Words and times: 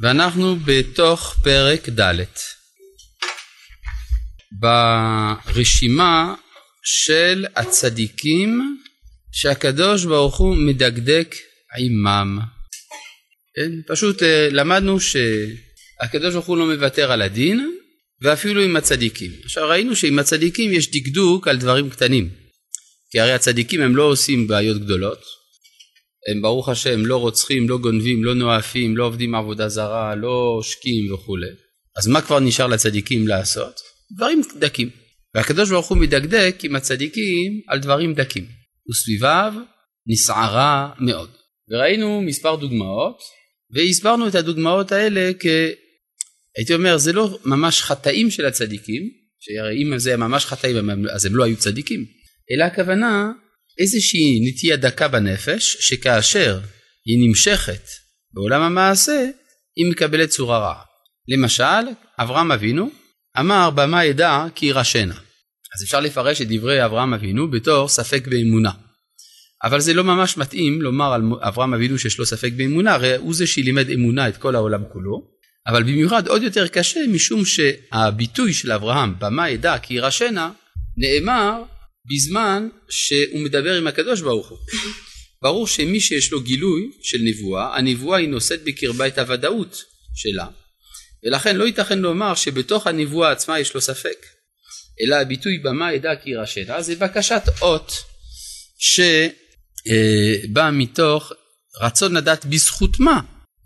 ואנחנו 0.00 0.56
בתוך 0.56 1.36
פרק 1.42 1.88
ד' 1.88 2.24
ברשימה 4.60 6.34
של 6.84 7.46
הצדיקים 7.56 8.78
שהקדוש 9.32 10.04
ברוך 10.04 10.36
הוא 10.36 10.56
מדקדק 10.56 11.34
עימם. 11.76 12.38
כן? 13.54 13.70
פשוט 13.86 14.22
אה, 14.22 14.48
למדנו 14.50 14.98
שהקדוש 15.00 16.34
ברוך 16.34 16.46
הוא 16.46 16.56
לא 16.56 16.66
מוותר 16.66 17.12
על 17.12 17.22
הדין 17.22 17.76
ואפילו 18.22 18.62
עם 18.62 18.76
הצדיקים. 18.76 19.30
עכשיו 19.44 19.68
ראינו 19.68 19.96
שעם 19.96 20.18
הצדיקים 20.18 20.72
יש 20.72 20.90
דקדוק 20.90 21.48
על 21.48 21.56
דברים 21.58 21.90
קטנים. 21.90 22.30
כי 23.10 23.20
הרי 23.20 23.32
הצדיקים 23.32 23.80
הם 23.80 23.96
לא 23.96 24.02
עושים 24.02 24.46
בעיות 24.46 24.82
גדולות, 24.82 25.39
הם 26.28 26.42
ברוך 26.42 26.68
השם 26.68 27.06
לא 27.06 27.16
רוצחים, 27.16 27.68
לא 27.68 27.78
גונבים, 27.78 28.24
לא 28.24 28.34
נואפים, 28.34 28.96
לא 28.96 29.04
עובדים 29.04 29.34
עבודה 29.34 29.68
זרה, 29.68 30.14
לא 30.14 30.54
עושקים 30.56 31.14
וכולי. 31.14 31.50
אז 31.96 32.06
מה 32.06 32.20
כבר 32.22 32.40
נשאר 32.40 32.66
לצדיקים 32.66 33.28
לעשות? 33.28 33.80
דברים 34.16 34.42
דקים. 34.58 34.90
והקדוש 35.34 35.70
ברוך 35.70 35.88
הוא 35.88 35.98
מדקדק 35.98 36.56
עם 36.62 36.76
הצדיקים 36.76 37.60
על 37.68 37.78
דברים 37.78 38.14
דקים. 38.14 38.44
וסביביו 38.90 39.54
נסערה 40.06 40.90
מאוד. 40.98 41.30
וראינו 41.70 42.22
מספר 42.22 42.56
דוגמאות, 42.56 43.18
והסברנו 43.74 44.28
את 44.28 44.34
הדוגמאות 44.34 44.92
האלה 44.92 45.30
כ... 45.40 45.46
הייתי 46.56 46.74
אומר, 46.74 46.98
זה 46.98 47.12
לא 47.12 47.38
ממש 47.44 47.82
חטאים 47.82 48.30
של 48.30 48.46
הצדיקים, 48.46 49.02
שהרי 49.40 49.82
אם 49.82 49.98
זה 49.98 50.16
ממש 50.16 50.46
חטאים 50.46 50.90
אז 51.14 51.26
הם 51.26 51.36
לא 51.36 51.44
היו 51.44 51.56
צדיקים, 51.56 52.04
אלא 52.52 52.64
הכוונה 52.64 53.32
איזושהי 53.80 54.40
נטייה 54.48 54.76
דקה 54.76 55.08
בנפש, 55.08 55.76
שכאשר 55.80 56.60
היא 57.06 57.28
נמשכת 57.28 57.88
בעולם 58.32 58.62
המעשה, 58.62 59.28
היא 59.76 59.90
מקבלת 59.90 60.28
צורה 60.28 60.58
רעה. 60.58 60.82
למשל, 61.28 61.88
אברהם 62.18 62.52
אבינו 62.52 62.90
אמר 63.38 63.70
במה 63.70 64.04
ידע 64.04 64.44
כי 64.54 64.66
ירשנה. 64.66 65.14
אז 65.76 65.84
אפשר 65.84 66.00
לפרש 66.00 66.42
את 66.42 66.46
דברי 66.50 66.84
אברהם 66.84 67.14
אבינו 67.14 67.50
בתור 67.50 67.88
ספק 67.88 68.26
באמונה. 68.26 68.70
אבל 69.64 69.80
זה 69.80 69.94
לא 69.94 70.04
ממש 70.04 70.36
מתאים 70.36 70.82
לומר 70.82 71.12
על 71.12 71.22
אברהם 71.40 71.74
אבינו 71.74 71.98
שיש 71.98 72.18
לו 72.18 72.26
ספק 72.26 72.52
באמונה, 72.56 72.94
הרי 72.94 73.16
הוא 73.16 73.34
זה 73.34 73.46
שלימד 73.46 73.90
אמונה 73.90 74.28
את 74.28 74.36
כל 74.36 74.54
העולם 74.54 74.82
כולו, 74.92 75.30
אבל 75.66 75.82
במיוחד 75.82 76.26
עוד 76.26 76.42
יותר 76.42 76.68
קשה 76.68 77.00
משום 77.08 77.44
שהביטוי 77.44 78.52
של 78.52 78.72
אברהם 78.72 79.14
במה 79.18 79.50
ידע 79.50 79.78
כי 79.78 79.94
ירשנה 79.94 80.50
נאמר 80.96 81.62
בזמן 82.14 82.68
שהוא 82.88 83.40
מדבר 83.40 83.74
עם 83.74 83.86
הקדוש 83.86 84.20
ברוך 84.20 84.48
הוא. 84.48 84.58
ברור 85.42 85.66
שמי 85.66 86.00
שיש 86.00 86.32
לו 86.32 86.40
גילוי 86.40 86.90
של 87.02 87.18
נבואה, 87.20 87.76
הנבואה 87.76 88.18
היא 88.18 88.28
נושאת 88.28 88.64
בקרבה 88.64 89.06
את 89.06 89.18
הוודאות 89.18 89.84
שלה, 90.14 90.46
ולכן 91.24 91.56
לא 91.56 91.64
ייתכן 91.64 91.98
לומר 91.98 92.34
שבתוך 92.34 92.86
הנבואה 92.86 93.30
עצמה 93.30 93.60
יש 93.60 93.74
לו 93.74 93.80
ספק, 93.80 94.26
אלא 95.00 95.16
הביטוי 95.16 95.58
במה 95.58 95.92
ידע 95.92 96.16
כי 96.22 96.30
ירשנה 96.30 96.82
זה 96.82 96.96
בקשת 96.96 97.42
אות 97.62 97.92
שבא 98.78 100.70
מתוך 100.72 101.32
רצון 101.80 102.16
לדעת 102.16 102.46
בזכות 102.46 103.00
מה 103.00 103.20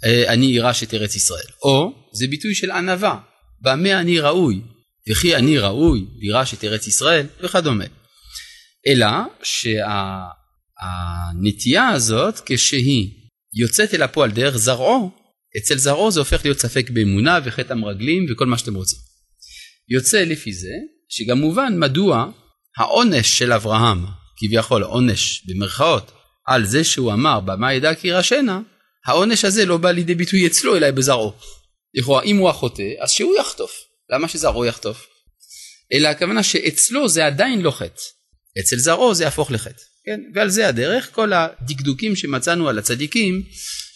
אה, 0.04 0.32
אני 0.32 0.46
יירש 0.46 0.82
את 0.82 0.94
ארץ 0.94 1.16
ישראל, 1.16 1.48
או 1.62 1.92
זה 2.12 2.26
ביטוי 2.26 2.54
של 2.54 2.70
ענווה, 2.70 3.18
במה 3.60 4.00
אני 4.00 4.20
ראוי, 4.20 4.60
וכי 5.10 5.36
אני 5.36 5.58
ראוי 5.58 6.04
לירש 6.18 6.54
את 6.54 6.64
ארץ 6.64 6.86
ישראל? 6.86 7.26
וכדומה. 7.40 7.84
אלא 8.86 9.06
שהנטייה 11.32 11.88
הזאת 11.88 12.40
כשהיא 12.46 13.10
יוצאת 13.54 13.94
אל 13.94 14.02
הפועל 14.02 14.30
דרך 14.30 14.56
זרעו, 14.56 15.10
אצל 15.58 15.78
זרעו 15.78 16.10
זה 16.10 16.20
הופך 16.20 16.44
להיות 16.44 16.58
ספק 16.58 16.90
באמונה 16.90 17.38
וחטא 17.44 17.72
המרגלים 17.72 18.26
וכל 18.30 18.46
מה 18.46 18.58
שאתם 18.58 18.74
רוצים. 18.74 18.98
יוצא 19.88 20.24
לפי 20.24 20.52
זה 20.52 20.72
שגם 21.08 21.38
מובן 21.38 21.72
מדוע 21.78 22.26
העונש 22.78 23.38
של 23.38 23.52
אברהם, 23.52 24.04
כביכול 24.36 24.82
עונש 24.82 25.42
במרכאות, 25.46 26.12
על 26.46 26.66
זה 26.66 26.84
שהוא 26.84 27.12
אמר 27.12 27.40
במה 27.40 27.74
ידע 27.74 27.94
כי 27.94 28.08
ירשנה, 28.08 28.60
העונש 29.06 29.44
הזה 29.44 29.64
לא 29.66 29.76
בא 29.76 29.90
לידי 29.90 30.14
ביטוי 30.14 30.46
אצלו 30.46 30.76
אלא 30.76 30.90
בזרעו. 30.90 31.32
לכאורה 31.94 32.22
אם 32.22 32.36
הוא 32.36 32.50
החוטא 32.50 32.82
אז 33.00 33.10
שהוא 33.10 33.36
יחטוף, 33.40 33.72
למה 34.10 34.28
שזרעו 34.28 34.64
יחטוף? 34.64 35.06
אלא 35.92 36.08
הכוונה 36.08 36.42
שאצלו 36.42 37.08
זה 37.08 37.26
עדיין 37.26 37.60
לא 37.60 37.70
חטא. 37.70 38.02
אצל 38.60 38.76
זרעו 38.76 39.14
זה 39.14 39.24
יהפוך 39.24 39.50
לחטא, 39.50 39.82
כן? 40.06 40.20
ועל 40.34 40.48
זה 40.48 40.68
הדרך 40.68 41.08
כל 41.12 41.32
הדקדוקים 41.32 42.16
שמצאנו 42.16 42.68
על 42.68 42.78
הצדיקים 42.78 43.42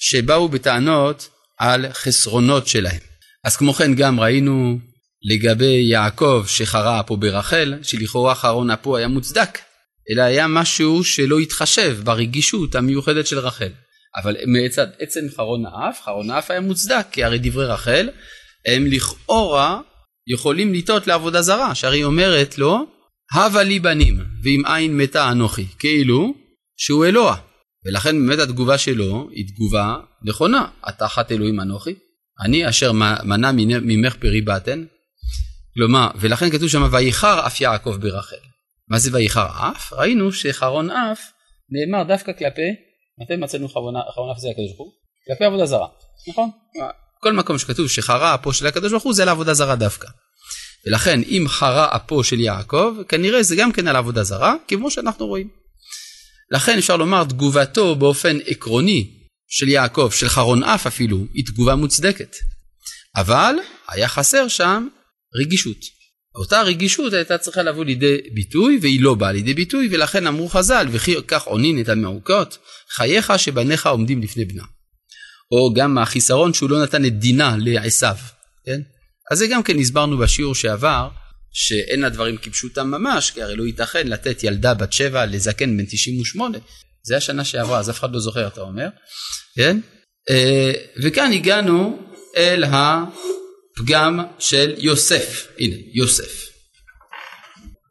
שבאו 0.01 0.49
בטענות 0.49 1.29
על 1.59 1.93
חסרונות 1.93 2.69
שלהם. 2.69 3.01
אז 3.45 3.57
כמו 3.57 3.75
כן 3.75 3.95
גם 3.95 4.21
ראינו 4.21 4.79
לגבי 5.23 5.87
יעקב 5.91 6.45
שחרה 6.47 7.01
אפו 7.01 7.17
ברחל, 7.17 7.75
שלכאורה 7.83 8.35
חרון 8.35 8.71
אפו 8.71 8.97
היה 8.97 9.09
מוצדק, 9.09 9.59
אלא 10.11 10.23
היה 10.23 10.47
משהו 10.47 11.05
שלא 11.05 11.39
התחשב 11.39 11.99
ברגישות 12.05 12.75
המיוחדת 12.75 13.27
של 13.27 13.39
רחל. 13.39 13.71
אבל 14.17 14.37
מצד 14.47 14.87
עצם 14.99 15.21
חרון 15.37 15.65
האף, 15.67 16.01
חרון 16.05 16.31
האף 16.31 16.51
היה 16.51 16.61
מוצדק, 16.61 17.07
כי 17.13 17.25
הרי 17.25 17.39
דברי 17.39 17.67
רחל 17.67 18.11
הם 18.67 18.87
לכאורה 18.87 19.81
יכולים 20.27 20.75
לטעות 20.75 21.07
לעבודה 21.07 21.43
זרה, 21.43 21.75
שהרי 21.75 22.05
אומרת 22.05 22.59
לו 22.59 22.87
הבה 23.35 23.63
לי 23.63 23.81
בנים 23.81 24.25
ואם 24.43 24.63
אין 24.67 24.97
מתה 24.97 25.31
אנוכי 25.33 25.67
כאילו 25.79 26.35
שהוא 26.77 27.07
אלוה 27.07 27.37
ולכן 27.87 28.27
באמת 28.27 28.39
התגובה 28.39 28.79
שלו 28.79 29.29
היא 29.31 29.49
תגובה 29.49 29.97
נכונה 30.23 30.67
אתה 30.89 31.09
חת 31.09 31.33
אלוהים 31.33 31.61
אנוכי 31.61 31.95
אני 32.45 32.69
אשר 32.69 32.93
מנע 33.25 33.53
ממך 33.83 34.17
פרי 34.17 34.41
באתן 34.41 34.85
כלומר 35.75 36.09
ולכן 36.21 36.51
כתוב 36.51 36.69
שם 36.69 36.89
וייחר 36.93 37.47
אף 37.47 37.61
יעקב 37.61 37.97
ברחל 38.01 38.37
מה 38.89 38.99
זה 38.99 39.11
וייחר 39.13 39.47
אף? 39.47 39.93
ראינו 39.93 40.33
שחרון 40.33 40.91
אף 40.91 41.21
נאמר 41.71 42.05
דווקא 42.05 42.33
כלפי 42.33 42.71
מתי 43.23 43.37
מצאנו 43.37 43.69
חרון 43.69 43.97
אף 44.33 44.39
זה 44.39 44.49
הקדוש 44.51 44.69
ברוך 44.69 44.79
הוא? 44.79 44.93
כלפי 45.27 45.45
עבודה 45.45 45.67
זרה 45.67 45.87
נכון? 46.29 46.51
כל 47.21 47.33
מקום 47.33 47.59
שכתוב 47.59 47.89
שחרה 47.89 48.35
אפו 48.35 48.53
של 48.53 48.67
הקדוש 48.67 48.91
ברוך 48.91 49.05
הוא 49.05 49.15
זה 49.15 49.25
לעבודה 49.25 49.55
זרה 49.55 49.77
דווקא 49.77 50.09
ולכן 50.87 51.21
אם 51.23 51.45
חרה 51.49 51.97
אפו 51.97 52.25
של 52.25 52.41
יעקב, 52.41 52.95
כנראה 53.09 53.43
זה 53.43 53.57
גם 53.57 53.73
כן 53.73 53.89
על 53.89 53.97
עבודה 53.97 54.25
זרה, 54.25 54.55
כמו 54.69 54.91
שאנחנו 54.91 55.27
רואים. 55.27 55.49
לכן 56.51 56.79
אפשר 56.79 56.97
לומר 56.97 57.25
תגובתו 57.25 57.95
באופן 57.95 58.39
עקרוני 58.47 59.11
של 59.49 59.69
יעקב, 59.69 60.11
של 60.13 60.29
חרון 60.29 60.65
אף 60.65 60.87
אפילו, 60.87 61.27
היא 61.35 61.45
תגובה 61.47 61.75
מוצדקת. 61.75 62.37
אבל 63.17 63.55
היה 63.89 64.09
חסר 64.09 64.49
שם 64.49 64.89
רגישות. 65.35 65.99
אותה 66.35 66.63
רגישות 66.63 67.13
הייתה 67.13 67.39
צריכה 67.39 67.63
לבוא 67.63 67.85
לידי 67.85 68.17
ביטוי 68.35 68.79
והיא 68.83 69.01
לא 69.01 69.15
באה 69.15 69.33
לידי 69.33 69.55
ביטוי 69.55 69.89
ולכן 69.91 70.27
אמרו 70.27 70.49
חז"ל 70.49 70.87
וכי 70.91 71.15
כך 71.29 71.43
עונין 71.43 71.81
את 71.81 71.89
המעוקות 71.89 72.59
חייך 72.91 73.33
שבניך 73.37 73.87
עומדים 73.87 74.23
לפני 74.23 74.45
בנה. 74.45 74.63
או 75.53 75.75
גם 75.75 75.99
החיסרון 75.99 76.55
שהוא 76.55 76.71
לא 76.71 76.83
נתן 76.83 77.05
את 77.05 77.19
דינה 77.19 77.57
לעשו, 77.59 78.07
כן? 78.67 78.81
אז 79.31 79.39
זה 79.39 79.47
גם 79.47 79.63
כן 79.63 79.79
הסברנו 79.79 80.19
בשיעור 80.19 80.55
שעבר, 80.55 81.09
שאין 81.53 82.05
הדברים 82.05 82.37
כפשוטם 82.37 82.87
ממש, 82.87 83.31
כי 83.31 83.43
הרי 83.43 83.57
לא 83.57 83.65
ייתכן 83.65 84.07
לתת 84.09 84.45
ילדה 84.45 84.75
בת 84.75 84.93
שבע 84.93 85.27
לזקן 85.27 85.77
בן 85.77 85.85
98. 85.85 86.59
זה 87.03 87.17
השנה 87.17 87.45
שעברה, 87.45 87.79
אז 87.79 87.91
אף 87.91 87.99
אחד 87.99 88.13
לא 88.13 88.21
זוכר, 88.21 88.47
אתה 88.47 88.61
אומר, 88.61 88.89
כן? 89.57 89.81
אה, 90.31 90.73
וכאן 91.03 91.33
הגענו 91.33 91.99
אל 92.37 92.65
הפגם 92.65 94.21
של 94.39 94.75
יוסף. 94.79 95.49
הנה, 95.59 95.77
יוסף. 95.95 96.49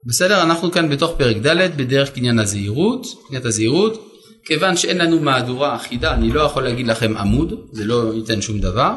בסדר? 0.08 0.44
אנחנו 0.44 0.72
כאן 0.72 0.90
בתוך 0.90 1.16
פרק 1.18 1.38
ד' 1.38 1.78
בדרך 1.78 2.10
קניין 2.10 2.40
הזהירות, 2.40 3.06
קניית 3.28 3.46
הזהירות. 3.46 4.04
כיוון 4.46 4.78
שאין 4.78 4.98
לנו 4.98 5.20
מהדורה 5.20 5.76
אחידה, 5.76 6.14
אני 6.14 6.32
לא 6.32 6.42
יכול 6.42 6.64
להגיד 6.64 6.88
לכם 6.88 7.18
עמוד, 7.18 7.54
זה 7.74 7.86
לא 7.86 8.14
ייתן 8.16 8.42
שום 8.42 8.60
דבר. 8.60 8.92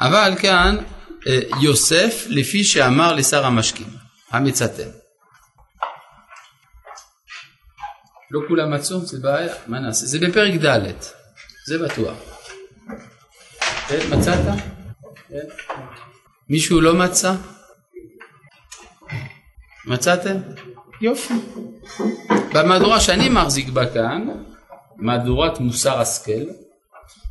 אבל 0.00 0.32
כאן 0.38 0.76
יוסף 1.60 2.24
לפי 2.28 2.64
שאמר 2.64 3.14
לשר 3.14 3.46
המשקים, 3.46 3.86
המצטט. 4.30 5.06
לא 8.30 8.40
כולם 8.48 8.74
מצאו? 8.74 9.00
זה 9.00 9.18
בעיה, 9.20 9.54
מה 9.66 9.80
נעשה? 9.80 10.06
זה 10.06 10.18
בפרק 10.18 10.54
ד', 10.64 10.92
זה 11.66 11.78
בטוח. 11.78 12.16
כן, 13.88 13.98
מצאת? 14.10 14.38
כן. 15.28 15.46
מישהו 16.48 16.80
לא 16.80 16.94
מצא? 16.94 17.34
מצאתם? 19.84 20.36
יופי. 21.00 21.34
במהדורה 22.54 23.00
שאני 23.00 23.28
מחזיק 23.28 23.68
בה 23.68 23.94
כאן, 23.94 24.28
מהדורת 24.96 25.60
מוסר 25.60 26.00
השכל, 26.00 26.44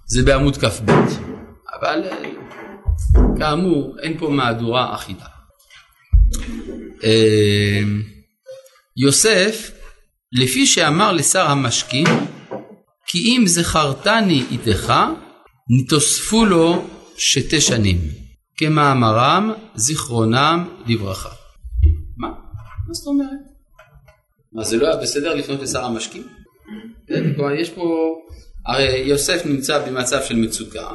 זה 0.06 0.24
בעמוד 0.26 0.58
כ"ב, 0.58 0.92
אבל 1.80 2.04
אה, 2.04 2.45
כאמור, 3.40 3.96
אין 4.00 4.18
פה 4.18 4.30
מהדורה 4.30 4.96
אחידה. 4.96 5.26
אמ, 7.04 8.02
יוסף, 8.98 9.72
לפי 10.32 10.66
שאמר 10.66 11.12
לשר 11.12 11.46
המשקים, 11.48 12.06
כי 13.08 13.18
אם 13.20 13.44
זכרתני 13.48 14.44
איתך, 14.52 14.94
נתוספו 15.70 16.46
לו 16.46 16.88
שתי 17.18 17.62
שנים, 17.62 17.98
כמאמרם 18.58 19.52
זיכרונם 19.76 20.70
לברכה. 20.88 21.30
מה? 22.18 22.28
מה 22.88 22.94
זאת 22.94 23.08
אומרת? 23.08 23.30
מה 24.54 24.64
זה 24.64 24.78
לא 24.78 24.88
היה 24.88 24.98
בסדר 24.98 25.36
לפנות 25.36 25.62
לשר 25.62 25.86
המשקים? 25.86 26.28
כן, 27.08 27.24
יש 27.60 27.70
פה, 27.70 28.16
הרי 28.66 28.98
יוסף 28.98 29.46
נמצא 29.46 29.88
במצב 29.88 30.24
של 30.24 30.36
מצוקה, 30.36 30.88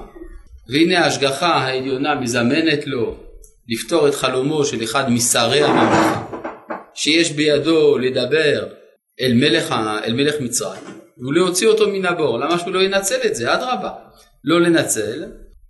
והנה 0.72 0.98
ההשגחה 0.98 1.54
העליונה 1.54 2.14
מזמנת 2.14 2.86
לו 2.86 3.16
לפתור 3.68 4.08
את 4.08 4.14
חלומו 4.14 4.64
של 4.64 4.84
אחד 4.84 5.10
משרי 5.10 5.62
הממלכה, 5.62 6.26
שיש 6.94 7.32
בידו 7.32 7.98
לדבר 7.98 8.66
אל 9.20 9.32
מלך, 9.34 9.74
אל 10.04 10.12
מלך 10.12 10.34
מצרים 10.40 10.82
ולהוציא 11.28 11.68
אותו 11.68 11.88
מן 11.88 12.06
הבור. 12.06 12.38
למה 12.38 12.58
שהוא 12.58 12.72
לא 12.72 12.82
ינצל 12.82 13.18
את 13.26 13.34
זה? 13.34 13.54
אדרבה. 13.54 13.90
לא 14.44 14.60
לנצל, 14.60 15.24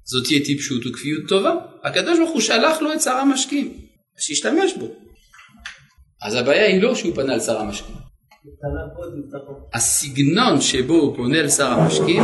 זאת 0.05 0.27
תהיה 0.27 0.45
טיפשות 0.45 0.87
וכפיות 0.87 1.29
טובה. 1.29 1.55
הקדוש 1.85 2.19
ברוך 2.19 2.31
הוא 2.31 2.41
שלח 2.41 2.81
לו 2.81 2.93
את 2.93 3.01
שר 3.01 3.11
המשקים, 3.11 3.75
שישתמש 4.19 4.75
בו. 4.79 4.89
אז 6.23 6.35
הבעיה 6.35 6.67
היא 6.67 6.83
לא 6.83 6.95
שהוא 6.95 7.15
פנה 7.15 7.35
אל 7.35 7.41
שר 7.41 7.59
המשקים. 7.59 7.95
הסגנון 9.75 10.61
שבו 10.61 10.95
הוא 10.95 11.17
פונה 11.17 11.39
אל 11.39 11.49
שר 11.49 11.67
המשקים 11.67 12.23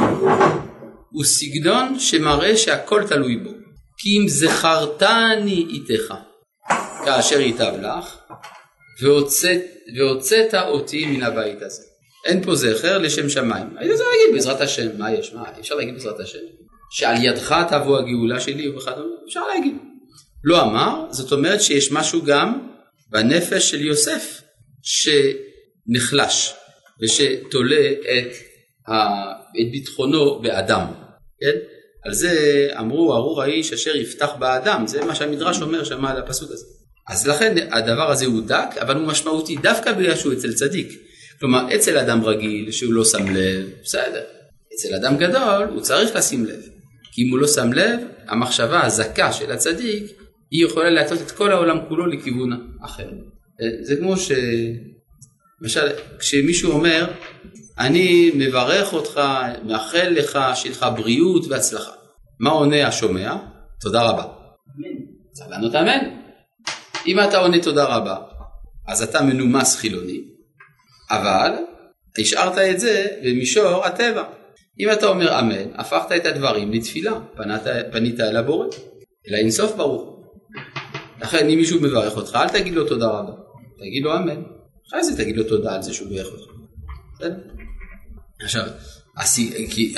הוא 1.16 1.24
סגנון 1.24 1.98
שמראה 1.98 2.56
שהכל 2.56 3.02
תלוי 3.08 3.36
בו. 3.36 3.50
כי 3.98 4.18
אם 4.18 4.28
זכרתני 4.28 5.66
איתך 5.68 6.14
כאשר 7.04 7.40
ייטב 7.40 7.72
לך 7.82 8.16
והוצאת, 9.02 10.54
אותי 10.54 11.06
מן 11.06 11.22
הבית 11.22 11.62
הזה. 11.62 11.82
אין 12.24 12.42
פה 12.44 12.54
זכר 12.54 12.98
לשם 12.98 13.28
שמיים. 13.28 13.66
היית 13.76 13.92
צריך 13.96 14.08
להגיד 14.08 14.34
בעזרת 14.34 14.60
השם, 14.60 14.98
מה 14.98 15.12
יש? 15.12 15.32
מה, 15.32 15.42
אי 15.56 15.60
אפשר 15.60 15.74
להגיד 15.74 15.94
בעזרת 15.94 16.20
השם. 16.20 16.38
שעל 16.90 17.24
ידך 17.24 17.54
תבוא 17.68 17.98
הגאולה 17.98 18.40
שלי 18.40 18.68
וכדומה, 18.68 19.14
אפשר 19.28 19.40
להגיד. 19.54 19.76
לא 20.44 20.62
אמר, 20.62 21.04
זאת 21.10 21.32
אומרת 21.32 21.62
שיש 21.62 21.92
משהו 21.92 22.22
גם 22.22 22.68
בנפש 23.10 23.70
של 23.70 23.80
יוסף 23.80 24.42
שנחלש 24.82 26.54
ושתולה 27.02 27.90
את, 28.00 28.32
ה... 28.88 28.92
את 29.60 29.70
ביטחונו 29.72 30.40
באדם, 30.42 31.05
כן? 31.40 31.58
על 32.04 32.14
זה 32.14 32.68
אמרו 32.78 33.14
ארור 33.14 33.42
האיש 33.42 33.72
אשר 33.72 33.96
יפתח 33.96 34.30
באדם, 34.38 34.86
זה 34.86 35.04
מה 35.04 35.14
שהמדרש 35.14 35.62
אומר 35.62 35.84
שם 35.84 36.04
על 36.04 36.16
הפסוק 36.16 36.50
הזה. 36.50 36.64
אז 37.08 37.26
לכן 37.26 37.54
הדבר 37.72 38.10
הזה 38.10 38.26
הוא 38.26 38.42
דק, 38.46 38.68
אבל 38.80 38.96
הוא 38.96 39.06
משמעותי 39.06 39.56
דווקא 39.56 39.92
בגלל 39.92 40.16
שהוא 40.16 40.32
אצל 40.32 40.52
צדיק. 40.52 40.88
כלומר, 41.40 41.74
אצל 41.74 41.98
אדם 41.98 42.24
רגיל 42.24 42.70
שהוא 42.70 42.92
לא 42.92 43.04
שם 43.04 43.34
לב, 43.34 43.70
בסדר. 43.82 44.22
אצל 44.74 44.94
אדם 44.94 45.16
גדול 45.16 45.68
הוא 45.74 45.80
צריך 45.80 46.16
לשים 46.16 46.44
לב. 46.44 46.60
כי 47.12 47.22
אם 47.22 47.30
הוא 47.30 47.38
לא 47.38 47.48
שם 47.48 47.72
לב, 47.72 48.00
המחשבה 48.28 48.84
הזכה 48.84 49.32
של 49.32 49.52
הצדיק, 49.52 50.04
היא 50.50 50.64
יכולה 50.64 50.90
להטות 50.90 51.22
את 51.22 51.30
כל 51.30 51.52
העולם 51.52 51.78
כולו 51.88 52.06
לכיוון 52.06 52.50
אחר. 52.84 53.08
זה 53.82 53.96
כמו 53.96 54.16
ש... 54.16 54.32
למשל, 55.60 55.88
כשמישהו 56.18 56.72
אומר, 56.72 57.06
אני 57.78 58.30
מברך 58.34 58.92
אותך, 58.92 59.20
מאחל 59.64 60.08
לך, 60.08 60.38
שיהיה 60.54 60.74
לך 60.74 60.86
בריאות 60.96 61.44
והצלחה. 61.48 61.92
מה 62.40 62.50
עונה 62.50 62.86
השומע? 62.86 63.36
תודה 63.80 64.02
רבה. 64.02 64.22
אמן. 64.22 64.96
צריך 65.32 65.50
לענות 65.50 65.74
אמן. 65.74 65.98
אם 67.06 67.20
אתה 67.20 67.38
עונה 67.38 67.62
תודה 67.62 67.84
רבה, 67.84 68.16
אז 68.86 69.02
אתה 69.02 69.22
מנומס 69.22 69.76
חילוני, 69.76 70.20
אבל 71.10 71.52
השארת 72.18 72.58
את 72.58 72.80
זה 72.80 73.06
במישור 73.24 73.84
הטבע. 73.84 74.24
אם 74.80 74.92
אתה 74.92 75.06
אומר 75.06 75.38
אמן, 75.38 75.74
הפכת 75.74 76.12
את 76.16 76.26
הדברים 76.26 76.72
לתפילה, 76.72 77.12
פנית, 77.36 77.62
פנית 77.92 78.20
אל 78.20 78.36
הבורא, 78.36 78.66
אל 79.28 79.34
האינסוף 79.34 79.76
ברוך. 79.76 80.16
לכן 81.20 81.48
אם 81.48 81.56
מישהו 81.58 81.80
מברך 81.80 82.16
אותך, 82.16 82.38
אל 82.42 82.48
תגיד 82.48 82.74
לו 82.74 82.88
תודה 82.88 83.06
רבה, 83.06 83.32
תגיד 83.78 84.02
לו 84.02 84.16
אמן. 84.16 84.42
אחרי 84.88 85.04
זה 85.04 85.16
תגיד 85.16 85.36
לו 85.36 85.44
תודה 85.44 85.74
על 85.74 85.82
זה 85.82 85.94
שהוא 85.94 86.08
בירך 86.08 86.26
אותך. 86.32 86.52
עכשיו, 88.42 88.66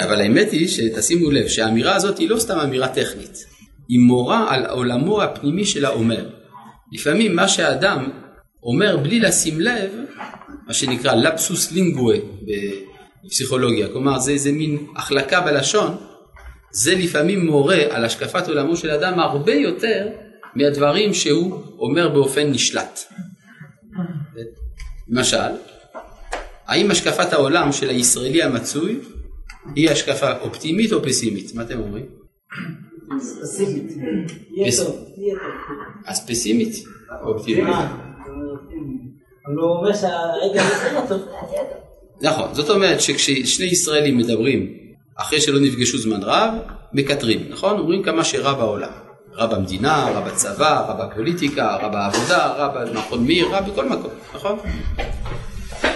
אבל 0.00 0.20
האמת 0.20 0.50
היא 0.50 0.68
שתשימו 0.68 1.30
לב 1.30 1.48
שהאמירה 1.48 1.96
הזאת 1.96 2.18
היא 2.18 2.30
לא 2.30 2.38
סתם 2.38 2.58
אמירה 2.58 2.88
טכנית, 2.88 3.44
היא 3.88 4.00
מורה 4.00 4.54
על 4.54 4.66
עולמו 4.66 5.22
הפנימי 5.22 5.64
של 5.64 5.84
האומר. 5.84 6.30
לפעמים 6.92 7.36
מה 7.36 7.48
שאדם 7.48 8.10
אומר 8.62 8.96
בלי 8.96 9.20
לשים 9.20 9.60
לב, 9.60 9.90
מה 10.66 10.74
שנקרא 10.74 11.14
לפסוס 11.14 11.72
לינגואה 11.72 12.18
בפסיכולוגיה, 13.24 13.88
כלומר 13.88 14.18
זה 14.18 14.30
איזה 14.30 14.52
מין 14.52 14.86
החלקה 14.96 15.40
בלשון, 15.40 15.96
זה 16.72 16.94
לפעמים 16.94 17.46
מורה 17.46 17.78
על 17.90 18.04
השקפת 18.04 18.48
עולמו 18.48 18.76
של 18.76 18.90
אדם 18.90 19.20
הרבה 19.20 19.54
יותר 19.54 20.08
מהדברים 20.54 21.14
שהוא 21.14 21.62
אומר 21.78 22.08
באופן 22.08 22.50
נשלט. 22.50 23.00
למשל, 25.08 25.50
האם 26.68 26.90
השקפת 26.90 27.32
העולם 27.32 27.72
של 27.72 27.88
הישראלי 27.88 28.42
המצוי 28.42 29.00
היא 29.74 29.90
השקפה 29.90 30.38
אופטימית 30.38 30.92
או 30.92 31.02
פסימית? 31.02 31.54
מה 31.54 31.62
אתם 31.62 31.80
אומרים? 31.80 32.06
פסימית. 33.42 33.92
אז 36.06 36.26
פסימית 36.26 36.84
או 37.22 37.28
אופטימית? 37.28 37.74
נכון, 42.20 42.54
זאת 42.54 42.70
אומרת 42.70 43.00
שכששני 43.00 43.66
ישראלים 43.66 44.18
מדברים 44.18 44.74
אחרי 45.16 45.40
שלא 45.40 45.60
נפגשו 45.60 45.98
זמן 45.98 46.22
רב, 46.22 46.54
מקטרים, 46.92 47.46
נכון? 47.50 47.78
אומרים 47.78 48.02
כמה 48.02 48.24
שרע 48.24 48.54
בעולם. 48.54 48.90
רע 49.34 49.46
במדינה, 49.46 50.10
רע 50.14 50.20
בצבא, 50.20 50.84
רע 50.88 51.06
בפוליטיקה, 51.06 51.76
רע 51.76 51.88
בעבודה, 51.88 52.46
רע 52.46 52.84
במכון 52.84 53.24
מיר, 53.24 53.48
רע 53.48 53.60
בכל 53.60 53.88
מקום, 53.88 54.10
נכון? 54.34 54.58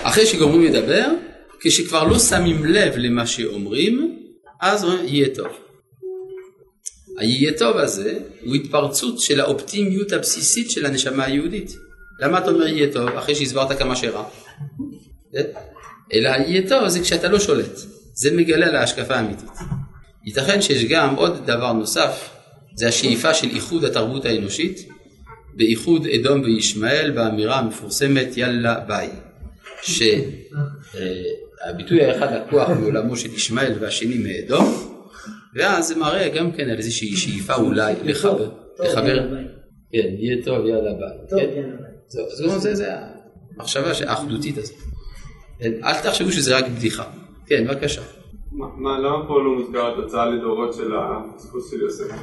אחרי 0.02 0.26
שגומרים 0.26 0.62
לדבר, 0.62 1.06
כשכבר 1.60 2.04
לא 2.04 2.18
שמים 2.18 2.64
לב 2.64 2.92
למה 2.96 3.26
שאומרים, 3.26 4.18
אז 4.60 4.86
יהיה 5.04 5.28
טוב. 5.34 5.46
היהיה 7.18 7.52
טוב 7.58 7.76
הזה 7.76 8.18
הוא 8.44 8.54
התפרצות 8.54 9.20
של 9.20 9.40
האופטימיות 9.40 10.12
הבסיסית 10.12 10.70
של 10.70 10.86
הנשמה 10.86 11.24
היהודית. 11.24 11.76
למה 12.20 12.38
אתה 12.38 12.50
אומר 12.50 12.66
יהיה 12.66 12.92
טוב 12.92 13.08
אחרי 13.08 13.34
שהסברת 13.34 13.78
כמה 13.78 13.96
שרע? 13.96 14.24
אלא 16.12 16.28
יהיה 16.28 16.68
טוב 16.68 16.88
זה 16.88 17.00
כשאתה 17.00 17.28
לא 17.28 17.40
שולט. 17.40 17.78
זה 18.14 18.36
מגלה 18.36 18.66
על 18.66 18.76
ההשקפה 18.76 19.14
האמיתית. 19.14 19.50
ייתכן 20.24 20.62
שיש 20.62 20.84
גם 20.84 21.14
עוד 21.14 21.46
דבר 21.46 21.72
נוסף, 21.72 22.30
זה 22.74 22.88
השאיפה 22.88 23.34
של 23.34 23.48
איחוד 23.48 23.84
התרבות 23.84 24.24
האנושית 24.24 24.88
באיחוד 25.54 26.06
אדום 26.06 26.40
וישמעאל 26.40 27.10
באמירה 27.10 27.58
המפורסמת 27.58 28.36
יאללה 28.36 28.80
ביי. 28.80 29.10
שהביטוי 30.92 32.04
האחד 32.04 32.34
לקוח 32.34 32.68
מעולמו 32.68 33.16
של 33.16 33.34
ישמעאל 33.34 33.72
והשני 33.80 34.18
מאדום, 34.18 34.92
ואז 35.54 35.88
זה 35.88 35.96
מראה 35.96 36.28
גם 36.28 36.52
כן 36.52 36.70
על 36.70 36.76
איזושהי 36.78 37.16
שאיפה 37.16 37.54
אולי 37.54 37.94
לחבר, 38.04 38.50
לחבר, 38.80 39.28
כן, 39.92 40.08
יהיה 40.18 40.44
טוב, 40.44 40.66
יאללה 40.66 40.92
ביי, 40.92 41.08
כן, 41.30 41.70
אז 42.50 42.62
זה 42.72 42.94
המחשבה 43.56 43.90
האחדותית 44.06 44.58
הזאת, 44.58 44.76
כן, 45.58 45.72
אל 45.84 46.00
תחשבו 46.02 46.32
שזה 46.32 46.56
רק 46.56 46.68
בדיחה, 46.68 47.04
כן, 47.46 47.66
בבקשה. 47.68 48.02
מה, 48.52 48.98
למה 48.98 49.28
פה 49.28 49.42
לא 49.42 49.54
מוזכר 49.58 49.92
התוצאה 49.92 50.26
לדורות 50.26 50.74
של 50.74 50.92
הפספוס 50.96 51.70
של 51.70 51.80
יוסף? 51.80 52.14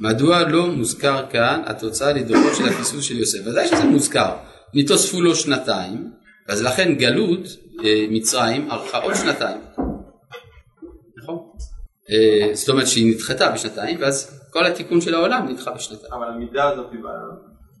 מדוע 0.00 0.48
לא 0.48 0.66
מוזכר 0.66 1.26
כאן 1.30 1.62
התוצאה 1.66 2.12
לדורות 2.12 2.54
של 2.54 2.64
הפספוס 2.64 3.04
של 3.04 3.18
יוסף? 3.18 3.38
ודאי 3.46 3.68
שזה 3.68 3.84
מוזכר. 3.84 4.36
נתוספו 4.74 5.20
לו 5.20 5.34
שנתיים, 5.34 6.10
אז 6.48 6.62
לכן 6.62 6.94
גלות 6.94 7.40
אה, 7.84 8.06
מצרים 8.10 8.70
ארכה 8.70 8.98
עוד 8.98 9.14
שנתיים. 9.14 9.60
נכון? 11.16 11.38
אה, 12.10 12.54
זאת 12.54 12.68
אומרת 12.68 12.86
שהיא 12.86 13.14
נדחתה 13.14 13.50
בשנתיים, 13.50 13.96
ואז 14.00 14.40
כל 14.52 14.66
התיקון 14.66 15.00
של 15.00 15.14
העולם 15.14 15.48
נדחה 15.48 15.70
בשנתיים. 15.70 16.12
אבל 16.12 16.26
המידה 16.28 16.68
הזאת 16.68 16.92
היא 16.92 17.00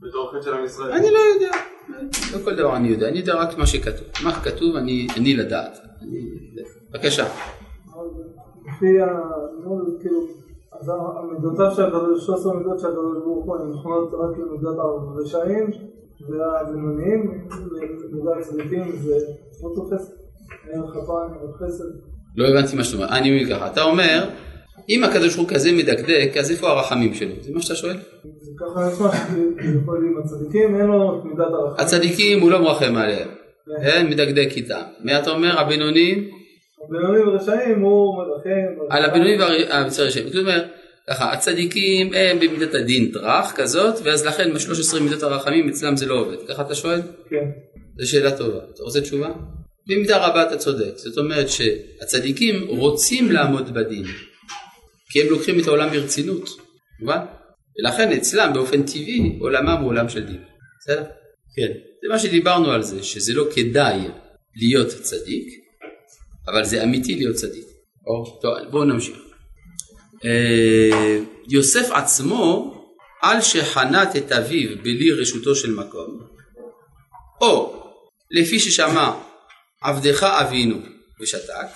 בתור 0.02 0.30
חטא 0.30 0.42
של 0.44 0.54
עם 0.54 0.64
ישראל. 0.64 0.92
אני 0.92 1.10
לא 1.10 1.18
יודע, 1.34 1.56
לא 2.32 2.44
כל 2.44 2.54
דבר 2.54 2.76
אני 2.76 2.88
יודע, 2.88 3.08
אני 3.08 3.18
יודע 3.18 3.34
רק 3.34 3.58
מה 3.58 3.66
שכתוב. 3.66 4.06
מה 4.24 4.40
כתוב 4.40 4.76
אני 4.76 5.36
לדעת. 5.36 5.78
בבקשה. 6.90 7.24
לפי 8.66 8.86
כאילו, 10.00 10.37
אז 10.80 10.92
המידותיו 11.18 11.70
של 11.76 11.82
הקדוש, 11.82 12.26
13 12.26 12.54
מידות 12.54 12.78
של 12.78 12.86
הקדוש 12.86 13.18
ברוך 13.24 13.44
הוא, 13.44 13.56
הן 13.56 13.70
נכונות 13.70 14.14
רק 14.14 14.38
למידת 14.38 14.78
הרשעים 14.78 15.70
והבינוניים, 16.28 17.44
מידת 18.12 18.36
הצדיקים 18.40 18.92
זה 18.92 19.16
לא 19.62 19.70
תופס, 19.74 20.14
אין 20.70 20.82
כפיים, 20.86 21.30
אין 21.42 21.52
חסד. 21.52 21.84
לא 22.36 22.48
הבנתי 22.48 22.76
מה 22.76 22.84
שאתה 22.84 22.96
אומר, 22.96 23.18
אני 23.18 23.30
מבין 23.30 23.56
ככה, 23.56 23.66
אתה 23.66 23.82
אומר, 23.82 24.28
אם 24.88 25.04
הקדוש 25.04 25.36
ברוך 25.36 25.48
הוא 25.48 25.56
כזה 25.56 25.72
מדקדק, 25.72 26.36
אז 26.40 26.50
איפה 26.50 26.68
הרחמים 26.68 27.14
שלו? 27.14 27.34
זה 27.40 27.52
מה 27.54 27.62
שאתה 27.62 27.74
שואל? 27.74 27.96
זה 28.40 28.50
ככה 28.60 28.88
נשמע 28.88 29.10
שיכול 29.12 30.00
להיות 30.00 30.24
הצדיקים, 30.24 30.76
אין 30.76 30.86
לו 30.86 31.24
מידת 31.24 31.46
הרחמים. 31.52 31.86
הצדיקים 31.86 32.40
הוא 32.40 32.50
לא 32.50 32.62
מרחם 32.62 32.96
עליהם, 32.96 33.28
כן, 33.82 34.06
מדקדק 34.10 34.48
איתם. 34.56 34.82
מי 35.04 35.18
אתה 35.18 35.30
אומר? 35.30 35.58
הבינוניים? 35.58 36.37
הבינונים 36.84 37.28
ורשעים 37.28 37.80
הוא 37.80 38.14
מרחם. 38.16 38.84
על 38.90 39.04
הבינונים 39.04 39.40
והמצרי 39.40 40.06
רשעים. 40.06 40.28
זאת 40.28 40.36
אומרת, 40.36 40.64
ככה, 41.08 41.32
הצדיקים 41.32 42.10
הם 42.14 42.38
במידת 42.40 42.74
הדין 42.74 43.10
טראח 43.12 43.52
כזאת, 43.56 43.94
ואז 44.04 44.26
לכן 44.26 44.52
ב-13 44.54 45.00
מידות 45.00 45.22
הרחמים 45.22 45.68
אצלם 45.68 45.96
זה 45.96 46.06
לא 46.06 46.14
עובד. 46.14 46.36
ככה 46.48 46.62
אתה 46.62 46.74
שואל? 46.74 47.00
כן. 47.30 47.44
זו 47.98 48.10
שאלה 48.10 48.36
טובה. 48.36 48.58
אתה 48.74 48.82
רוצה 48.82 49.00
תשובה? 49.00 49.28
במידה 49.88 50.26
רבה 50.26 50.42
אתה 50.42 50.56
צודק. 50.56 50.92
זאת 50.96 51.18
אומרת 51.18 51.46
שהצדיקים 51.48 52.66
רוצים 52.68 53.32
לעמוד 53.32 53.74
בדין, 53.74 54.04
כי 55.10 55.22
הם 55.22 55.26
לוקחים 55.30 55.60
את 55.60 55.66
העולם 55.66 55.90
ברצינות, 55.90 56.48
מובן? 57.00 57.18
ולכן 57.78 58.12
אצלם 58.12 58.50
באופן 58.54 58.82
טבעי 58.82 59.38
עולמם 59.40 59.76
הוא 59.80 59.88
עולם 59.88 60.08
של 60.08 60.26
דין. 60.26 60.40
בסדר? 60.80 61.04
כן. 61.56 61.72
זה 62.02 62.08
מה 62.08 62.18
שדיברנו 62.18 62.70
על 62.70 62.82
זה, 62.82 63.02
שזה 63.02 63.34
לא 63.34 63.44
כדאי 63.54 63.98
להיות 64.56 64.88
צדיק, 64.88 65.44
אבל 66.52 66.64
זה 66.64 66.82
אמיתי 66.82 67.14
להיות 67.14 67.36
צדיק. 67.36 67.64
או, 68.06 68.40
טוב, 68.42 68.54
בואו 68.70 68.84
נמשיך. 68.84 69.18
אה, 70.24 71.18
יוסף 71.48 71.90
עצמו, 71.90 72.74
על 73.22 73.40
שחנת 73.40 74.16
את 74.16 74.32
אביו 74.32 74.78
בלי 74.82 75.12
רשותו 75.12 75.54
של 75.54 75.74
מקום, 75.74 76.20
או 77.40 77.82
לפי 78.30 78.58
ששמע 78.60 79.12
עבדך 79.82 80.22
אבינו 80.22 80.76
ושתק, 81.20 81.66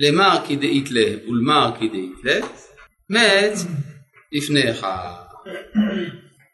למר 0.00 0.38
כדאית 0.48 0.90
לה 0.90 1.04
ולמר 1.28 1.72
כדאית 1.76 2.24
לה, 2.24 2.40
מת 3.10 3.58
לפניך. 4.32 4.86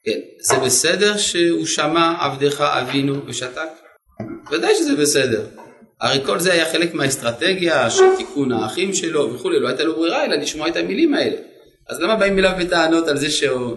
כן, 0.04 0.18
זה 0.40 0.58
בסדר 0.58 1.16
שהוא 1.16 1.66
שמע 1.66 2.14
עבדך 2.20 2.60
אבינו 2.60 3.26
ושתק? 3.26 3.68
ודאי 4.50 4.74
שזה 4.74 4.96
בסדר. 4.96 5.46
הרי 6.00 6.24
כל 6.26 6.38
זה 6.38 6.52
היה 6.52 6.72
חלק 6.72 6.94
מהאסטרטגיה 6.94 7.90
של 7.90 8.16
תיקון 8.16 8.52
האחים 8.52 8.94
שלו 8.94 9.34
וכולי, 9.34 9.60
לא 9.60 9.68
הייתה 9.68 9.84
לו 9.84 9.96
ברירה 9.96 10.24
אלא 10.24 10.36
לשמוע 10.36 10.68
את 10.68 10.76
המילים 10.76 11.14
האלה. 11.14 11.36
אז 11.88 12.00
למה 12.00 12.16
באים 12.16 12.38
אליו 12.38 12.52
בטענות 12.60 13.08
על 13.08 13.16
זה 13.16 13.30
שהוא, 13.30 13.76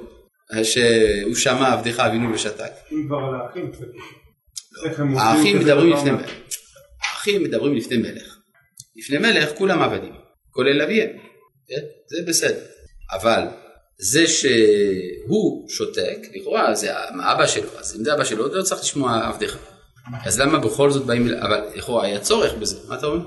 שהוא 0.64 1.36
שמע 1.36 1.74
עבדך 1.74 2.00
אבינו 2.00 2.34
ושתק? 2.34 2.72
אם 2.92 3.04
כבר 3.08 3.18
על 3.18 3.36
האחים 3.36 3.72
קצת. 3.72 3.86
האחים 5.18 5.60
מדברים 5.60 5.94
לפני 5.94 6.12
מלך. 6.12 6.32
האחים 7.02 7.44
מדברים 7.44 7.76
לפני 7.76 7.98
מלך. 7.98 8.38
לפני 8.96 9.18
מלך 9.18 9.50
כולם 9.58 9.82
עבדים, 9.82 10.14
כולל 10.52 10.82
אביהם. 10.82 11.10
כן? 11.68 11.82
זה 12.08 12.18
בסדר. 12.28 12.64
אבל 13.12 13.44
זה 13.98 14.28
שהוא 14.28 15.70
שותק, 15.70 16.18
לכאורה 16.34 16.76
זה 16.76 16.90
אבא 17.10 17.48
שלו, 17.48 17.70
אז 17.80 17.96
אם 18.00 18.04
זה 18.04 18.14
אבא 18.14 18.24
שלו, 18.24 18.48
לא 18.48 18.62
צריך 18.62 18.82
לשמוע 18.82 19.28
עבדך. 19.28 19.73
אז 20.26 20.40
למה 20.40 20.60
בכל 20.60 20.92
זאת 20.92 21.06
באים, 21.06 21.28
אבל 21.28 21.62
לכאורה 21.76 22.06
היה 22.06 22.20
צורך 22.20 22.54
בזה, 22.54 22.78
מה 22.90 22.96
אתה 22.98 23.06
אומר? 23.06 23.26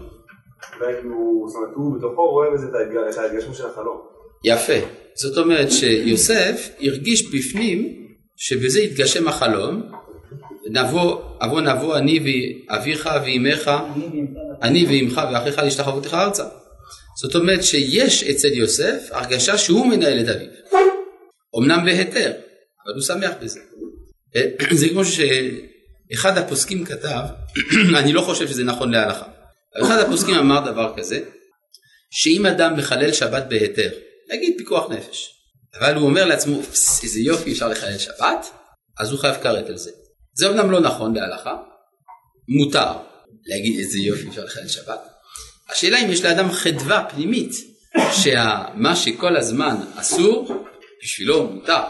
אולי 0.80 0.92
הוא, 1.04 1.49
זאת 1.49 1.56
אומרת, 1.56 1.71
הוא 1.75 1.99
בתוכו 1.99 2.30
רואה 2.30 2.50
בזה 2.50 2.66
את 3.11 3.18
ההתגשמות 3.18 3.56
של 3.56 3.66
החלום. 3.66 4.00
יפה. 4.45 4.87
זאת 5.14 5.38
אומרת 5.38 5.71
שיוסף 5.71 6.68
הרגיש 6.80 7.35
בפנים 7.35 8.06
שבזה 8.37 8.80
יתגשם 8.80 9.28
החלום, 9.28 9.83
נבוא, 10.71 11.21
אבוא 11.40 11.61
נבוא 11.61 11.97
אני 11.97 12.21
ואביך 12.68 13.09
ואימך, 13.23 13.71
אני 14.62 14.85
ואימך 14.87 15.21
ואחיך 15.33 15.59
להשתחוותך 15.59 16.14
ארצה. 16.14 16.45
זאת 17.23 17.35
אומרת 17.35 17.64
שיש 17.64 18.25
אצל 18.25 18.49
יוסף 18.49 19.09
הרגשה 19.11 19.59
שהוא 19.59 19.87
מנהל 19.87 20.21
את 20.21 20.28
אביו. 20.28 20.49
אמנם 21.59 21.85
בהיתר, 21.85 22.33
אבל 22.85 22.95
הוא 22.95 23.02
שמח 23.02 23.30
בזה. 23.42 23.61
זה 24.80 24.88
כמו 24.88 25.04
שאחד 26.13 26.39
הפוסקים 26.39 26.85
כתב, 26.85 27.21
אני 27.99 28.13
לא 28.13 28.21
חושב 28.21 28.49
שזה 28.49 28.65
נכון 28.65 28.91
להלכה, 28.91 29.27
אחד 29.83 29.99
הפוסקים 29.99 30.35
אמר 30.35 30.73
דבר 30.73 30.93
כזה, 30.97 31.21
שאם 32.11 32.47
אדם 32.47 32.77
מחלל 32.77 33.13
שבת 33.13 33.45
בהיתר, 33.49 33.91
נגיד 34.33 34.55
פיקוח 34.59 34.91
נפש, 34.91 35.29
אבל 35.79 35.95
הוא 35.95 36.09
אומר 36.09 36.25
לעצמו, 36.25 36.61
איזה 37.03 37.21
יופי 37.21 37.53
אפשר 37.53 37.69
לחלל 37.69 37.99
שבת, 37.99 38.47
אז 38.99 39.11
הוא 39.11 39.21
חייב 39.21 39.35
כרת 39.43 39.69
על 39.69 39.77
זה. 39.77 39.91
זה 40.35 40.49
אומנם 40.49 40.71
לא 40.71 40.81
נכון 40.81 41.15
להלכה, 41.15 41.57
מותר 42.49 42.93
להגיד 43.47 43.79
איזה 43.79 43.99
יופי 43.99 44.29
אפשר 44.29 44.45
לחלל 44.45 44.69
שבת. 44.69 45.01
השאלה 45.73 45.99
אם 45.99 46.11
יש 46.11 46.25
לאדם 46.25 46.53
חדווה 46.53 47.07
פנימית, 47.11 47.53
שמה 48.13 48.97
שכל 48.97 49.37
הזמן 49.37 49.77
אסור, 49.97 50.65
בשבילו 51.03 51.47
מותר. 51.47 51.83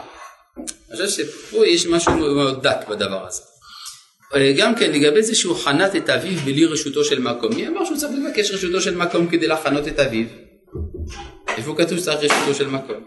אני 0.57 0.97
חושב 0.97 1.09
שפה 1.09 1.67
יש 1.67 1.85
משהו 1.85 2.13
מאוד 2.13 2.67
דק 2.67 2.87
בדבר 2.89 3.27
הזה. 3.27 3.41
גם 4.57 4.75
כן 4.75 4.91
לגבי 4.91 5.23
זה 5.23 5.35
שהוא 5.35 5.55
חנת 5.55 5.95
את 5.95 6.09
אביו 6.09 6.39
בלי 6.45 6.65
רשותו 6.65 7.03
של 7.03 7.19
מקום, 7.19 7.55
מי 7.55 7.67
אמר 7.67 7.85
שהוא 7.85 7.97
צריך 7.97 8.11
לבקש 8.13 8.51
רשותו 8.51 8.81
של 8.81 8.95
מקום 8.95 9.27
כדי 9.27 9.47
לחנות 9.47 9.87
את 9.87 9.99
אביו? 9.99 10.25
איפה 11.57 11.75
כתוב 11.77 11.97
שצריך 11.97 12.33
רשותו 12.33 12.53
של 12.53 12.67
מקום? 12.67 12.97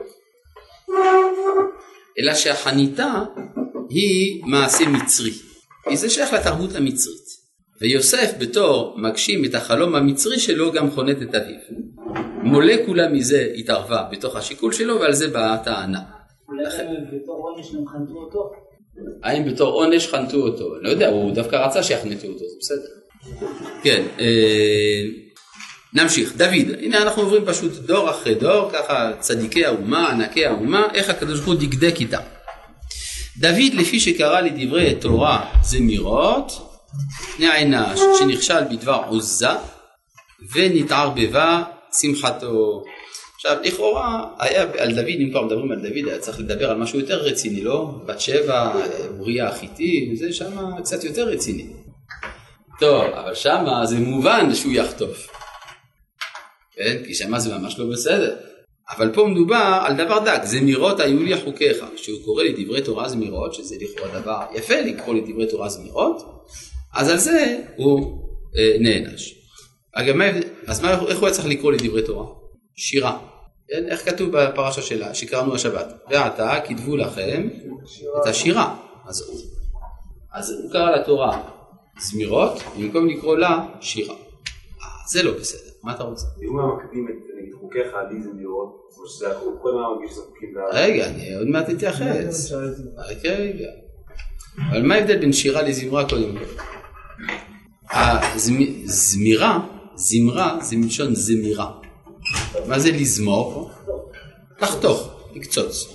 אלא 2.19 2.35
שהחניתה 2.35 3.25
היא 3.91 4.43
מעשה 4.47 4.85
מצרי, 4.89 5.33
כי 5.89 5.97
זה 5.97 6.11
שייך 6.11 6.33
לתרבות 6.33 6.75
המצרית. 6.75 7.31
ויוסף 7.81 8.35
בתור 8.39 8.95
מגשים 8.99 9.45
את 9.45 9.55
החלום 9.55 9.95
המצרי 9.95 10.39
שלו 10.39 10.73
גם 10.73 10.91
חונת 10.91 11.23
את 11.23 11.35
אביו. 11.35 11.61
מולקולה 12.43 13.09
מזה 13.09 13.53
התערבה 13.57 14.09
בתוך 14.13 14.37
השיקול 14.37 14.73
שלו 14.73 15.01
ועל 15.01 15.13
זה 15.13 15.29
באה 15.29 15.55
הטענה. 15.55 16.01
אולי 16.49 16.65
בתור 17.13 17.49
עונש 17.49 17.75
הם 17.75 17.87
חנתו 17.87 18.15
אותו? 18.15 18.51
האם 19.23 19.45
בתור 19.45 19.73
עונש 19.73 20.07
חנתו 20.07 20.37
אותו? 20.37 20.75
אני 20.77 20.85
לא 20.85 20.89
יודע, 20.89 21.09
הוא 21.09 21.35
דווקא 21.35 21.57
רצה 21.57 21.83
שיחנתו 21.83 22.27
אותו, 22.27 22.39
זה 22.39 22.57
בסדר. 22.61 23.01
כן, 23.83 24.03
אה, 24.21 25.03
נמשיך. 25.95 26.37
דוד, 26.37 26.75
הנה 26.81 27.03
אנחנו 27.03 27.23
עוברים 27.23 27.45
פשוט 27.47 27.73
דור 27.73 28.11
אחרי 28.11 28.35
דור, 28.35 28.71
ככה 28.73 29.13
צדיקי 29.21 29.65
האומה, 29.65 30.11
ענקי 30.11 30.47
האומה, 30.47 30.89
איך 30.95 31.11
הקדוש 31.11 31.41
ברוך 31.41 31.61
הוא 31.61 31.69
דקדק 31.69 31.95
איתם. 32.01 32.21
דוד 33.39 33.75
לפי 33.75 34.01
שקרא 34.01 34.41
לדברי 34.41 34.95
תורה 34.95 35.53
זמירות, 35.63 36.53
נענש 37.39 38.01
שנכשל 38.19 38.65
בדבר 38.71 39.03
עוזה 39.09 39.49
ונתערבבה 40.55 41.63
שמחתו. 42.01 42.83
עכשיו 43.43 43.57
לכאורה 43.65 44.25
היה 44.39 44.63
על 44.79 44.95
דוד, 44.95 45.09
אם 45.09 45.31
כבר 45.31 45.45
מדברים 45.45 45.73
על 45.73 45.79
דוד 45.81 46.09
היה 46.09 46.19
צריך 46.19 46.41
לדבר 46.41 46.71
על 46.71 46.77
משהו 46.77 47.01
יותר 47.01 47.23
רציני, 47.23 47.61
לא? 47.61 47.91
בת 48.07 48.21
שבע, 48.21 48.73
אוריה 49.19 49.49
החיתי, 49.49 50.13
זה 50.15 50.33
שם 50.33 50.77
קצת 50.79 51.05
יותר 51.05 51.29
רציני. 51.29 51.67
טוב, 52.81 53.05
אבל 53.05 53.35
שמה 53.35 53.87
זה 53.87 53.99
מובן 53.99 54.55
שהוא 54.55 54.73
יחטוף. 54.73 55.29
כן? 56.73 56.97
כי 57.07 57.15
שמה 57.15 57.39
זה 57.39 57.59
ממש 57.59 57.79
לא 57.79 57.87
בסדר. 57.93 58.37
אבל 58.97 59.13
פה 59.15 59.27
מדובר 59.27 59.83
על 59.87 59.97
דבר 59.97 60.19
דק, 60.25 60.41
זמירות 60.45 61.01
היו 61.01 61.23
לי 61.23 61.41
חוקיך, 61.41 61.85
שהוא 61.97 62.19
קורא 62.25 62.45
לדברי 62.45 62.83
תורה 62.83 63.09
זמירות, 63.09 63.55
שזה 63.55 63.77
לכאורה 63.81 64.21
דבר 64.21 64.41
יפה 64.55 64.81
לקרוא 64.81 65.15
לדברי 65.15 65.47
תורה 65.47 65.69
זמירות, 65.69 66.45
אז 66.95 67.09
על 67.09 67.19
זה 67.19 67.59
הוא 67.77 68.23
אה, 68.59 68.77
נענש. 68.81 69.35
אגב, 69.93 70.17
מה, 70.17 70.25
אז 70.67 70.81
מה, 70.81 70.91
איך 71.09 71.19
הוא 71.19 71.27
היה 71.27 71.35
צריך 71.35 71.47
לקרוא 71.49 71.73
לדברי 71.73 72.03
תורה? 72.03 72.40
שירה. 72.81 73.19
כן? 73.69 73.85
איך 73.89 74.11
כתוב 74.11 74.31
בפרשה 74.31 74.83
שלה, 74.83 75.15
שקראנו 75.15 75.55
השבת? 75.55 75.87
ועתה 76.11 76.55
כתבו 76.65 76.97
לכם 76.97 77.49
את 78.23 78.27
השירה. 78.27 78.77
אז, 79.07 79.31
אז 80.33 80.51
הוא 80.51 80.73
קרא 80.73 80.91
לתורה 80.91 81.43
זמירות, 82.01 82.63
במקום 82.79 83.09
לקרוא 83.09 83.37
לה 83.37 83.67
שירה. 83.81 84.15
אה, 84.15 84.89
זה 85.09 85.23
לא 85.23 85.33
בסדר, 85.39 85.71
מה 85.83 85.95
אתה 85.95 86.03
רוצה? 86.03 86.27
אם 86.43 86.59
הוא 86.59 86.77
מקדים 86.77 87.09
את 87.09 87.15
נגיד 87.41 87.55
חוקיך 87.61 87.87
לי 88.11 88.23
זמירות, 88.23 88.89
כמו 88.95 89.07
שזה 89.07 89.27
היה 89.27 89.39
הוא 89.39 89.59
קודם 89.63 89.79
היה 89.79 89.89
מרגיש 89.89 90.11
שזה 90.11 90.21
חוקים. 90.23 90.55
רגע, 90.73 91.07
אני 91.07 91.35
עוד 91.35 91.47
מעט 91.47 91.71
אתייחס. 91.71 92.53
רגע, 93.09 93.33
רגע. 93.33 93.69
אבל 94.71 94.83
מה 94.83 94.95
ההבדל 94.95 95.19
בין 95.19 95.33
שירה 95.33 95.63
לזמרה 95.63 96.09
קודם 96.09 96.37
כל? 96.39 96.63
הזמירה, 97.93 99.59
זמרה 99.95 100.59
זה 100.61 100.77
מלשון 100.77 101.15
זמירה. 101.15 101.80
מה 102.67 102.79
זה 102.79 102.91
לזמור? 102.91 103.71
לחתוך, 104.61 105.11
לקצוץ. 105.35 105.89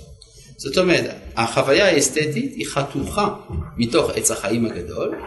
זאת 0.56 0.78
אומרת, 0.78 1.14
החוויה 1.36 1.88
האסתטית 1.88 2.54
היא 2.54 2.66
חתוכה 2.66 3.34
מתוך 3.76 4.10
עץ 4.14 4.30
החיים 4.30 4.66
הגדול, 4.66 5.18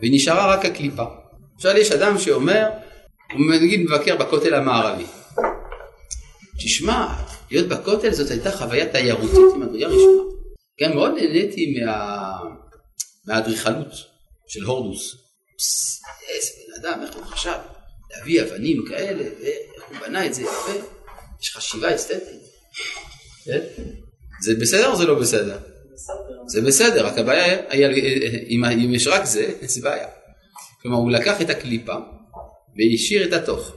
ונשארה 0.00 0.54
רק 0.54 0.64
הקליפה. 0.64 1.04
עכשיו 1.56 1.76
יש 1.76 1.92
אדם 1.92 2.18
שאומר, 2.18 2.68
הוא 3.32 3.54
נגיד 3.54 3.80
מבקר 3.80 4.16
בכותל 4.16 4.54
המערבי. 4.54 5.04
תשמע, 6.58 7.14
להיות 7.50 7.68
בכותל 7.68 8.12
זאת 8.12 8.30
הייתה 8.30 8.52
חוויה 8.52 8.92
תיירותית 8.92 9.38
ממדרגה 9.56 9.86
ראשונה. 9.86 10.22
גם 10.82 10.94
מאוד 10.94 11.12
נהניתי 11.14 11.74
מה... 11.80 12.28
מהאדריכלות 13.26 13.92
של 14.48 14.64
הורדוס. 14.64 15.16
איזה 16.34 16.50
בן 16.66 16.88
אדם, 16.88 17.02
איך 17.02 17.14
הוא 17.14 17.24
חשב 17.24 17.58
להביא 18.10 18.42
אבנים 18.42 18.84
כאלה, 18.88 19.22
ואיך 19.40 19.88
הוא 19.88 19.96
בנה 20.06 20.26
את 20.26 20.34
זה 20.34 20.42
יפה. 20.42 20.72
יש 21.42 21.56
חשיבה 21.56 21.94
אסתטית. 21.94 22.40
כן? 23.44 23.60
זה 24.42 24.54
בסדר 24.54 24.90
או 24.90 24.96
זה 24.96 25.06
לא 25.06 25.14
בסדר? 25.14 25.58
זה 26.46 26.60
בסדר, 26.60 27.06
רק 27.06 27.18
הבעיה 27.18 27.72
אם 28.52 28.94
יש 28.94 29.06
רק 29.06 29.24
זה, 29.24 29.52
זה 29.60 29.80
בעיה. 29.80 30.08
כלומר, 30.82 30.98
הוא 30.98 31.10
לקח 31.10 31.40
את 31.40 31.50
הקליפה 31.50 31.94
והשאיר 32.76 33.28
את 33.28 33.32
התוך. 33.32 33.76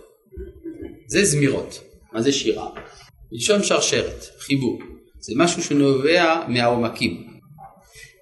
זה 1.08 1.26
זמירות. 1.26 1.80
מה 2.14 2.22
זה 2.22 2.32
שירה? 2.32 2.70
מלשון 3.32 3.64
שרשרת, 3.64 4.26
חיבור. 4.40 4.80
זה 5.20 5.34
משהו 5.36 5.64
שנובע 5.64 6.46
מהעומקים. 6.48 7.28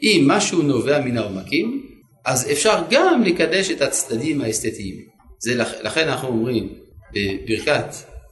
אם 0.04 0.24
משהו 0.28 0.62
נובע 0.62 1.00
מן 1.00 1.18
העומקים, 1.18 1.88
אז 2.26 2.52
אפשר 2.52 2.84
גם 2.90 3.24
לקדש 3.24 3.72
את 3.72 3.82
הצדדים 3.82 4.42
האסתטיים. 4.42 5.11
זה 5.42 5.56
לכ... 5.56 5.68
לכן 5.84 6.08
אנחנו 6.08 6.28
אומרים 6.28 6.74
בברכת 7.14 7.86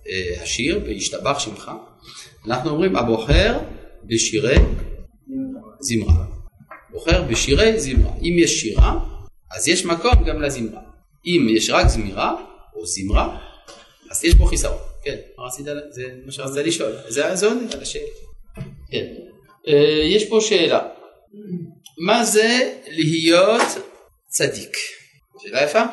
אה, 0.08 0.42
השיר, 0.42 0.80
בהשתבח 0.80 1.40
שמך, 1.40 1.72
אנחנו 2.46 2.70
אומרים 2.70 2.96
הבוחר 2.96 3.60
בשירי 4.04 4.56
זמרה. 5.80 6.26
בוחר 6.90 7.22
בשירי 7.22 7.80
זמרה. 7.80 8.12
אם 8.22 8.36
יש 8.38 8.62
שירה, 8.62 9.00
אז 9.52 9.68
יש 9.68 9.86
מקום 9.86 10.24
גם 10.28 10.42
לזמרה. 10.42 10.82
אם 11.26 11.48
יש 11.50 11.70
רק 11.70 11.88
זמירה 11.88 12.36
או 12.76 12.86
זמרה, 12.86 13.38
אז 14.12 14.26
יש 14.26 14.36
פה 14.36 14.46
חיסרון. 14.50 14.78
כן, 15.04 15.16
מה 15.38 15.46
רצית, 15.46 15.66
זה 15.90 16.04
מה 16.26 16.32
שרצית 16.32 16.66
לשאול. 16.66 16.92
זה, 17.08 17.48
עונה 17.48 17.62
על 17.74 17.82
השאלה. 17.82 18.10
כן. 18.92 19.06
אה, 19.68 20.04
יש 20.06 20.30
פה 20.30 20.40
שאלה. 20.42 20.88
מה 21.98 22.24
זה 22.24 22.74
להיות 22.88 23.62
צדיק? 24.28 24.78
שאלה 25.44 25.64
יפה. 25.64 25.84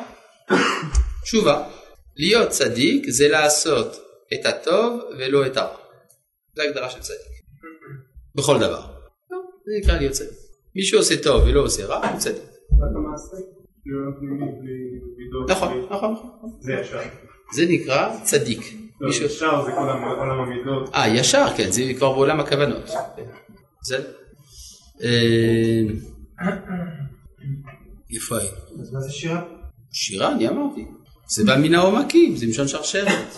תשובה. 1.27 1.67
להיות 2.15 2.49
צדיק 2.49 3.09
זה 3.09 3.27
לעשות 3.27 3.95
את 4.33 4.45
הטוב 4.45 5.01
ולא 5.17 5.45
את 5.45 5.57
הרע. 5.57 5.77
זו 6.55 6.61
הגדרה 6.61 6.89
של 6.89 6.99
צדיק. 6.99 7.37
בכל 8.35 8.59
דבר. 8.59 8.81
זה 9.65 9.71
נקרא 9.81 9.97
להיות 9.97 10.11
צדיק. 10.11 10.37
מי 10.75 10.83
שעושה 10.83 11.23
טוב 11.23 11.43
ולא 11.43 11.61
עושה 11.61 11.85
רע, 11.85 12.07
הוא 12.07 12.19
צדיק. 12.19 12.43
רק 12.43 12.95
המעשה? 12.95 13.37
נכון, 15.49 15.87
נכון, 15.91 16.13
נכון. 16.13 16.49
זה 16.59 16.73
ישר. 16.73 16.99
זה 17.53 17.65
נקרא 17.69 18.23
צדיק. 18.23 18.61
לא, 19.01 19.09
ישר 19.09 19.65
זה 19.65 19.71
כל 19.71 19.89
עולם 20.19 20.39
המידות. 20.39 20.89
אה, 20.95 21.07
ישר, 21.07 21.45
כן, 21.57 21.71
זה 21.71 21.81
כבר 21.97 22.13
בעולם 22.13 22.39
הכוונות. 22.39 22.89
זה... 23.83 23.97
אה, 25.03 25.81
איפה 28.13 28.37
היינו? 28.37 28.81
אז 28.81 28.93
מה 28.93 28.99
זה 28.99 29.11
שירה? 29.11 29.43
שירה, 29.91 30.31
אני 30.31 30.47
אמרתי. 30.47 30.96
זה 31.29 31.43
בא 31.43 31.57
מן 31.57 31.75
העומקים, 31.75 32.35
זה 32.35 32.45
מלשון 32.45 32.67
שרשרת. 32.67 33.33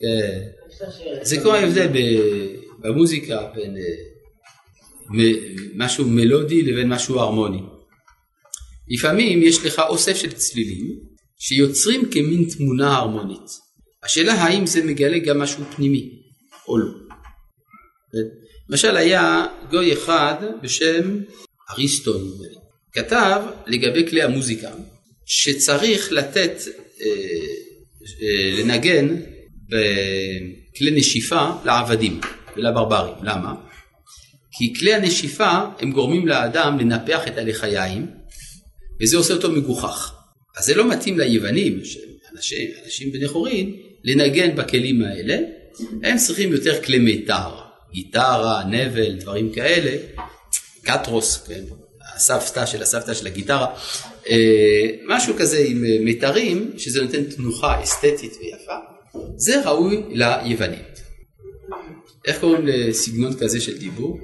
כן. 0.00 0.40
זה 1.22 1.40
כמו 1.40 1.52
ההבדל 1.52 1.88
במוזיקה 2.78 3.50
בין 3.54 3.76
אה, 3.76 5.32
משהו 5.74 6.04
מלודי 6.08 6.62
לבין 6.62 6.88
משהו 6.88 7.18
הרמוני. 7.18 7.62
לפעמים 8.88 9.42
יש 9.42 9.64
לך 9.64 9.78
אוסף 9.88 10.16
של 10.16 10.32
צלילים 10.32 11.00
שיוצרים 11.38 12.10
כמין 12.10 12.48
תמונה 12.56 12.96
הרמונית. 12.96 13.50
השאלה 14.04 14.32
האם 14.32 14.66
זה 14.66 14.84
מגלה 14.84 15.18
גם 15.18 15.38
משהו 15.38 15.64
פנימי 15.76 16.10
או 16.68 16.78
לא. 16.78 16.88
למשל 18.68 18.96
היה 18.96 19.46
גוי 19.70 19.92
אחד 19.92 20.34
בשם 20.62 21.20
אריסטו 21.70 22.18
נדמה 22.18 22.46
לי, 22.48 22.56
כתב 22.92 23.42
לגבי 23.66 24.08
כלי 24.08 24.22
המוזיקה 24.22 24.70
שצריך 25.26 26.12
לתת, 26.12 26.60
לנגן 28.58 29.16
בכלי 29.66 30.90
נשיפה 30.90 31.50
לעבדים 31.64 32.20
ולברברים. 32.56 33.14
למה? 33.22 33.54
כי 34.52 34.74
כלי 34.74 34.94
הנשיפה 34.94 35.50
הם 35.78 35.92
גורמים 35.92 36.28
לאדם 36.28 36.78
לנפח 36.78 37.28
את 37.28 37.38
הלחיים 37.38 38.06
וזה 39.00 39.16
עושה 39.16 39.34
אותו 39.34 39.50
מגוחך. 39.50 40.14
אז 40.56 40.64
זה 40.64 40.74
לא 40.74 40.90
מתאים 40.90 41.18
ליוונים, 41.18 41.80
אנשים, 42.36 42.70
אנשים 42.84 43.12
בני 43.12 43.28
חורין, 43.28 43.76
לנגן 44.04 44.56
בכלים 44.56 45.02
האלה, 45.02 45.38
הם 46.02 46.16
צריכים 46.16 46.52
יותר 46.52 46.82
כלי 46.82 46.98
מיתר, 46.98 47.48
גיטרה, 47.92 48.64
נבל, 48.64 49.12
דברים 49.12 49.52
כאלה, 49.52 49.96
קטרוס, 50.82 51.46
כן, 51.46 51.64
הסבתא 52.14 52.66
של 52.66 52.82
הסבתא 52.82 53.14
של 53.14 53.26
הגיטרה, 53.26 53.66
אה, 53.66 54.09
משהו 55.06 55.34
כזה 55.38 55.58
עם 55.58 55.84
אה, 55.84 55.98
מיתרים, 56.00 56.70
שזה 56.76 57.02
נותן 57.02 57.24
תנוחה 57.24 57.82
אסתטית 57.82 58.36
ויפה, 58.40 58.74
זה 59.36 59.68
ראוי 59.68 60.02
ליוונים. 60.08 60.82
איך 62.24 62.40
קוראים 62.40 62.66
לסגנון 62.66 63.36
כזה 63.36 63.60
של 63.60 63.78
דיבור? 63.78 64.18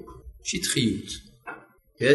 שטחיות. 0.45 1.27
כן? 1.99 2.15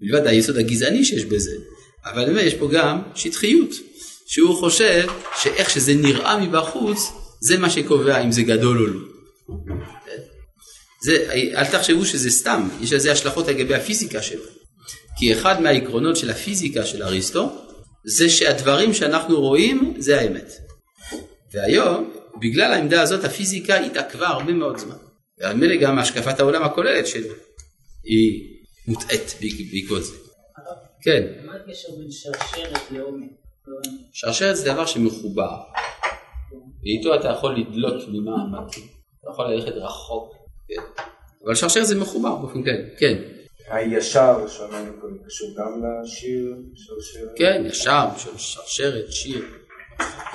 מלבד 0.00 0.26
היסוד 0.26 0.56
הגזעני 0.56 1.04
שיש 1.04 1.24
בזה, 1.24 1.56
אבל 2.04 2.38
יש 2.38 2.54
פה 2.54 2.68
גם 2.72 2.98
שטחיות, 3.14 3.70
שהוא 4.26 4.56
חושב 4.56 5.06
שאיך 5.42 5.70
שזה 5.70 5.94
נראה 5.94 6.46
מבחוץ, 6.46 6.98
זה 7.40 7.58
מה 7.58 7.70
שקובע 7.70 8.22
אם 8.24 8.32
זה 8.32 8.42
גדול 8.42 8.78
או 8.78 8.86
לא. 8.86 9.00
כן? 10.06 10.22
זה, 11.02 11.30
אל 11.32 11.64
תחשבו 11.64 12.04
שזה 12.04 12.30
סתם, 12.30 12.68
יש 12.80 12.92
לזה 12.92 13.12
השלכות 13.12 13.48
לגבי 13.48 13.74
הפיזיקה 13.74 14.22
שלו. 14.22 14.57
כי 15.18 15.32
אחד 15.32 15.60
מהעקרונות 15.60 16.16
של 16.16 16.30
הפיזיקה 16.30 16.84
של 16.84 17.02
אריסטו, 17.02 17.48
זה 18.04 18.28
שהדברים 18.28 18.94
שאנחנו 18.94 19.40
רואים 19.40 19.94
זה 19.98 20.20
האמת. 20.20 20.52
והיום, 21.52 22.10
בגלל 22.40 22.72
העמדה 22.72 23.02
הזאת, 23.02 23.24
הפיזיקה 23.24 23.76
התעכבה 23.76 24.28
הרבה 24.28 24.52
מאוד 24.52 24.78
זמן. 24.78 24.96
ומילא 25.40 25.76
גם 25.76 25.98
השקפת 25.98 26.40
העולם 26.40 26.62
הכוללת 26.62 27.06
שלו, 27.06 27.34
היא 28.04 28.58
מוטעית 28.88 29.34
בעקבות 29.72 30.04
זה. 30.04 30.14
כן, 31.02 31.22
מה 31.46 31.52
הקשר 31.54 31.88
בין 31.98 32.10
שרשרת 32.10 32.90
לעומק? 32.90 33.30
שרשרת 34.12 34.56
זה 34.56 34.72
דבר 34.72 34.86
שמחובר, 34.86 35.56
ואיתו 36.82 37.14
אתה 37.14 37.28
יכול 37.28 37.56
לדלות 37.56 38.08
ממעמקים, 38.08 38.84
אתה 39.20 39.30
יכול 39.30 39.46
ללכת 39.46 39.72
רחוק, 39.72 40.34
כן. 40.68 41.02
אבל 41.44 41.54
שרשרת 41.54 41.86
זה 41.86 42.00
מחובר 42.00 42.36
באופן 42.36 42.62
כללי, 42.62 42.82
כן, 42.98 43.18
הישר 43.70 44.48
שאמרנו 44.48 45.00
קודם 45.00 45.16
קשור 45.26 45.54
גם 45.58 45.82
לשיר 46.04 46.54
שרשרת? 46.74 47.28
כן, 47.36 47.62
ישר, 47.66 48.06
שרשרת, 48.36 49.12
שיר. 49.12 49.44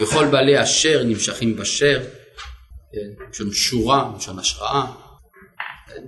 וכל 0.02 0.28
בעלי 0.28 0.64
אשר 0.64 1.04
נמשכים 1.04 1.56
בשר, 1.56 2.00
כן, 2.94 3.26
לשון 3.32 3.52
שורה, 3.52 4.12
לשון 4.18 4.40
השראה, 4.40 4.86
כן. 5.88 6.04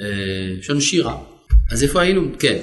אה, 0.00 0.58
לשון 0.58 0.80
שירה. 0.80 1.18
אז 1.72 1.82
איפה 1.82 2.02
היינו? 2.02 2.22
כן. 2.38 2.62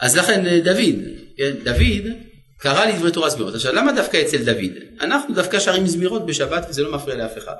אז 0.00 0.16
לכן 0.16 0.46
אה, 0.46 0.60
דוד, 0.60 0.94
כן, 1.36 1.52
דוד 1.64 2.12
קרא 2.58 2.84
לי 2.84 2.92
דברי 2.92 3.12
תורה 3.12 3.30
זמירות. 3.30 3.54
עכשיו 3.54 3.72
למה 3.72 3.92
דווקא 3.92 4.22
אצל 4.22 4.44
דוד? 4.44 4.72
אנחנו 5.00 5.34
דווקא 5.34 5.58
שרים 5.60 5.86
זמירות 5.86 6.26
בשבת 6.26 6.66
וזה 6.68 6.82
לא 6.82 6.94
מפריע 6.94 7.16
לאף 7.16 7.38
אחד. 7.38 7.54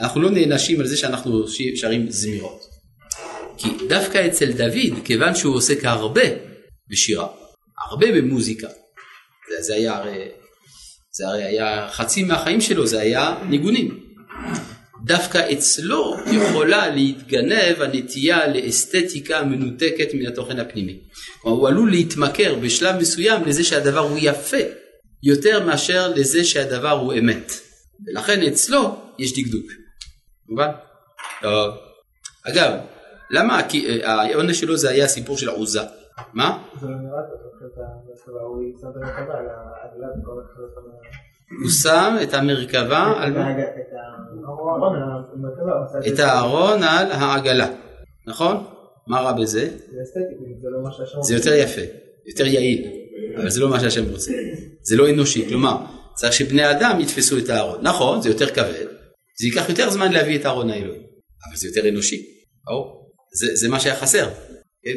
אנחנו 0.00 0.20
לא 0.20 0.30
נענשים 0.30 0.80
על 0.80 0.86
זה 0.86 0.96
שאנחנו 0.96 1.44
שרים 1.74 2.10
זמירות. 2.10 2.77
כי 3.58 3.68
דווקא 3.88 4.26
אצל 4.26 4.52
דוד, 4.52 5.04
כיוון 5.04 5.34
שהוא 5.34 5.54
עוסק 5.54 5.84
הרבה 5.84 6.22
בשירה, 6.90 7.26
הרבה 7.88 8.06
במוזיקה, 8.12 8.68
זה, 9.48 9.62
זה 9.62 9.74
היה 9.74 9.96
הרי, 9.96 10.28
זה 11.10 11.28
הרי 11.28 11.44
היה 11.44 11.88
חצי 11.90 12.22
מהחיים 12.22 12.60
שלו, 12.60 12.86
זה 12.86 13.00
היה 13.00 13.34
ניגונים. 13.48 14.00
דווקא 15.04 15.52
אצלו 15.52 16.16
יכולה 16.32 16.88
להתגנב 16.88 17.82
הנטייה 17.82 18.46
לאסתטיקה 18.48 19.42
מנותקת 19.42 20.14
מן 20.14 20.26
התוכן 20.26 20.58
הפנימי. 20.58 21.00
כלומר, 21.42 21.58
הוא 21.58 21.68
עלול 21.68 21.90
להתמכר 21.90 22.54
בשלב 22.54 22.96
מסוים 22.96 23.44
לזה 23.44 23.64
שהדבר 23.64 24.00
הוא 24.00 24.18
יפה, 24.20 24.56
יותר 25.22 25.66
מאשר 25.66 26.08
לזה 26.08 26.44
שהדבר 26.44 26.90
הוא 26.90 27.14
אמת. 27.14 27.52
ולכן 28.06 28.42
אצלו 28.42 28.96
יש 29.18 29.32
דקדוק. 29.32 29.66
מובן? 30.48 30.68
טוב. 31.42 31.74
אגב, 32.44 32.72
למה? 33.30 33.62
כי 33.68 34.02
אה, 34.02 34.12
העונש 34.12 34.60
שלו 34.60 34.76
זה 34.76 34.90
היה 34.90 35.04
הסיפור 35.04 35.38
של 35.38 35.48
עוזה. 35.48 35.80
מה? 36.32 36.64
לא 36.82 36.88
הוא 41.60 41.70
שם 41.82 42.16
את 42.22 42.34
המרכבה 42.34 43.12
על 43.18 43.32
את. 46.12 46.18
הארון 46.18 46.82
על 46.82 47.12
העגלה, 47.12 47.68
נכון? 48.26 48.64
מה 49.06 49.20
רע 49.20 49.32
בזה? 49.32 49.68
זה 51.22 51.34
לא 51.34 51.38
יותר 51.38 51.52
יפה, 51.54 51.80
יותר 52.26 52.46
יעיל, 52.46 52.90
אבל 53.36 53.50
זה 53.50 53.60
לא 53.60 53.70
מה 53.70 53.80
שהשם 53.80 54.10
רוצה. 54.10 54.32
זה 54.82 54.96
לא 54.96 55.10
אנושי, 55.10 55.48
כלומר, 55.48 55.76
צריך 56.14 56.32
שבני 56.32 56.70
אדם 56.70 57.00
יתפסו 57.00 57.38
את 57.38 57.48
הארון. 57.48 57.78
נכון, 57.82 58.22
זה 58.22 58.28
יותר 58.28 58.46
כבד, 58.46 58.86
זה 59.40 59.46
ייקח 59.46 59.68
יותר 59.68 59.90
זמן 59.90 60.12
להביא 60.12 60.40
את 60.40 60.44
הארון 60.44 60.70
האלוהים, 60.70 61.02
אבל 61.48 61.56
זה 61.56 61.68
יותר 61.68 61.88
אנושי. 61.88 62.22
ברור. 62.66 62.97
זה, 63.32 63.56
זה 63.56 63.68
מה 63.68 63.80
שהיה 63.80 63.96
חסר. 63.96 64.28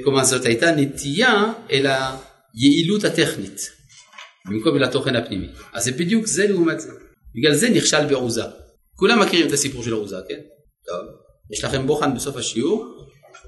כלומר, 0.04 0.24
זאת 0.24 0.46
הייתה 0.46 0.72
נטייה 0.72 1.54
אל 1.72 1.86
היעילות 2.54 3.04
הטכנית, 3.04 3.72
במקום 4.46 4.78
אל 4.78 4.84
התוכן 4.84 5.16
הפנימי. 5.16 5.48
אז 5.74 5.84
זה 5.84 5.92
בדיוק 5.92 6.26
זה 6.26 6.48
לעומת 6.48 6.80
זה. 6.80 6.92
בגלל 7.36 7.56
זה 7.56 7.70
נכשל 7.70 8.06
בעוזה. 8.06 8.44
כולם 8.96 9.20
מכירים 9.20 9.48
את 9.48 9.52
הסיפור 9.52 9.84
של 9.84 9.94
העוזה, 9.94 10.16
כן? 10.30 10.40
טוב. 10.88 11.06
יש 11.52 11.64
לכם 11.64 11.88
בוחן 11.88 12.16
בסוף 12.16 12.38
השיעור, 12.38 12.86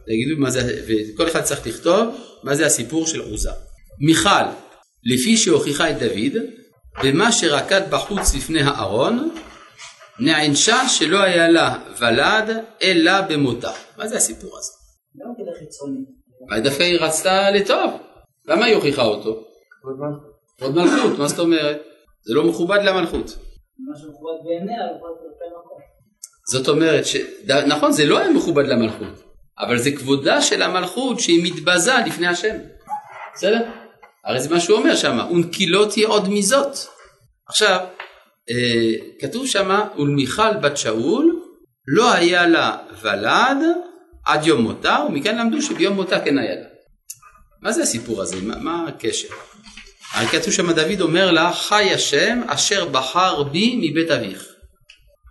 תגידו 0.05 0.41
מה 0.41 0.49
זה, 0.51 0.83
וכל 0.87 1.27
אחד 1.27 1.41
צריך 1.41 1.67
לכתוב 1.67 2.15
מה 2.43 2.55
זה 2.55 2.65
הסיפור 2.65 3.07
של 3.07 3.19
עוזה. 3.19 3.49
מיכל, 3.99 4.43
לפי 5.03 5.37
שהוכיחה 5.37 5.89
את 5.89 5.99
דוד, 5.99 6.43
במה 7.03 7.31
שרקד 7.31 7.81
בחוץ 7.89 8.35
לפני 8.35 8.61
הארון, 8.61 9.29
נענשה 10.19 10.89
שלא 10.89 11.23
היה 11.23 11.49
לה 11.49 11.75
ולד 11.99 12.63
אלא 12.81 13.21
במותה. 13.21 13.71
מה 13.97 14.07
זה 14.07 14.17
הסיפור 14.17 14.57
הזה? 14.57 14.71
גם 15.17 15.33
כדי 15.37 15.59
חיצוני. 15.59 15.99
מה 16.49 16.59
דווקא 16.59 16.83
היא 16.83 16.99
רצתה 16.99 17.51
לטוב? 17.51 17.91
למה 18.45 18.65
היא 18.65 18.75
הוכיחה 18.75 19.01
אותו? 19.01 19.43
עוד 20.61 20.75
מלכות, 20.75 21.19
מה 21.19 21.27
זאת 21.27 21.39
אומרת? 21.39 21.81
זה 22.21 22.33
לא 22.33 22.43
מכובד 22.43 22.79
למלכות. 22.83 23.25
מה 23.79 23.97
שמכובד 23.97 24.33
בעיניה, 24.45 24.83
אבל 24.83 25.09
כלפי 25.19 25.45
מקום. 25.59 25.77
זאת 26.51 26.67
אומרת, 26.67 27.05
ש... 27.05 27.15
נכון 27.67 27.91
זה 27.91 28.05
לא 28.05 28.19
היה 28.19 28.31
מכובד 28.31 28.65
למלכות, 28.65 29.23
אבל 29.59 29.77
זה 29.77 29.91
כבודה 29.91 30.41
של 30.41 30.61
המלכות 30.61 31.19
שהיא 31.19 31.51
מתבזה 31.51 31.93
לפני 32.05 32.27
השם. 32.27 32.55
בסדר? 33.35 33.61
הרי 34.25 34.39
זה 34.39 34.49
מה 34.49 34.59
שהוא 34.59 34.77
אומר 34.77 34.95
שם, 34.95 35.19
ונקילות 35.31 35.93
היא 35.93 36.07
עוד 36.07 36.29
מזאת. 36.29 36.77
עכשיו, 37.47 37.85
כתוב 39.19 39.47
שם, 39.47 39.79
ולמיכל 39.97 40.57
בת 40.61 40.77
שאול 40.77 41.39
לא 41.87 42.13
היה 42.13 42.47
לה 42.47 42.77
ולד 43.01 43.57
עד 44.25 44.47
יום 44.47 44.61
מותה, 44.61 44.97
ומכאן 45.07 45.37
למדו 45.37 45.61
שביום 45.61 45.93
מותה 45.95 46.19
כן 46.19 46.37
היה 46.37 46.55
לה. 46.55 46.65
מה 47.61 47.71
זה 47.71 47.83
הסיפור 47.83 48.21
הזה? 48.21 48.35
מה, 48.41 48.57
מה 48.57 48.85
הקשר? 48.87 49.27
הרי 50.13 50.27
כתוב 50.27 50.53
שם 50.53 50.71
דוד 50.71 51.01
אומר 51.01 51.31
לה, 51.31 51.53
חי 51.53 51.93
השם 51.93 52.41
אשר 52.47 52.85
בחר 52.85 53.43
בי 53.43 53.75
מבית 53.81 54.11
אביך. 54.11 54.45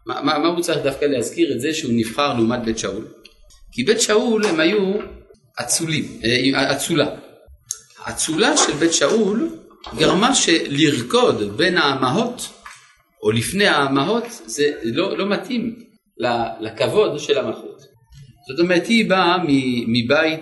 מה, 0.07 0.23
מה, 0.23 0.39
מה 0.39 0.49
הוא 0.49 0.61
צריך 0.61 0.79
דווקא 0.79 1.05
להזכיר 1.05 1.53
את 1.53 1.61
זה 1.61 1.75
שהוא 1.75 1.93
נבחר 1.95 2.35
לעומת 2.35 2.65
בית 2.65 2.79
שאול? 2.79 3.07
כי 3.73 3.85
בית 3.85 4.01
שאול 4.01 4.47
הם 4.47 4.61
היו 4.61 4.95
אצולים, 5.61 6.21
אה, 6.25 6.73
אצולה. 6.73 7.07
האצולה 8.05 8.57
של 8.57 8.73
בית 8.73 8.93
שאול 8.93 9.49
גרמה 9.97 10.35
שלרקוד 10.35 11.57
בין 11.57 11.79
האמהות 11.79 12.49
או 13.23 13.31
לפני 13.31 13.67
האמהות 13.67 14.25
זה 14.47 14.73
לא, 14.83 15.19
לא 15.19 15.29
מתאים 15.29 15.79
לכבוד 16.61 17.19
של 17.19 17.39
המלכות. 17.39 17.83
זאת 18.49 18.61
אומרת 18.61 18.87
היא 18.87 19.11
באה 19.11 19.37
מבית 19.87 20.41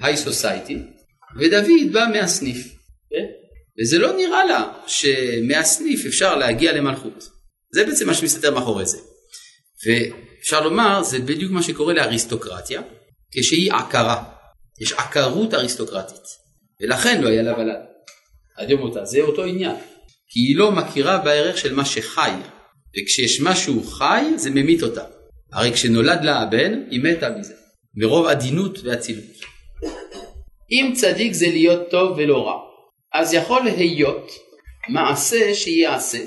היי 0.00 0.16
סוסייטי 0.16 0.78
ודוד 1.38 1.92
בא 1.92 2.06
מהסניף. 2.12 2.76
כן? 3.10 3.24
וזה 3.80 3.98
לא 3.98 4.16
נראה 4.16 4.44
לה 4.44 4.72
שמהסניף 4.86 6.06
אפשר 6.06 6.36
להגיע 6.36 6.72
למלכות. 6.72 7.28
זה 7.74 7.84
בעצם 7.84 8.06
מה 8.06 8.14
שמסתתר 8.14 8.54
מאחורי 8.54 8.86
זה. 8.86 8.98
ואפשר 9.86 10.60
לומר, 10.64 11.02
זה 11.02 11.18
בדיוק 11.18 11.52
מה 11.52 11.62
שקורה 11.62 11.94
לאריסטוקרטיה, 11.94 12.82
כשהיא 13.30 13.72
עקרה. 13.72 14.24
יש 14.80 14.92
עקרות 14.92 15.54
אריסטוקרטית. 15.54 16.22
ולכן 16.80 17.22
לא 17.22 17.28
היה 17.28 17.42
לה 17.42 17.58
ולד. 17.58 17.80
עד 18.56 18.70
יום 18.70 18.80
מותה. 18.80 19.04
זה 19.04 19.20
אותו 19.20 19.44
עניין. 19.44 19.76
כי 20.28 20.40
היא 20.40 20.56
לא 20.56 20.72
מכירה 20.72 21.18
בערך 21.18 21.58
של 21.58 21.74
מה 21.74 21.84
שחי. 21.84 22.30
וכשיש 22.96 23.40
משהו 23.40 23.82
חי, 23.82 24.24
זה 24.36 24.50
ממית 24.50 24.82
אותה. 24.82 25.04
הרי 25.52 25.72
כשנולד 25.72 26.24
לה 26.24 26.40
הבן, 26.40 26.82
היא 26.90 27.00
מתה 27.02 27.30
מזה. 27.30 27.54
מרוב 27.94 28.26
עדינות 28.26 28.78
ואצילות. 28.84 29.38
אם 30.70 30.92
צדיק 30.96 31.32
זה 31.32 31.46
להיות 31.46 31.90
טוב 31.90 32.18
ולא 32.18 32.46
רע, 32.46 32.60
אז 33.14 33.34
יכול 33.34 33.62
להיות 33.64 34.30
מעשה 34.88 35.54
שיעשה 35.54 36.18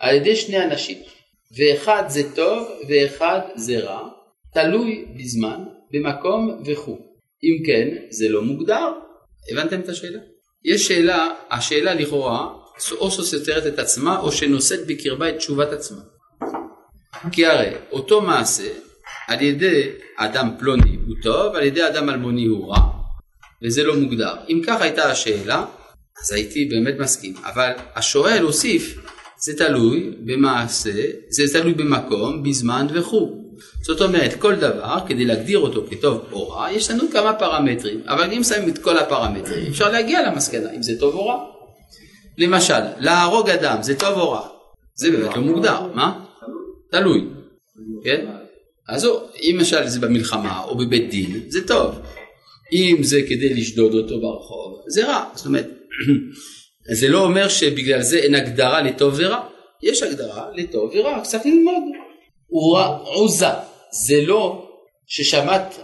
על 0.00 0.16
ידי 0.16 0.36
שני 0.36 0.64
אנשים, 0.64 0.98
ואחד 1.56 2.02
זה 2.08 2.34
טוב 2.34 2.68
ואחד 2.88 3.40
זה 3.54 3.78
רע, 3.78 4.08
תלוי 4.54 5.04
בזמן, 5.16 5.64
במקום 5.90 6.62
וכו'. 6.66 6.98
אם 7.44 7.66
כן, 7.66 7.88
זה 8.10 8.28
לא 8.28 8.42
מוגדר. 8.42 8.92
הבנתם 9.52 9.80
את 9.80 9.88
השאלה? 9.88 10.18
יש 10.64 10.88
שאלה, 10.88 11.34
השאלה 11.50 11.94
לכאורה, 11.94 12.48
או 12.98 13.10
שסותרת 13.10 13.66
את 13.66 13.78
עצמה, 13.78 14.18
או 14.18 14.32
שנושאת 14.32 14.86
בקרבה 14.86 15.28
את 15.28 15.36
תשובת 15.36 15.72
עצמה. 15.72 16.00
כי 17.32 17.46
הרי 17.46 17.70
אותו 17.92 18.20
מעשה, 18.20 18.68
על 19.28 19.42
ידי 19.42 19.90
אדם 20.16 20.50
פלוני 20.58 20.96
הוא 21.06 21.14
טוב, 21.22 21.54
על 21.54 21.62
ידי 21.62 21.86
אדם 21.86 22.08
אלמוני 22.08 22.46
הוא 22.46 22.72
רע, 22.72 22.80
וזה 23.64 23.84
לא 23.84 23.96
מוגדר. 23.96 24.34
אם 24.48 24.62
כך 24.66 24.80
הייתה 24.80 25.10
השאלה, 25.10 25.64
אז 26.22 26.32
הייתי 26.32 26.64
באמת 26.64 26.94
מסכים. 26.98 27.34
אבל 27.44 27.72
השואל 27.94 28.42
הוסיף, 28.42 28.98
זה 29.40 29.56
תלוי 29.56 30.10
במעשה, 30.24 30.92
זה 31.28 31.42
תלוי 31.52 31.74
במקום, 31.74 32.42
בזמן 32.42 32.86
וכו'. 32.94 33.48
זאת 33.82 34.00
אומרת, 34.00 34.34
כל 34.38 34.54
דבר, 34.54 34.98
כדי 35.06 35.24
להגדיר 35.24 35.58
אותו 35.58 35.84
כטוב 35.90 36.24
או 36.32 36.48
רע, 36.48 36.72
יש 36.72 36.90
לנו 36.90 37.04
כמה 37.12 37.32
פרמטרים, 37.32 38.00
אבל 38.06 38.32
אם 38.32 38.44
שמים 38.44 38.68
את 38.68 38.78
כל 38.78 38.98
הפרמטרים, 38.98 39.66
אפשר 39.70 39.90
להגיע 39.90 40.30
למסקנה 40.30 40.72
אם 40.76 40.82
זה 40.82 40.92
טוב 41.00 41.14
או 41.14 41.26
רע. 41.26 41.57
למשל, 42.38 42.80
להרוג 42.98 43.50
אדם 43.50 43.82
זה 43.82 43.98
טוב 43.98 44.18
או 44.18 44.30
רע? 44.30 44.48
זה 44.94 45.10
באמת 45.10 45.36
לא 45.36 45.42
מוגדר, 45.42 45.92
מה? 45.94 46.24
תלוי, 46.90 47.24
כן? 48.04 48.26
אז 48.88 49.08
אם 49.42 49.54
למשל 49.58 49.86
זה 49.86 50.00
במלחמה 50.00 50.64
או 50.64 50.78
בבית 50.78 51.10
דין, 51.10 51.40
זה 51.48 51.66
טוב. 51.66 51.98
אם 52.72 52.96
זה 53.00 53.20
כדי 53.28 53.54
לשדוד 53.54 53.94
אותו 53.94 54.20
ברחוב, 54.20 54.82
זה 54.88 55.06
רע. 55.06 55.24
זאת 55.34 55.46
אומרת, 55.46 55.68
זה 57.00 57.08
לא 57.08 57.24
אומר 57.24 57.48
שבגלל 57.48 58.02
זה 58.02 58.18
אין 58.18 58.34
הגדרה 58.34 58.82
לטוב 58.82 59.14
ורע. 59.16 59.48
יש 59.82 60.02
הגדרה 60.02 60.48
לטוב 60.54 60.90
ורע, 60.94 61.20
צריך 61.20 61.46
ללמוד. 61.46 61.82
הוא 62.46 62.78
עוזה, 63.04 63.46
זה 64.06 64.20
לא 64.26 64.68
ששמט 65.06 65.74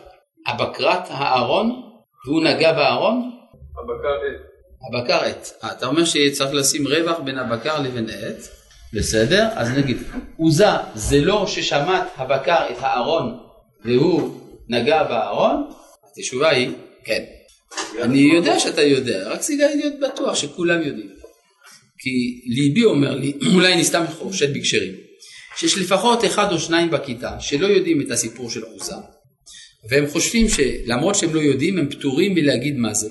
הבקרת 0.46 1.02
הארון 1.08 1.82
והוא 2.26 2.42
נגע 2.42 2.72
בארון? 2.72 3.30
הבקר 3.78 4.08
עט. 4.08 4.53
הבקר 4.88 5.18
עט. 5.24 5.48
אתה 5.72 5.86
אומר 5.86 6.04
שצריך 6.04 6.54
לשים 6.54 6.86
רווח 6.86 7.18
בין 7.18 7.38
הבקר 7.38 7.82
לבין 7.82 8.08
עט, 8.10 8.48
בסדר? 8.92 9.48
אז 9.54 9.70
נגיד, 9.70 9.96
עוזה 10.36 10.66
זה 10.94 11.20
לא 11.20 11.46
ששמט 11.46 12.02
הבקר 12.16 12.66
את 12.70 12.76
הארון 12.80 13.38
והוא 13.84 14.40
נגע 14.68 15.02
בארון? 15.02 15.64
התשובה 16.18 16.50
היא 16.50 16.70
כן. 17.04 17.24
אני 18.02 18.18
יודע 18.18 18.58
שאתה 18.58 18.82
יודע, 18.82 19.28
רק 19.28 19.42
סיגל 19.42 19.66
להיות 19.66 19.94
בטוח 20.00 20.34
שכולם 20.34 20.82
יודעים. 20.82 21.10
כי 21.98 22.40
ליבי 22.46 22.84
אומר 22.84 23.14
לי, 23.14 23.32
אולי 23.54 23.74
אני 23.74 23.84
סתם 23.84 24.04
חושד 24.18 24.54
בקשרים, 24.54 24.94
שיש 25.56 25.78
לפחות 25.78 26.24
אחד 26.24 26.52
או 26.52 26.58
שניים 26.58 26.90
בכיתה 26.90 27.40
שלא 27.40 27.66
יודעים 27.66 28.00
את 28.00 28.10
הסיפור 28.10 28.50
של 28.50 28.62
עוזה, 28.62 28.94
והם 29.90 30.06
חושבים 30.06 30.46
שלמרות 30.48 31.14
שהם 31.14 31.34
לא 31.34 31.40
יודעים 31.40 31.78
הם 31.78 31.90
פטורים 31.90 32.34
מלהגיד 32.34 32.76
מה 32.76 32.94
זה. 32.94 33.08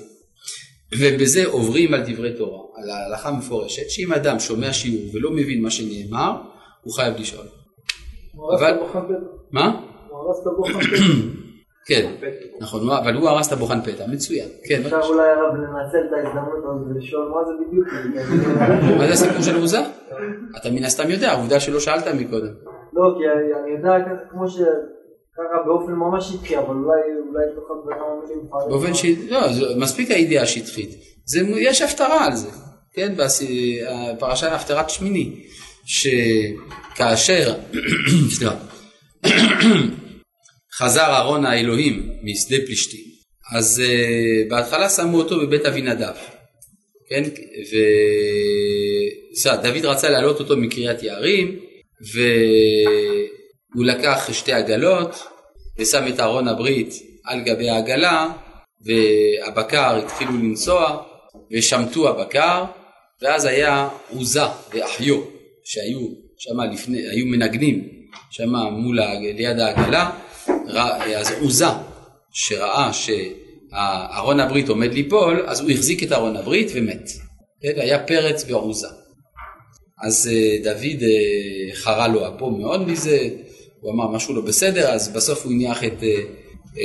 ובזה 1.00 1.46
עוברים 1.46 1.94
על 1.94 2.02
דברי 2.06 2.32
תורה, 2.32 2.58
על 2.76 2.90
ההלכה 2.90 3.28
המפורשת, 3.28 3.90
שאם 3.90 4.12
אדם 4.12 4.38
שומע 4.38 4.72
שיעור 4.72 5.04
ולא 5.14 5.30
מבין 5.30 5.62
מה 5.62 5.70
שנאמר, 5.70 6.36
הוא 6.82 6.92
חייב 6.92 7.14
לשאול. 7.18 7.46
אבל-. 8.58 8.78
מה? 9.52 9.80
הוא 10.08 10.18
הרס 10.18 10.42
את 10.42 10.46
הבוחן 10.46 10.72
פתע. 10.84 10.96
כן, 11.86 12.10
נכון, 12.60 12.90
אבל 12.90 13.14
הוא 13.14 13.28
הרס 13.28 13.48
את 13.48 13.52
הבוחן 13.52 13.80
פתע, 13.80 14.04
מצוין. 14.12 14.48
כן, 14.68 14.80
אפשר 14.84 15.00
אולי 15.04 15.28
הרב 15.28 15.54
לנצל 15.54 15.98
את 16.08 16.12
ההזדמנות 16.12 16.64
הזאת 16.64 16.86
ולשאול 16.88 17.28
מה 17.28 17.44
זה 17.44 17.52
בדיוק. 17.66 17.88
מה 18.98 19.06
זה 19.06 19.12
הסיפור 19.12 19.42
של 19.42 19.56
עוזה? 19.56 19.80
אתה 20.60 20.70
מן 20.70 20.84
הסתם 20.84 21.10
יודע, 21.10 21.32
עובדה 21.32 21.60
שלא 21.60 21.80
שאלת 21.80 22.06
מקודם. 22.20 22.54
לא, 22.92 23.14
כי 23.18 23.24
אני 23.62 23.70
יודע 23.70 23.94
כמו 24.30 24.48
ש... 24.48 24.58
ככה 25.36 25.62
באופן 25.66 25.92
ממש 25.92 26.24
שטחי, 26.32 26.56
אבל 26.58 26.66
אולי 26.74 27.00
אולי 27.28 27.44
תוכל 27.54 27.74
בכמה 27.86 28.06
מילים. 28.22 28.50
באופן 28.70 28.94
ש... 28.94 29.04
לא, 29.30 29.52
זה- 29.52 29.76
מספיק 29.76 30.10
הידיעה 30.10 30.42
השטחית. 30.42 30.90
זה, 31.24 31.40
יש 31.58 31.82
הפטרה 31.82 32.26
על 32.26 32.36
זה, 32.36 32.48
כן? 32.94 33.14
בפרשת 33.16 34.48
הפטרת 34.52 34.90
שמיני, 34.90 35.30
שכאשר, 35.86 37.54
סליחה, 38.36 38.54
חזר 40.78 41.00
אהרון 41.02 41.46
האלוהים 41.46 42.10
משדה 42.22 42.56
פלישתים, 42.66 43.04
אז 43.56 43.82
uh, 43.86 44.50
בהתחלה 44.50 44.88
שמו 44.88 45.18
אותו 45.18 45.40
בבית 45.40 45.66
אבינדב, 45.66 46.14
כן? 47.10 47.22
ו... 47.72 47.76
סליחה, 49.34 49.56
דוד 49.56 49.84
רצה 49.84 50.08
להעלות 50.10 50.40
אותו 50.40 50.56
מקריית 50.56 51.02
יערים, 51.02 51.58
והוא 53.74 53.84
לקח 53.86 54.32
שתי 54.32 54.52
עגלות, 54.52 55.26
ושם 55.78 56.08
את 56.08 56.20
ארון 56.20 56.48
הברית 56.48 56.94
על 57.24 57.40
גבי 57.40 57.70
העגלה, 57.70 58.28
והבקר 58.80 59.96
התחילו 59.96 60.32
לנסוע, 60.32 61.02
ושמטו 61.52 62.08
הבקר, 62.08 62.64
ואז 63.22 63.44
היה 63.44 63.88
עוזה 64.10 64.44
ואחיו, 64.72 65.20
שהיו 65.64 66.08
שם 66.38 66.60
לפני, 66.72 66.98
היו 66.98 67.26
מנגנים 67.26 67.88
שם 68.30 68.50
מול, 68.54 69.00
ליד 69.36 69.58
העגלה, 69.58 70.10
אז 71.16 71.32
עוזה, 71.40 71.66
שראה 72.32 72.90
שארון 72.92 74.40
הברית 74.40 74.68
עומד 74.68 74.94
ליפול, 74.94 75.44
אז 75.46 75.60
הוא 75.60 75.70
החזיק 75.70 76.02
את 76.02 76.12
ארון 76.12 76.36
הברית 76.36 76.68
ומת. 76.74 77.08
כן, 77.62 77.80
היה 77.80 77.98
פרץ 78.06 78.44
ועוזה. 78.48 78.88
אז 80.02 80.30
אה, 80.32 80.56
דוד 80.64 81.02
אה, 81.02 81.74
חרה 81.74 82.08
לו 82.08 82.28
אפו 82.28 82.50
מאוד 82.50 82.88
מזה, 82.88 83.28
הוא 83.84 83.92
אמר 83.92 84.08
משהו 84.08 84.34
לא 84.34 84.40
בסדר, 84.40 84.88
אז 84.88 85.08
בסוף 85.08 85.44
הוא 85.44 85.52
הניח 85.52 85.84
את, 85.84 86.02
אה, 86.02 86.22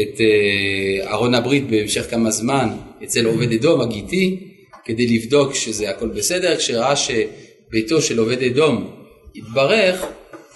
את 0.02 0.22
אה, 0.22 1.12
ארון 1.12 1.36
הברית 1.36 1.64
במשך 1.70 2.10
כמה 2.10 2.32
זמן 2.32 2.70
אצל 3.04 3.26
עובד 3.26 3.54
אדום 3.54 3.82
הגיתי, 3.82 4.54
כדי 4.86 5.08
לבדוק 5.08 5.54
שזה 5.54 5.90
הכל 5.90 6.08
בסדר, 6.08 6.58
כשראה 6.58 6.94
שביתו 6.96 8.02
של 8.02 8.20
עובד 8.20 8.44
אדום 8.44 9.04
התברך, 9.36 10.06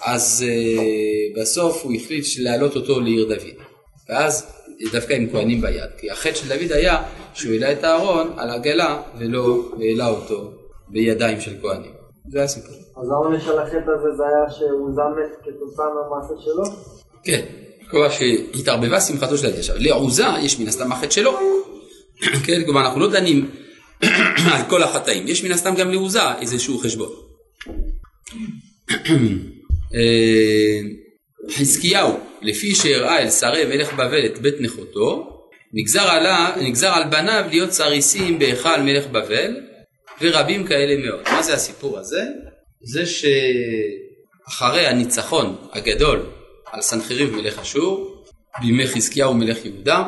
אז 0.04 0.44
אה, 0.48 1.42
בסוף 1.42 1.82
הוא 1.82 1.92
החליט 1.94 2.24
להעלות 2.38 2.76
אותו 2.76 3.00
לעיר 3.00 3.24
דוד. 3.24 3.54
ואז 4.08 4.46
דווקא 4.92 5.12
עם 5.12 5.28
כהנים 5.32 5.60
ביד, 5.60 5.90
כי 5.98 6.10
החטא 6.10 6.34
של 6.34 6.48
דוד 6.48 6.72
היה 6.72 7.02
שהוא 7.34 7.52
העלה 7.52 7.72
את 7.72 7.84
הארון 7.84 8.32
על 8.36 8.50
עגלה 8.50 9.02
ולא 9.18 9.72
העלה 9.80 10.08
אותו 10.08 10.52
בידיים 10.88 11.40
של 11.40 11.54
כהנים. 11.62 12.03
זה 12.28 12.42
הסיפור. 12.42 12.74
אז 12.96 13.10
העונש 13.10 13.44
של 13.44 13.58
החטא 13.58 13.90
הזה 13.90 14.16
זה 14.16 14.22
היה 14.26 14.50
שהוא 14.50 14.92
זמת 14.92 15.36
כתוצאה 15.40 15.86
מהמעשה 15.94 16.34
שלו? 16.44 16.64
כן, 17.24 17.44
כלומר 17.90 18.08
שהתערבבה 18.10 19.00
שמחתו 19.00 19.38
של. 19.38 19.54
עכשיו, 19.58 19.76
לעוזה 19.78 20.24
יש 20.40 20.60
מן 20.60 20.68
הסתם 20.68 20.92
החטא 20.92 21.10
שלו. 21.10 21.38
כן, 22.46 22.64
כלומר 22.64 22.80
אנחנו 22.80 23.00
לא 23.00 23.10
דנים 23.10 23.50
על 24.52 24.62
כל 24.68 24.82
החטאים, 24.82 25.28
יש 25.28 25.44
מן 25.44 25.52
הסתם 25.52 25.74
גם 25.74 25.90
לעוזה 25.90 26.34
איזשהו 26.40 26.78
חשבון. 26.78 27.08
אה, 29.94 30.80
חזקיהו, 31.50 32.18
לפי 32.42 32.74
שהראה 32.74 33.18
אל 33.18 33.30
שרי 33.30 33.64
מלך 33.64 33.92
בבל 33.92 34.26
את 34.26 34.38
בית 34.38 34.54
נכותו, 34.60 35.30
נגזר, 35.72 36.00
עלה, 36.00 36.54
נגזר 36.60 36.88
על 36.88 37.10
בניו 37.10 37.44
להיות 37.50 37.70
סריסים 37.70 38.38
בהיכל 38.38 38.80
מלך 38.80 39.06
בבל, 39.06 39.56
ורבים 40.20 40.66
כאלה 40.66 41.06
מאוד. 41.06 41.22
מה 41.32 41.42
זה 41.42 41.54
הסיפור 41.54 41.98
הזה? 41.98 42.24
זה 42.82 43.02
שאחרי 43.06 44.86
הניצחון 44.86 45.56
הגדול 45.72 46.26
על 46.72 46.82
סנחריב 46.82 47.34
מלך 47.34 47.58
אשור, 47.58 48.24
בימי 48.60 48.86
חזקיהו 48.86 49.34
מלך 49.34 49.64
יהודה, 49.64 50.04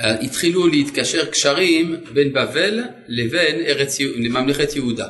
אה, 0.00 0.20
התחילו 0.20 0.66
להתקשר 0.66 1.24
קשרים 1.24 1.96
בין 2.12 2.32
בבל 2.32 2.80
לבין 3.08 3.60
ארץ, 3.66 4.00
לממלכת 4.00 4.76
יהודה. 4.76 5.08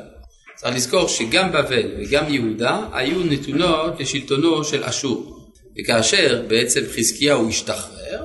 צריך 0.56 0.76
לזכור 0.76 1.08
שגם 1.08 1.52
בבל 1.52 1.94
וגם 1.98 2.24
יהודה 2.34 2.86
היו 2.92 3.18
נתונות 3.24 4.00
לשלטונו 4.00 4.64
של 4.64 4.84
אשור. 4.84 5.34
וכאשר 5.78 6.42
בעצם 6.48 6.80
חזקיהו 6.96 7.48
השתחרר, 7.48 8.24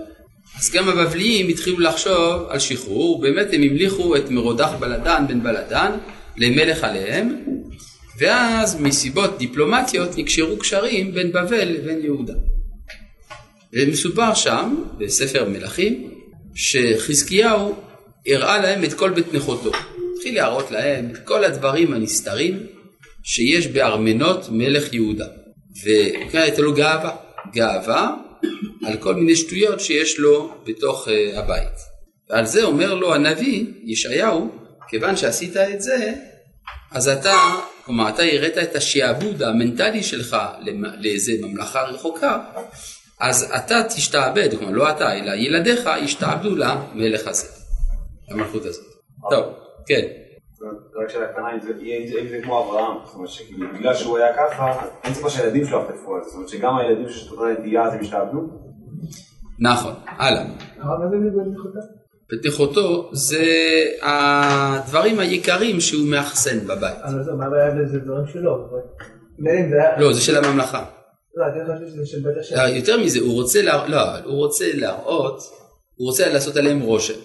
אז 0.59 0.71
גם 0.71 0.89
הבבליים 0.89 1.47
התחילו 1.47 1.79
לחשוב 1.79 2.47
על 2.49 2.59
שחרור, 2.59 3.17
ובאמת 3.17 3.47
הם 3.53 3.61
המליכו 3.61 4.15
את 4.15 4.29
מרודח 4.29 4.69
בלדן 4.79 5.25
בן 5.27 5.43
בלדן 5.43 5.91
למלך 6.37 6.83
עליהם, 6.83 7.35
ואז 8.17 8.81
מסיבות 8.81 9.37
דיפלומטיות 9.37 10.17
נקשרו 10.17 10.57
קשרים 10.57 11.13
בין 11.13 11.31
בבל 11.31 11.69
לבין 11.69 11.99
יהודה. 12.03 12.33
ומסופר 13.73 14.33
שם, 14.33 14.75
בספר 14.97 15.49
מלכים, 15.49 16.11
שחזקיהו 16.55 17.75
הראה 18.27 18.57
להם 18.57 18.83
את 18.83 18.93
כל 18.93 19.09
בית 19.09 19.33
נכותו. 19.33 19.71
התחיל 20.15 20.35
להראות 20.35 20.71
להם 20.71 21.09
את 21.11 21.17
כל 21.17 21.43
הדברים 21.43 21.93
הנסתרים 21.93 22.59
שיש 23.23 23.67
בארמנות 23.67 24.47
מלך 24.51 24.93
יהודה. 24.93 25.27
וכאן 25.83 26.41
הייתה 26.41 26.61
לו 26.61 26.73
גאווה. 26.73 27.15
גאווה 27.53 28.15
על 28.85 28.97
כל 28.97 29.15
מיני 29.15 29.35
שטויות 29.35 29.79
שיש 29.79 30.19
לו 30.19 30.53
בתוך 30.65 31.07
uh, 31.07 31.37
הבית. 31.37 31.75
ועל 32.29 32.45
זה 32.45 32.63
אומר 32.63 32.93
לו 32.93 33.13
הנביא, 33.13 33.65
ישעיהו, 33.83 34.49
כיוון 34.87 35.17
שעשית 35.17 35.57
את 35.57 35.81
זה, 35.81 36.13
אז 36.91 37.07
אתה, 37.07 37.35
כלומר 37.85 38.09
אתה 38.09 38.23
הראת 38.23 38.57
את 38.57 38.75
השעבוד 38.75 39.43
המנטלי 39.43 40.03
שלך 40.03 40.37
לאיזה 40.99 41.31
ממלכה 41.41 41.81
רחוקה, 41.81 42.39
אז 43.19 43.51
אתה 43.55 43.83
תשתעבד, 43.95 44.57
כלומר 44.57 44.73
לא 44.73 44.89
אתה, 44.89 45.17
אלא 45.17 45.31
ילדיך 45.31 45.89
ישתעבדו 46.03 46.55
למלך 46.55 47.27
הזה, 47.27 47.47
למלכות 48.29 48.65
הזאת. 48.65 48.85
טוב, 49.29 49.45
כן. 49.87 50.05
רק 50.95 51.09
שאלה 51.09 51.27
קטנה, 51.27 51.55
אם 51.55 52.29
זה 52.29 52.39
כמו 52.43 52.63
אברהם, 52.63 52.97
זאת 53.05 53.15
אומרת 53.15 53.29
שכאילו 53.29 53.67
בגלל 53.73 53.93
שהוא 53.93 54.17
היה 54.17 54.33
ככה, 54.37 54.85
אין 55.03 55.13
סיבה 55.13 55.29
שהילדים 55.29 55.65
שלו 55.65 55.79
יחטפו 55.79 56.15
על 56.15 56.23
זה, 56.23 56.29
זאת 56.29 56.35
אומרת 56.35 56.49
שגם 56.49 56.77
הילדים 56.77 57.09
של 57.09 57.31
אותה 57.31 57.59
נטייה 57.59 57.83
אז 57.83 57.93
הם 57.93 58.01
ישתעבדו? 58.01 58.39
נכון, 59.59 59.93
הלאה. 60.05 60.43
בית 62.29 62.45
נכותו 62.45 63.09
זה 63.13 63.43
הדברים 64.01 65.19
היקרים 65.19 65.79
שהוא 65.79 66.07
מאחסן 66.07 66.59
בבית. 66.59 66.97
אבל 67.03 67.23
זה, 67.23 67.31
מה 67.33 67.45
הבעיה 67.45 67.71
בזה 67.71 67.99
דברים 67.99 68.27
שלו? 68.27 68.67
לא, 69.99 70.13
זה 70.13 70.21
של 70.21 70.37
הממלכה. 70.37 70.85
לא, 71.35 71.45
אני 71.45 71.75
חושב 71.75 71.87
שזה 71.87 72.05
של 72.05 72.19
בית 72.19 72.37
השם. 72.37 72.55
אה, 72.55 72.69
יותר 72.69 72.97
מזה, 72.97 73.19
הוא 73.19 73.33
רוצה, 73.33 73.61
לה... 73.61 73.87
לא, 73.87 74.17
הוא 74.25 74.37
רוצה 74.37 74.65
להראות, 74.73 75.39
הוא 75.95 76.07
רוצה 76.07 76.33
לעשות 76.33 76.55
עליהם 76.55 76.79
רושם. 76.79 77.19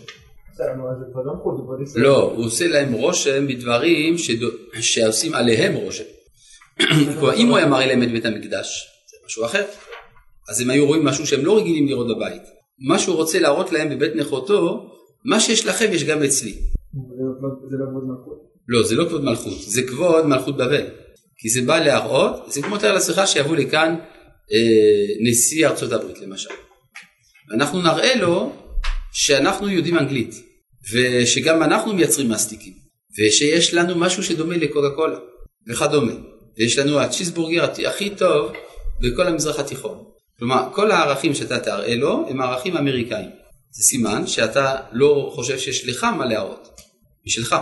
לא. 1.96 2.02
לא, 2.02 2.22
הוא 2.36 2.44
עושה 2.44 2.68
להם 2.68 2.92
רושם 2.92 3.46
בדברים. 3.46 4.18
שעושים 4.80 5.34
עליהם 5.34 5.74
רושם. 5.74 6.04
אם 7.36 7.48
הוא 7.48 7.56
היה 7.56 7.66
מראה 7.66 7.86
להם 7.86 8.02
את 8.02 8.12
בית 8.12 8.24
המקדש, 8.24 8.86
זה 9.10 9.16
משהו 9.26 9.44
אחר. 9.44 9.64
אז 10.48 10.60
הם 10.60 10.70
היו 10.70 10.86
רואים 10.86 11.04
משהו 11.04 11.26
שהם 11.26 11.44
לא 11.44 11.58
רגילים 11.58 11.88
לראות 11.88 12.06
בבית. 12.16 12.42
מה 12.78 12.98
שהוא 12.98 13.16
רוצה 13.16 13.38
להראות 13.38 13.72
להם 13.72 13.90
בבית 13.90 14.16
נכותו, 14.16 14.90
מה 15.24 15.40
שיש 15.40 15.66
לכם 15.66 15.86
יש 15.92 16.04
גם 16.04 16.22
אצלי. 16.22 16.52
זה 16.52 16.56
לא- 17.20 17.78
לא 17.78 17.86
כבוד 17.90 18.04
מלכות. 18.04 18.44
לא, 18.68 18.82
זה 18.82 18.94
לא 18.94 19.04
כבוד 19.08 19.24
מלכות, 19.24 19.52
זה 19.60 19.82
כבוד 19.82 20.26
מלכות 20.26 20.56
בבל. 20.56 20.86
כי 21.38 21.48
זה 21.48 21.62
בא 21.62 21.78
להראות, 21.78 22.52
זה 22.52 22.62
כמו 22.62 22.78
תאר 22.78 22.92
לעצמך 22.94 23.20
שיבוא 23.26 23.56
לכאן 23.56 23.96
אה, 24.52 24.58
נשיא 25.20 25.66
ארצות 25.66 25.92
הברית 25.92 26.20
למשל. 26.20 26.50
ואנחנו 27.50 27.82
נראה 27.82 28.14
לו 28.14 28.52
שאנחנו 29.14 29.68
יודעים 29.68 29.98
אנגלית, 29.98 30.34
ושגם 30.92 31.62
אנחנו 31.62 31.92
מייצרים 31.94 32.28
מסטיקים, 32.28 32.72
ושיש 33.18 33.74
לנו 33.74 33.94
משהו 33.98 34.22
שדומה 34.22 34.56
לקוקה 34.56 34.90
קולה, 34.96 35.18
וכדומה. 35.68 36.12
ויש 36.58 36.78
לנו 36.78 37.00
הצ'יזבורגר 37.00 37.64
הכי 37.88 38.10
טוב 38.10 38.52
בכל 39.00 39.26
המזרח 39.26 39.58
התיכון. 39.58 40.04
כלומר, 40.38 40.68
כל 40.72 40.90
הערכים 40.90 41.34
שאתה 41.34 41.60
תראה 41.60 41.94
לו 41.94 42.26
הם 42.30 42.40
ערכים 42.40 42.76
אמריקאים. 42.76 43.30
זה 43.70 43.82
סימן 43.82 44.26
שאתה 44.26 44.76
לא 44.92 45.32
חושב 45.34 45.58
שיש 45.58 45.88
לך 45.88 46.04
מה 46.04 46.26
להראות, 46.26 46.80
משלך. 47.26 47.56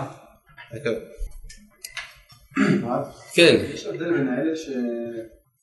כן. 3.35 3.65
יש 3.75 3.87
הבדל 3.87 4.13
בין 4.13 4.29
האלה 4.29 4.57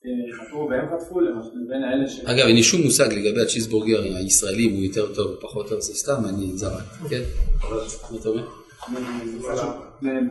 שחטפו 0.04 0.68
והם 0.70 0.86
חטפו 0.86 1.20
לבין 1.20 1.84
האלה 1.84 2.10
ש... 2.10 2.20
אגב, 2.20 2.46
אין 2.46 2.56
לי 2.56 2.64
שום 2.64 2.82
מושג 2.82 3.14
לגבי 3.14 3.42
הצ'יזבורגר 3.42 4.04
הישראלי, 4.04 4.68
אם 4.68 4.74
הוא 4.74 4.84
יותר 4.84 5.14
טוב 5.14 5.32
או 5.32 5.40
פחות 5.42 5.70
טוב, 5.70 5.80
זה 5.80 5.94
סתם, 5.94 6.26
אני 6.30 6.58
זרק, 6.58 6.84
כן? 7.10 7.22
מה 7.62 8.18
אתה 8.22 8.30
אומר? 8.30 8.44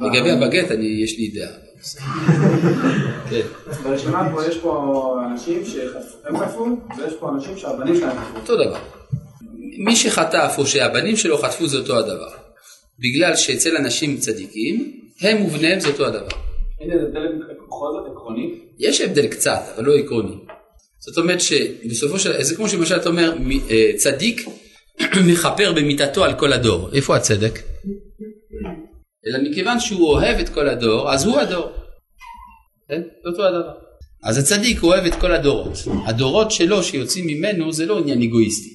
לגבי 0.00 0.30
הבגט, 0.30 0.70
יש 1.02 1.18
לי 1.18 1.28
דעה. 1.28 1.52
כן. 3.30 3.40
ברשימה 3.82 4.28
פה 4.34 4.44
יש 4.46 4.58
פה 4.58 5.14
אנשים 5.30 5.64
שהם 5.64 6.38
חטפו 6.38 6.66
ויש 6.98 7.14
פה 7.20 7.30
אנשים 7.30 7.56
שהבנים 7.56 7.96
שלהם 7.96 8.16
חטפו. 8.16 8.38
אותו 8.38 8.56
דבר. 8.56 8.78
מי 9.78 9.96
שחטף 9.96 10.54
או 10.58 10.66
שהבנים 10.66 11.16
שלו 11.16 11.38
חטפו 11.38 11.66
זה 11.66 11.78
אותו 11.78 11.98
הדבר. 11.98 12.30
בגלל 12.98 13.36
שאצל 13.36 13.76
אנשים 13.76 14.16
צדיקים, 14.16 15.00
הם 15.20 15.44
ובניהם 15.44 15.80
זה 15.80 15.88
אותו 15.88 16.06
הדבר. 16.06 16.36
איזה 16.80 16.94
הבדל 16.94 17.27
בכל 17.78 17.92
זאת 17.92 18.12
עקרוני? 18.12 18.54
יש 18.78 19.00
הבדל 19.00 19.26
קצת, 19.26 19.60
אבל 19.74 19.84
לא 19.84 19.94
עקרוני. 19.94 20.34
זאת 20.98 21.18
אומרת 21.18 21.40
שבסופו 21.40 22.18
של... 22.18 22.42
זה 22.42 22.56
כמו 22.56 22.68
שמשל 22.68 22.96
אתה 22.96 23.08
אומר, 23.08 23.32
אה, 23.70 23.90
צדיק 23.96 24.48
מכפר 25.28 25.72
במיתתו 25.72 26.24
על 26.24 26.34
כל 26.38 26.52
הדור. 26.52 26.88
איפה 26.92 27.16
הצדק? 27.16 27.58
אלא 29.26 29.50
מכיוון 29.50 29.80
שהוא 29.80 30.08
אוהב 30.08 30.38
את 30.38 30.48
כל 30.48 30.68
הדור, 30.68 31.12
אז 31.12 31.26
הוא 31.26 31.38
הדור. 31.38 31.70
כן? 32.88 33.00
זה 33.22 33.28
אותו 33.30 33.44
הדבר. 33.46 33.72
אז 34.24 34.38
הצדיק 34.38 34.82
אוהב 34.82 35.04
את 35.04 35.14
כל 35.14 35.32
הדורות. 35.32 35.72
הדורות 36.06 36.50
שלו 36.50 36.82
שיוצאים 36.82 37.26
ממנו 37.26 37.72
זה 37.72 37.86
לא 37.86 37.98
עניין 37.98 38.22
אגואיסטי. 38.22 38.70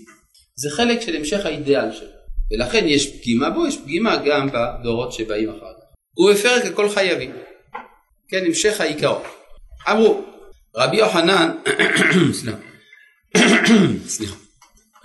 זה 0.56 0.70
חלק 0.70 1.02
של 1.02 1.16
המשך 1.16 1.46
האידאל 1.46 1.92
שלו. 1.92 2.08
ולכן 2.52 2.88
יש 2.88 3.18
פגימה 3.18 3.50
בו, 3.50 3.68
יש 3.68 3.78
פגימה 3.78 4.18
גם 4.26 4.50
בדורות 4.54 5.14
שבאים 5.14 5.50
אחר 5.50 5.58
כך. 5.60 5.84
הוא 6.14 6.32
הפר 6.32 6.58
את 6.58 6.74
כל 6.74 6.90
חייבים. 6.90 7.32
כן, 8.30 8.46
המשך 8.46 8.82
העיקרון. 8.82 9.22
אמרו, 9.92 10.26
רבי 10.76 10.98
יוחנן, 10.98 11.52
סליחה, 14.08 14.36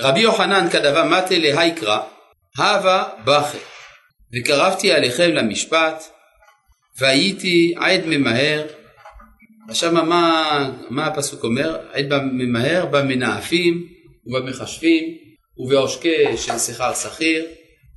רבי 0.00 0.20
יוחנן 0.20 0.68
כדבה 0.70 1.04
מטה 1.04 1.38
להיקרא, 1.38 2.00
הווה 2.59 3.09
בכי, 3.24 3.59
וקרבתי 4.35 4.92
עליכם 4.92 5.31
למשפט, 5.31 6.04
והייתי 6.98 7.74
עד 7.76 8.00
ממהר, 8.07 8.66
עכשיו 9.68 9.92
מה, 9.92 10.70
מה 10.90 11.07
הפסוק 11.07 11.44
אומר? 11.44 11.78
עד 11.92 12.12
ממהר 12.33 12.87
במנאפים 12.87 13.87
ובמחשבים 14.26 15.04
ובעושקי 15.59 16.37
של 16.37 16.59
שכר 16.59 16.94
שכיר 16.94 17.46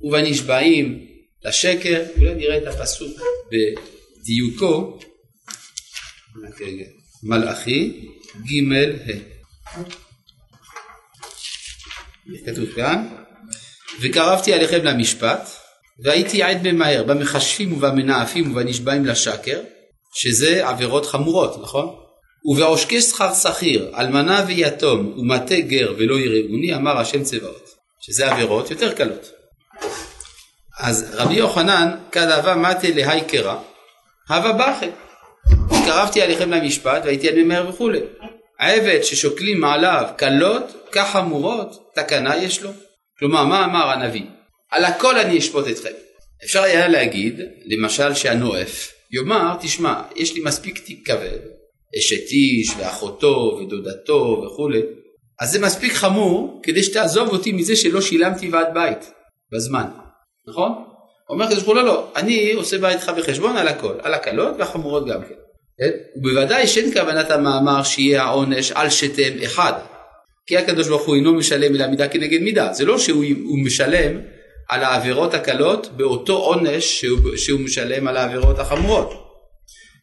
ובנשבעים 0.00 1.06
לשקר, 1.44 2.02
אולי 2.18 2.34
נראה 2.34 2.56
את 2.56 2.66
הפסוק 2.66 3.20
בדיוקו, 3.50 4.98
מלאכי 7.22 8.06
ג' 8.36 8.72
ה' 8.72 9.32
כתוב 12.46 12.72
כאן, 12.76 13.08
וקרבתי 14.00 14.52
עליכם 14.52 14.84
למשפט, 14.84 15.48
והייתי 16.04 16.42
עד 16.42 16.68
ממהר 16.68 17.02
במחשבים 17.02 17.72
ובמנאפים 17.72 18.50
ובנשבעים 18.50 19.06
לשקר, 19.06 19.60
שזה 20.14 20.68
עבירות 20.68 21.06
חמורות, 21.06 21.62
נכון? 21.62 21.94
ובעושקי 22.44 23.00
שכר 23.00 23.34
שכיר, 23.34 23.92
אלמנה 23.98 24.44
ויתום, 24.46 25.18
ומטה 25.18 25.60
גר 25.60 25.94
ולא 25.98 26.14
יראוני, 26.14 26.74
אמר 26.74 26.98
השם 26.98 27.22
צבאות. 27.22 27.72
שזה 28.02 28.32
עבירות 28.32 28.70
יותר 28.70 28.94
קלות. 28.94 29.30
אז 30.78 31.14
רבי 31.14 31.34
יוחנן, 31.34 31.96
כדאבה 32.12 32.54
מטה 32.54 32.88
להי 32.94 33.20
קרא, 33.24 33.56
הווה 34.28 34.52
בכי. 34.52 34.86
קרבתי 35.86 36.22
עליכם 36.22 36.50
למשפט 36.50 37.02
והייתי 37.04 37.28
על 37.28 37.42
ממהר 37.42 37.68
וכולי. 37.68 38.00
העבד 38.60 39.02
ששוקלים 39.02 39.60
מעליו 39.60 40.08
קלות, 40.16 40.62
חמורות, 41.12 41.92
תקנה 41.94 42.36
יש 42.36 42.62
לו. 42.62 42.70
כלומר, 43.18 43.44
מה 43.44 43.64
אמר 43.64 43.90
הנביא? 43.90 44.22
על 44.70 44.84
הכל 44.84 45.18
אני 45.18 45.38
אשפוט 45.38 45.68
אתכם. 45.68 45.90
אפשר 46.44 46.62
היה 46.62 46.88
להגיד, 46.88 47.40
למשל 47.64 48.14
שהנואף, 48.14 48.92
יאמר, 49.10 49.54
תשמע, 49.60 50.02
יש 50.16 50.34
לי 50.34 50.40
מספיק 50.44 50.78
תיק 50.78 51.06
כבד, 51.06 51.38
אשת 51.98 52.30
איש 52.30 52.70
ואחותו 52.78 53.60
ודודתו 53.60 54.44
וכולי, 54.46 54.82
אז 55.40 55.52
זה 55.52 55.60
מספיק 55.60 55.92
חמור 55.92 56.60
כדי 56.62 56.82
שתעזוב 56.82 57.28
אותי 57.28 57.52
מזה 57.52 57.76
שלא 57.76 58.00
שילמתי 58.00 58.48
ועד 58.48 58.74
בית 58.74 59.12
בזמן, 59.52 59.86
נכון? 60.48 60.72
אומר 61.28 61.44
הקדוש 61.44 61.62
ברוך 61.62 61.76
הוא 61.76 61.82
לא 61.82 61.84
לא, 61.84 62.12
אני 62.16 62.52
עושה 62.52 62.78
בית 62.78 62.94
איתך 62.94 63.12
בחשבון 63.18 63.56
על 63.56 63.68
הכל, 63.68 63.94
על 64.02 64.14
הקלות 64.14 64.54
והחמורות 64.58 65.06
גם 65.06 65.22
כן. 65.22 65.41
כן? 65.78 65.90
ובוודאי 66.16 66.66
שאין 66.66 66.92
כוונת 66.92 67.30
המאמר 67.30 67.82
שיהיה 67.82 68.22
העונש 68.22 68.72
על 68.72 68.90
שתיהם 68.90 69.38
אחד. 69.44 69.72
כי 70.46 70.56
הקדוש 70.56 70.88
ברוך 70.88 71.06
הוא 71.06 71.14
אינו 71.14 71.34
משלם 71.34 71.74
אלא 71.74 71.86
מידה 71.86 72.08
כנגד 72.08 72.40
מידה. 72.40 72.72
זה 72.72 72.84
לא 72.84 72.98
שהוא 72.98 73.58
משלם 73.64 74.20
על 74.68 74.82
העבירות 74.84 75.34
הקלות 75.34 75.90
באותו 75.96 76.36
עונש 76.36 77.00
שהוא, 77.00 77.36
שהוא 77.36 77.60
משלם 77.60 78.08
על 78.08 78.16
העבירות 78.16 78.58
החמורות. 78.58 79.12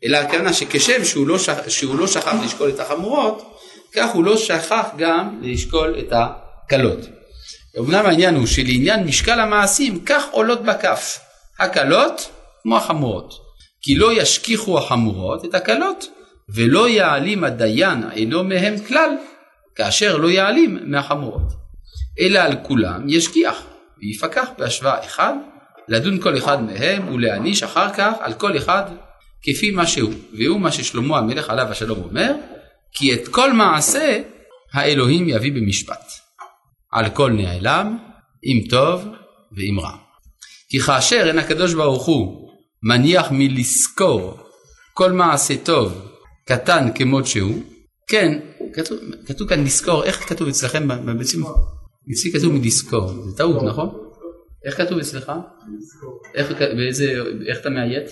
אלא 0.04 0.18
הכוונה 0.18 0.54
שכשם 0.54 1.06
שהוא 1.06 1.28
לא, 1.28 1.40
שכ, 1.40 1.70
שהוא 1.70 2.00
לא 2.00 2.08
שכח 2.08 2.34
לשקול 2.46 2.70
את 2.70 2.80
החמורות, 2.80 3.56
כך 3.94 4.10
הוא 4.14 4.24
לא 4.24 4.38
שכח 4.38 4.86
גם 4.98 5.40
לשקול 5.42 5.96
את 6.00 6.12
הקלות. 6.12 7.00
אמנם 7.80 8.06
העניין 8.06 8.36
הוא 8.36 8.48
שלעניין 8.48 9.04
משקל 9.04 9.40
המעשים 9.40 10.00
כך 10.06 10.24
עולות 10.32 10.64
בכף 10.64 11.20
הקלות 11.60 12.30
כמו 12.64 12.78
החמורות. 12.78 13.49
כי 13.82 13.96
לא 13.96 14.22
ישכיחו 14.22 14.78
החמורות 14.78 15.46
את 15.46 15.56
הקלות 15.56 16.06
ולא 16.56 16.90
יעלים 16.90 17.44
הדיין 17.44 18.04
אינו 18.12 18.44
מהם 18.44 18.76
כלל 18.88 19.10
כאשר 19.76 20.18
לא 20.18 20.28
יעלים 20.28 20.80
מהחמורות. 20.84 21.54
אלא 22.20 22.40
על 22.40 22.56
כולם 22.64 23.10
ישכיח 23.10 23.64
ויפקח 23.98 24.50
בהשוואה 24.58 25.06
אחד 25.06 25.34
לדון 25.88 26.22
כל 26.22 26.38
אחד 26.38 26.64
מהם 26.64 27.14
ולהעניש 27.14 27.64
אחר 27.64 27.94
כך 27.94 28.14
על 28.20 28.34
כל 28.34 28.58
אחד 28.58 28.84
כפי 29.42 29.72
מה 29.72 29.88
שהוא. 29.88 30.14
והוא 30.38 30.60
מה 30.60 30.72
ששלמה 30.72 31.18
המלך 31.18 31.50
עליו 31.50 31.66
השלום 31.72 32.04
אומר 32.04 32.32
כי 32.92 33.14
את 33.14 33.28
כל 33.28 33.54
מעשה 33.54 34.22
האלוהים 34.74 35.30
יביא 35.30 35.52
במשפט. 35.52 36.12
על 36.92 37.10
כל 37.10 37.32
נעלם, 37.32 37.98
אם 38.44 38.64
טוב 38.70 39.08
ואם 39.52 39.80
רע. 39.80 39.96
כי 40.70 40.80
כאשר 40.80 41.28
אין 41.28 41.40
הקדוש 41.40 41.74
ברוך 41.74 42.06
הוא 42.06 42.49
מניח 42.84 43.28
מלזכור 43.32 44.40
כל 44.94 45.12
מעשה 45.12 45.54
טוב 45.64 46.12
קטן 46.46 46.88
כמות 46.96 47.26
שהוא, 47.26 47.64
כן, 48.08 48.40
כתוב, 48.74 49.00
כתוב 49.26 49.50
כאן 49.50 49.64
לזכור, 49.64 50.04
איך 50.04 50.30
כתוב 50.30 50.48
אצלכם 50.48 50.88
בביצים? 50.88 51.44
אצלי 52.14 52.32
כתוב 52.32 52.54
מלזכור, 52.54 53.08
זה 53.10 53.38
טעות 53.38 53.64
נכון? 53.64 53.90
איך 54.66 54.78
כתוב 54.78 55.00
אצלך? 55.00 55.32
איך, 56.36 56.52
איך 57.48 57.60
אתה 57.62 57.70
מאיית? 57.70 58.06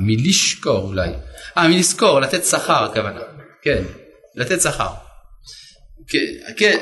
מלשכור 0.00 0.88
אולי. 0.88 1.10
אה, 1.56 1.68
מלזכור, 1.68 2.20
לתת 2.20 2.44
שכר 2.44 2.84
הכוונה. 2.84 3.20
כן, 3.62 3.82
לתת 4.34 4.60
שכר. 4.60 4.90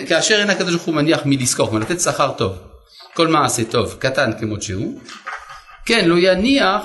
כאשר 0.08 0.34
אין 0.34 0.50
הקדוש 0.50 0.74
ברוך 0.74 0.82
הוא 0.82 0.94
מניח 0.94 1.20
מלזכור, 1.26 1.66
כלומר 1.66 1.84
לתת 1.84 2.00
שכר 2.00 2.32
טוב. 2.38 2.71
כל 3.14 3.28
מעשה 3.28 3.64
טוב, 3.64 3.96
קטן 3.98 4.30
כמות 4.40 4.62
שהוא. 4.62 5.00
כן, 5.86 6.08
לא 6.08 6.14
יניח 6.18 6.82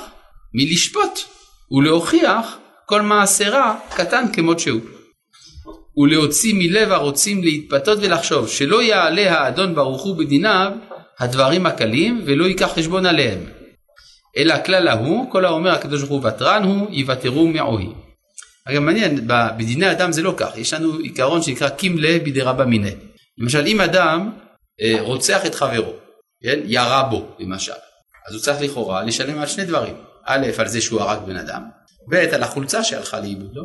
מלשפוט 0.54 1.20
ולהוכיח 1.72 2.58
כל 2.86 3.02
מעשה 3.02 3.50
רע, 3.50 3.76
קטן 3.96 4.26
כמות 4.34 4.60
שהוא. 4.60 4.82
ולהוציא 5.98 6.54
מלב 6.58 6.92
הרוצים 6.92 7.44
להתפתות 7.44 8.00
ולחשוב 8.02 8.48
שלא 8.48 8.84
יעלה 8.84 9.32
האדון 9.32 9.76
ברוך 9.76 10.04
הוא 10.04 10.18
בדיניו 10.18 10.72
הדברים 11.20 11.66
הקלים 11.66 12.22
ולא 12.26 12.46
ייקח 12.46 12.72
חשבון 12.76 13.06
עליהם. 13.06 13.40
אלא 14.38 14.54
הכלל 14.54 14.88
ההוא, 14.88 15.32
כל 15.32 15.46
האומר 15.46 15.72
הקדוש 15.72 16.04
ברוך 16.04 16.24
הוא 16.24 16.32
ותרן 16.32 16.64
הוא, 16.64 16.88
יוותרו 16.92 17.48
מעוהי. 17.48 17.88
אגב 18.66 18.80
מעניין, 18.80 19.28
בדיני 19.58 19.92
אדם 19.92 20.12
זה 20.12 20.22
לא 20.22 20.34
כך, 20.38 20.58
יש 20.58 20.74
לנו 20.74 20.98
עיקרון 20.98 21.42
שנקרא 21.42 21.70
קימלה 21.70 22.18
בידי 22.24 22.42
רבא 22.42 22.66
מיניה. 22.66 22.92
למשל 23.38 23.68
אם 23.68 23.82
אדם 23.82 24.32
אה, 24.82 24.98
רוצח 25.02 25.46
את 25.46 25.56
חברו, 25.56 25.94
כן, 26.44 26.60
ירה 26.66 27.04
בו 27.04 27.26
למשל, 27.40 27.72
אז 28.28 28.34
הוא 28.34 28.42
צריך 28.42 28.62
לכאורה 28.62 29.04
לשלם 29.04 29.40
על 29.40 29.48
שני 29.48 29.66
דברים, 29.66 29.96
א' 30.26 30.48
על 30.58 30.68
זה 30.68 30.82
שהוא 30.82 31.02
הרג 31.02 31.20
בן 31.26 31.36
אדם, 31.36 31.62
ב' 32.12 32.16
על 32.16 32.44
החולצה 32.44 32.84
שהלכה 32.84 33.20
לאיבוד, 33.20 33.52
לא? 33.54 33.64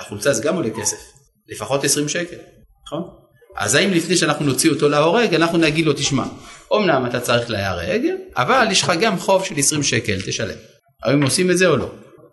החולצה 0.00 0.32
זה 0.32 0.42
גם 0.42 0.56
עולה 0.56 0.70
כסף, 0.70 0.96
לפחות 1.48 1.84
20 1.84 2.08
שקל, 2.08 2.36
נכון? 2.86 3.02
אז 3.56 3.74
האם 3.74 3.90
לפני 3.90 4.16
שאנחנו 4.16 4.44
נוציא 4.44 4.70
אותו 4.70 4.88
להורג, 4.88 5.34
אנחנו 5.34 5.58
נגיד 5.58 5.86
לו, 5.86 5.92
תשמע, 5.92 6.24
אמנם 6.76 7.06
אתה 7.06 7.20
צריך 7.20 7.50
להיהרג, 7.50 8.02
אבל 8.36 8.66
יש 8.70 8.82
לך 8.82 8.92
גם 9.00 9.18
חוב 9.18 9.44
של 9.44 9.54
20 9.58 9.82
שקל, 9.82 10.20
תשלם. 10.26 10.56
האם 11.04 11.22
עושים 11.22 11.50
את 11.50 11.58
זה 11.58 11.66
או 11.66 11.76
לא? 11.76 11.90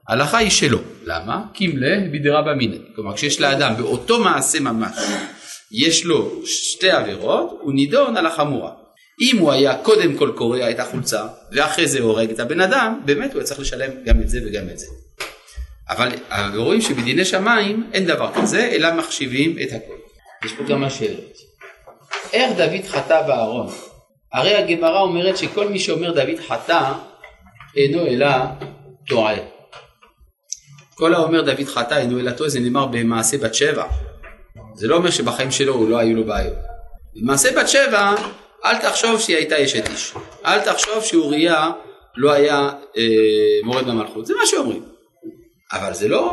ההלכה 0.09 0.37
היא 0.37 0.49
שלא. 0.49 0.79
למה? 1.05 1.45
קימלה 1.53 1.97
בדירה 2.13 2.41
במיניה. 2.41 2.79
כלומר, 2.95 3.15
כשיש 3.15 3.41
לאדם 3.41 3.73
באותו 3.77 4.19
מעשה 4.19 4.59
ממש, 4.59 4.97
יש 5.71 6.05
לו 6.05 6.41
שתי 6.45 6.91
עבירות, 6.91 7.59
הוא 7.61 7.73
נידון 7.73 8.17
על 8.17 8.25
החמורה. 8.25 8.71
אם 9.21 9.37
הוא 9.37 9.51
היה 9.51 9.77
קודם 9.77 10.17
כל 10.17 10.31
קורע 10.35 10.71
את 10.71 10.79
החולצה, 10.79 11.27
ואחרי 11.51 11.87
זה 11.87 11.99
הורג 11.99 12.29
את 12.29 12.39
הבן 12.39 12.61
אדם, 12.61 13.01
באמת 13.05 13.33
הוא 13.33 13.39
היה 13.39 13.47
צריך 13.47 13.59
לשלם 13.59 13.89
גם 14.05 14.21
את 14.21 14.29
זה 14.29 14.39
וגם 14.45 14.69
את 14.69 14.79
זה. 14.79 14.87
אבל 15.89 16.09
רואים 16.55 16.81
שבדיני 16.81 17.25
שמיים 17.25 17.89
אין 17.93 18.05
דבר 18.05 18.31
כזה, 18.33 18.69
אלא 18.71 18.93
מחשיבים 18.93 19.55
את 19.61 19.67
הכל. 19.71 19.93
יש 20.45 20.53
פה 20.53 20.63
כמה 20.67 20.89
שאלות. 20.89 21.37
איך 22.33 22.57
דוד 22.57 22.85
חטא 22.87 23.21
בארון? 23.27 23.67
הרי 24.33 24.55
הגמרא 24.55 25.01
אומרת 25.01 25.37
שכל 25.37 25.67
מי 25.67 25.79
שאומר 25.79 26.11
דוד 26.11 26.39
חטא, 26.47 26.91
אינו 27.77 28.07
אלא 28.07 28.27
טועה. 29.07 29.35
כל 30.93 31.13
האומר 31.13 31.41
דוד 31.41 31.65
חטא 31.65 31.93
אינו 31.93 32.19
אלא 32.19 32.31
טועה, 32.31 32.49
זה 32.49 32.59
נאמר 32.59 32.85
במעשה 32.85 33.37
בת 33.37 33.55
שבע. 33.55 33.85
זה 34.75 34.87
לא 34.87 34.95
אומר 34.95 35.09
שבחיים 35.09 35.51
שלו 35.51 35.89
לא 35.89 35.97
היו 35.97 36.15
לו 36.15 36.23
בעיות. 36.23 36.57
במעשה 37.15 37.49
בת 37.57 37.69
שבע, 37.69 38.15
אל 38.65 38.77
תחשוב 38.77 39.19
שהיא 39.19 39.35
הייתה 39.35 39.63
אשת 39.63 39.89
איש. 39.89 40.13
אל 40.45 40.61
תחשוב 40.61 41.03
שאוריה 41.03 41.71
לא 42.15 42.31
היה 42.31 42.69
אה, 42.97 43.03
מורד 43.63 43.87
במלכות. 43.87 44.25
זה 44.25 44.33
מה 44.33 44.45
שאומרים. 44.45 44.83
אבל 45.73 45.93
זה 45.93 46.07
לא 46.07 46.31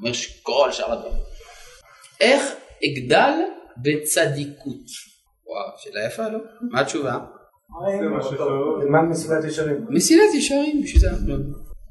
אומר 0.00 0.12
שכל 0.12 0.72
שאר 0.72 0.92
הדברים. 0.92 1.22
איך 2.20 2.42
אגדל 2.84 3.32
בצדיקות? 3.76 4.86
וואו, 5.46 5.78
שאלה 5.78 6.06
יפה, 6.06 6.28
לא? 6.28 6.38
מה 6.70 6.80
התשובה? 6.80 7.18
תלמד 8.80 9.00
מסילת 9.10 9.44
ישרים. 9.44 9.86
מסילת 9.88 10.34
ישרים, 10.34 10.82
בשביל 10.82 11.00
זה 11.00 11.10
אנחנו... 11.10 11.34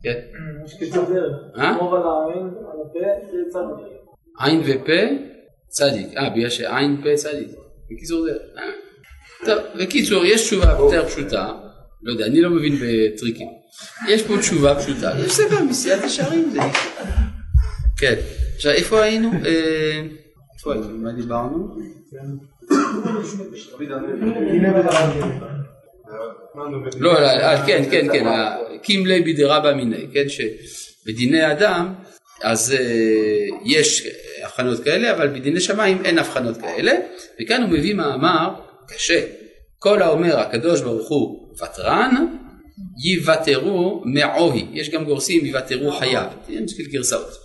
כן. 0.03 0.19
יש 0.65 0.79
קיצור 0.79 1.05
דרך. 1.05 1.35
אה? 1.57 1.73
שמור 1.77 1.95
על 1.95 2.03
העין, 2.03 2.47
על 2.47 2.79
הפה, 2.85 3.31
זה 3.31 3.37
צדיק. 3.49 4.01
עין 4.39 4.61
ופה, 4.65 5.25
צדיק. 5.67 6.17
אה, 6.17 6.29
בגלל 6.29 6.49
שעין 6.49 7.01
פה 7.03 7.15
צדיק. 7.15 7.49
בקיצור 7.91 8.25
זה... 8.25 8.37
אה. 9.41 9.45
טוב, 9.45 9.63
בקיצור, 9.75 10.25
יש 10.25 10.41
תשובה 10.41 10.75
יותר 10.79 11.07
פשוטה. 11.07 11.51
לא 12.03 12.11
יודע, 12.11 12.25
אני 12.25 12.41
לא 12.41 12.49
מבין 12.49 12.75
בטריקים. 12.75 13.47
יש 14.07 14.21
פה 14.21 14.37
תשובה 14.37 14.75
פשוטה. 14.75 15.11
יש 15.25 15.31
ספר 15.31 15.63
מסילת 15.63 16.03
ישרים, 16.03 16.49
זה. 16.51 16.59
כן. 17.97 18.15
עכשיו, 18.55 18.71
איפה 18.71 19.01
היינו? 19.01 19.31
אה, 19.45 20.01
איפה 20.57 20.73
היינו? 20.73 20.87
מה 20.89 21.11
דיברנו? 21.11 21.75
לא, 26.99 27.13
לא, 27.13 27.19
אה, 27.19 27.65
כן, 27.67 27.83
כן, 27.91 28.07
כן, 28.11 28.25
קימלי 28.83 29.21
בידרבא 29.21 29.73
מיני, 29.73 30.07
כן, 30.13 30.25
שבדיני 30.29 31.51
אדם 31.51 31.93
אז 32.43 32.75
אה, 32.79 33.47
יש 33.65 34.07
הבחנות 34.43 34.83
כאלה, 34.83 35.11
אבל 35.11 35.27
בדיני 35.27 35.59
שמיים 35.59 36.01
אין 36.05 36.17
הבחנות 36.17 36.57
כאלה, 36.57 36.91
וכאן 37.41 37.61
הוא 37.61 37.69
מביא 37.69 37.93
מאמר 37.93 38.49
קשה. 38.95 39.25
כל 39.79 40.01
האומר 40.01 40.39
הקדוש 40.39 40.81
ברוך 40.81 41.09
הוא 41.09 41.55
ותרן, 41.63 42.25
יוותרו 43.05 44.01
מעוהי. 44.05 44.67
יש 44.73 44.89
גם 44.89 45.05
גורסים 45.05 45.45
יוותרו 45.45 45.91
חייו, 45.91 46.27
יש 46.49 46.87
גרסאות. 46.87 47.37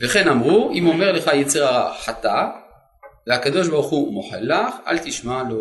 וכן 0.00 0.28
אמרו, 0.28 0.72
אם 0.74 0.86
אומר 0.86 1.12
לך 1.12 1.30
יצר 1.34 1.64
הרע 1.64 1.94
חטא, 1.94 2.44
והקדוש 3.26 3.68
ברוך 3.68 3.90
הוא 3.90 4.12
מוחל 4.12 4.40
לך, 4.40 4.74
אל 4.86 4.98
תשמע 4.98 5.42
לו. 5.50 5.60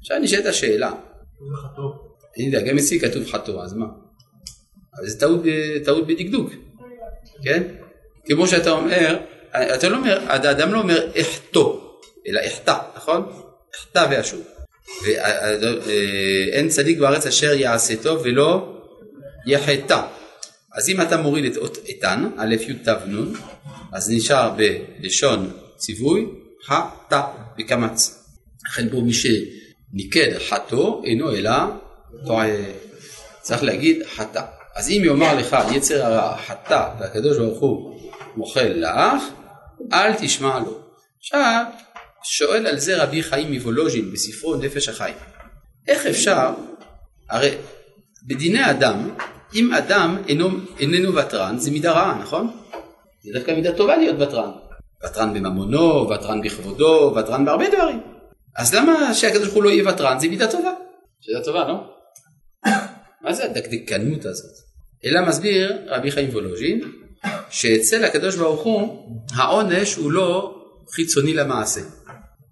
עכשיו 0.00 0.18
נשאלת 0.18 0.46
השאלה. 0.46 0.92
אני 2.36 2.46
יודע, 2.46 2.60
גם 2.60 2.78
אצלי 2.78 3.00
כתוב 3.00 3.26
חטוא, 3.26 3.62
אז 3.62 3.74
מה? 3.74 3.86
אבל 4.98 5.08
זה 5.08 5.20
טעות, 5.20 5.40
טעות 5.84 6.06
בדקדוק, 6.06 6.50
כן? 7.44 7.62
כמו 8.24 8.46
שאתה 8.46 8.70
אומר, 8.70 9.18
אתה 9.50 9.88
לא 9.88 9.96
אומר, 9.96 10.20
האדם 10.26 10.72
לא 10.72 10.78
אומר 10.78 11.10
אחטוא, 11.20 11.80
אלא 12.26 12.40
אחטא, 12.46 12.78
נכון? 12.96 13.49
אחטא 13.76 14.06
ואשוב. 14.10 14.42
ואין 15.04 16.68
צדיק 16.68 16.98
בארץ 16.98 17.26
אשר 17.26 17.52
יעשה 17.52 17.96
טוב 18.02 18.20
ולא 18.24 18.76
יחטא. 19.46 20.00
אז 20.74 20.88
אם 20.88 21.00
אתה 21.00 21.16
מוריד 21.16 21.44
את 21.44 21.56
אות 21.56 21.78
איתן, 21.88 22.30
א' 22.36 22.54
י' 22.68 22.74
ת' 22.74 22.88
נ', 22.88 23.32
אז 23.92 24.10
נשאר 24.10 24.50
בלשון 25.00 25.50
ציווי, 25.76 26.26
חטא 26.66 27.20
בקמץ. 27.58 28.24
לכן 28.68 28.88
פה 28.88 28.96
מי 28.96 29.12
שניקד 29.12 30.38
חטאו 30.48 31.02
אינו 31.04 31.34
אלא 31.34 31.50
טועה. 32.26 32.48
צריך 33.40 33.62
להגיד 33.62 34.02
חטא. 34.16 34.42
אז 34.76 34.90
אם 34.90 35.02
יאמר 35.04 35.34
לך 35.34 35.56
יצר 35.74 36.06
הרע 36.06 36.36
חטא 36.36 36.88
והקדוש 37.00 37.38
ברוך 37.38 37.60
הוא 37.60 38.00
מוחל 38.36 38.72
לך, 38.76 39.22
אל 39.92 40.14
תשמע 40.14 40.58
לו. 40.58 40.80
עכשיו, 41.18 41.64
שואל 42.22 42.66
על 42.66 42.78
זה 42.78 43.02
רבי 43.02 43.22
חיים 43.22 43.52
מוולוז'ין 43.52 44.12
בספרו 44.12 44.56
נפש 44.56 44.88
החיים. 44.88 45.14
איך 45.88 46.06
אפשר, 46.06 46.50
הרי 47.30 47.50
בדיני 48.26 48.70
אדם, 48.70 49.10
אם 49.54 49.74
אדם 49.74 50.22
אינו, 50.28 50.48
איננו 50.80 51.14
ותרן, 51.14 51.58
זה 51.58 51.70
מידה 51.70 51.92
רעה, 51.92 52.18
נכון? 52.22 52.50
זה 53.24 53.32
דווקא 53.32 53.50
מידה 53.50 53.72
טובה 53.72 53.96
להיות 53.96 54.16
ותרן. 54.20 54.50
ותרן 55.04 55.34
בממונו, 55.34 56.10
ותרן 56.10 56.42
בכבודו, 56.42 57.14
ותרן 57.16 57.44
בהרבה 57.44 57.64
דברים. 57.68 58.00
אז 58.56 58.74
למה 58.74 59.14
שהקדוש 59.14 59.42
ברוך 59.42 59.54
הוא 59.54 59.62
לא 59.62 59.70
יהיה 59.70 59.88
ותרן? 59.88 60.18
זה 60.18 60.28
מידה 60.28 60.50
טובה. 60.50 60.72
שאלה 61.20 61.44
טובה, 61.44 61.68
לא? 61.68 61.74
מה 63.22 63.32
זה 63.32 63.44
הדקדקנות 63.44 64.24
הזאת? 64.24 64.52
אלא 65.04 65.28
מסביר 65.28 65.78
רבי 65.86 66.10
חיים 66.10 66.28
וולוז'ין, 66.28 66.80
שאצל 67.50 68.04
הקדוש 68.04 68.36
ברוך 68.36 68.62
הוא, 68.62 69.08
העונש 69.36 69.94
הוא 69.94 70.12
לא 70.12 70.60
חיצוני 70.94 71.34
למעשה. 71.34 71.80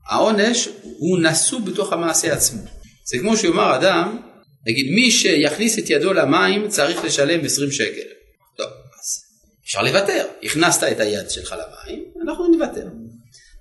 העונש 0.08 0.68
הוא 0.98 1.18
נשוא 1.18 1.60
בתוך 1.60 1.92
המעשה 1.92 2.32
עצמו. 2.32 2.62
זה 3.04 3.18
כמו 3.18 3.36
שיאמר 3.36 3.76
אדם, 3.76 4.18
נגיד 4.66 4.90
מי 4.90 5.10
שיכניס 5.10 5.78
את 5.78 5.90
ידו 5.90 6.12
למים 6.12 6.68
צריך 6.68 7.04
לשלם 7.04 7.44
20 7.44 7.70
שקל. 7.70 8.08
טוב, 8.56 8.66
אז 8.66 9.24
אפשר 9.64 9.82
לוותר. 9.82 10.24
הכנסת 10.42 10.82
את 10.82 11.00
היד 11.00 11.30
שלך 11.30 11.54
למים, 11.58 12.04
אנחנו 12.24 12.46
נוותר. 12.48 12.86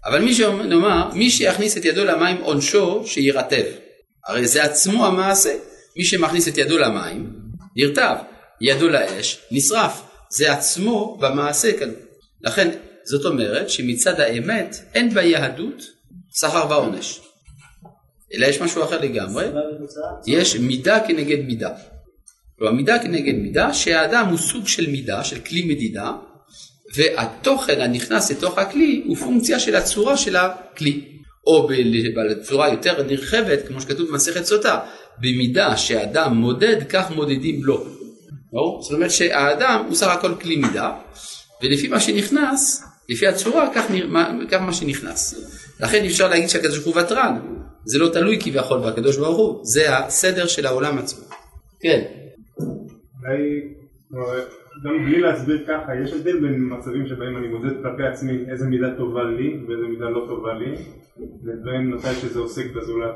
אבל 0.05 0.21
מי 0.21 0.33
שנאמר, 0.33 1.09
מי 1.13 1.29
שיכניס 1.29 1.77
את 1.77 1.85
ידו 1.85 2.05
למים 2.05 2.37
עונשו 2.37 3.03
שירטב. 3.05 3.63
הרי 4.27 4.47
זה 4.47 4.63
עצמו 4.63 5.05
המעשה. 5.05 5.53
מי 5.97 6.05
שמכניס 6.05 6.47
את 6.47 6.57
ידו 6.57 6.77
למים, 6.77 7.33
נרטב. 7.75 8.15
ידו 8.61 8.89
לאש, 8.89 9.39
נשרף. 9.51 10.01
זה 10.29 10.51
עצמו 10.51 11.17
במעשה 11.21 11.79
כאן. 11.79 11.91
לכן, 12.41 12.69
זאת 13.05 13.25
אומרת 13.25 13.69
שמצד 13.69 14.19
האמת 14.19 14.75
אין 14.93 15.13
ביהדות 15.13 15.96
שכר 16.39 16.65
ועונש. 16.69 17.21
אלא 18.33 18.45
יש 18.45 18.61
משהו 18.61 18.83
אחר 18.83 19.01
לגמרי, 19.01 19.45
יש 20.27 20.55
מידה 20.55 20.99
כנגד 21.07 21.45
מידה. 21.45 21.69
כלומר 22.57 22.73
מידה 22.73 22.99
כנגד 22.99 23.35
מידה, 23.35 23.73
שהאדם 23.73 24.27
הוא 24.27 24.37
סוג 24.37 24.67
של 24.67 24.89
מידה, 24.89 25.23
של 25.23 25.39
כלי 25.39 25.61
מדידה, 25.61 26.11
והתוכן 26.95 27.81
הנכנס 27.81 28.31
לתוך 28.31 28.57
הכלי 28.57 29.03
הוא 29.07 29.17
פונקציה 29.17 29.59
של 29.59 29.75
הצורה 29.75 30.17
של 30.17 30.35
הכלי. 30.35 31.17
או 31.47 31.67
בצורה 32.15 32.69
יותר 32.69 33.03
נרחבת, 33.03 33.67
כמו 33.67 33.81
שכתוב 33.81 34.09
במסכת 34.09 34.45
סוטה, 34.45 34.79
במידה 35.17 35.77
שאדם 35.77 36.37
מודד, 36.37 36.83
כך 36.89 37.11
מודדים 37.11 37.63
לו. 37.63 37.85
ברור? 38.51 38.81
זאת 38.81 38.93
אומרת 38.93 39.11
שהאדם 39.11 39.85
הוא 39.87 39.95
סך 39.95 40.07
הכל 40.07 40.35
כלי 40.41 40.55
מידה, 40.55 40.93
ולפי 41.63 41.87
מה 41.87 41.99
שנכנס, 41.99 42.83
לפי 43.09 43.27
הצורה, 43.27 43.69
כך, 43.75 43.91
נרא- 43.91 44.07
מה- 44.07 44.33
כך 44.51 44.61
מה 44.61 44.73
שנכנס. 44.73 45.33
לכן 45.79 46.05
אפשר 46.05 46.29
להגיד 46.29 46.47
שהקדוש 46.49 46.79
ברוך 46.83 46.95
הוא 46.97 47.03
ותרן, 47.03 47.37
זה 47.85 47.99
לא 47.99 48.09
תלוי 48.13 48.37
כביכול 48.41 48.79
בקדוש 48.79 49.17
ברוך 49.17 49.37
הוא, 49.37 49.59
זה 49.63 49.97
הסדר 49.97 50.47
של 50.47 50.65
העולם 50.65 50.97
עצמו. 50.97 51.25
כן, 51.81 52.01
אולי, 53.23 53.61
לא, 54.11 54.25
גם 54.85 55.05
בלי 55.05 55.19
להסביר 55.21 55.63
ככה, 55.67 55.91
יש 56.03 56.13
הבדל 56.13 56.39
בין 56.39 56.69
מצבים 56.77 57.07
שבהם 57.07 57.37
אני 57.37 57.47
מודד 57.47 57.73
כלפי 57.83 58.03
עצמי 58.03 58.31
איזה 58.51 58.65
מידה 58.65 58.87
טובה 58.97 59.23
לי 59.23 59.57
ואיזה 59.67 59.87
מידה 59.89 60.05
לא 60.09 60.25
טובה 60.27 60.53
לי, 60.53 60.75
לבין 61.43 61.87
מתי 61.91 62.13
שזה 62.21 62.39
עוסק 62.39 62.65
בזולת. 62.75 63.15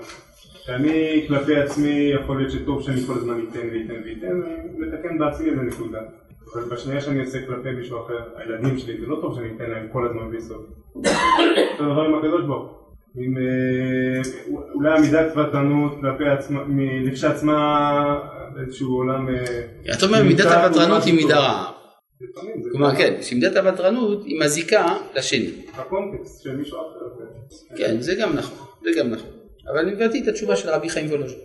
שאני 0.66 1.26
כלפי 1.28 1.56
עצמי 1.56 2.12
יכול 2.22 2.38
להיות 2.38 2.52
שטוב 2.52 2.82
שאני 2.82 3.02
כל 3.02 3.14
הזמן 3.18 3.40
אתן 3.50 3.60
ואתן 3.60 4.02
ואתן, 4.06 4.42
ולתקן 4.80 5.18
בעצמי 5.20 5.50
איזה 5.50 5.62
נקודה. 5.62 6.00
אבל 6.54 6.64
בשנייה 6.64 7.02
שאני 7.02 7.20
עושה 7.20 7.38
כלפי 7.46 7.72
מישהו 7.72 8.00
אחר, 8.00 8.14
הילדים 8.36 8.78
שלי, 8.78 8.98
זה 9.00 9.06
לא 9.08 9.18
טוב 9.22 9.36
שאני 9.36 9.48
אתן 9.56 9.70
להם 9.70 9.88
כל 9.92 10.06
הזמן 10.06 10.30
בלי 10.30 10.42
סוף. 10.42 10.58
אותו 11.74 11.84
דבר 11.94 12.02
עם 12.02 12.16
הקדוש 12.16 12.42
ברוך 12.46 12.62
הוא. 12.72 12.78
עם 13.24 13.38
אה, 13.38 14.22
אולי 14.74 14.90
המידת 14.98 15.32
ותרנות 15.38 15.92
כלפי 16.02 16.26
עצמה, 16.30 16.60
לכשעצמה 17.06 18.20
באיזשהו 18.56 18.96
עולם... 18.96 19.30
אה, 19.30 19.94
אתה 19.98 20.06
אומר 20.06 20.24
מידת 20.24 20.46
הוותרנות 20.46 21.04
היא 21.04 21.14
מידה. 21.14 21.40
רעה. 21.40 21.72
כלומר 22.72 22.96
כן, 22.96 23.14
שמידת 23.22 23.56
הוותרנות 23.56 24.24
היא 24.26 24.40
מזיקה 24.40 24.86
לשני. 25.16 25.50
הקונטקסט 25.74 26.44
של 26.44 26.56
מישהו 26.56 26.78
אחר. 26.78 26.88
זה- 27.18 27.78
כן, 27.78 28.02
זה 28.02 28.16
גם 28.16 28.34
נכון, 28.34 28.68
זה 28.84 28.90
גם 29.00 29.10
נכון. 29.10 29.30
אבל 29.72 29.78
אני 29.80 29.92
הבאתי 29.92 30.24
את 30.24 30.28
התשובה 30.28 30.56
של 30.56 30.70
רבי 30.70 30.90
חיים 30.90 31.06
וולוז'ין. 31.08 31.38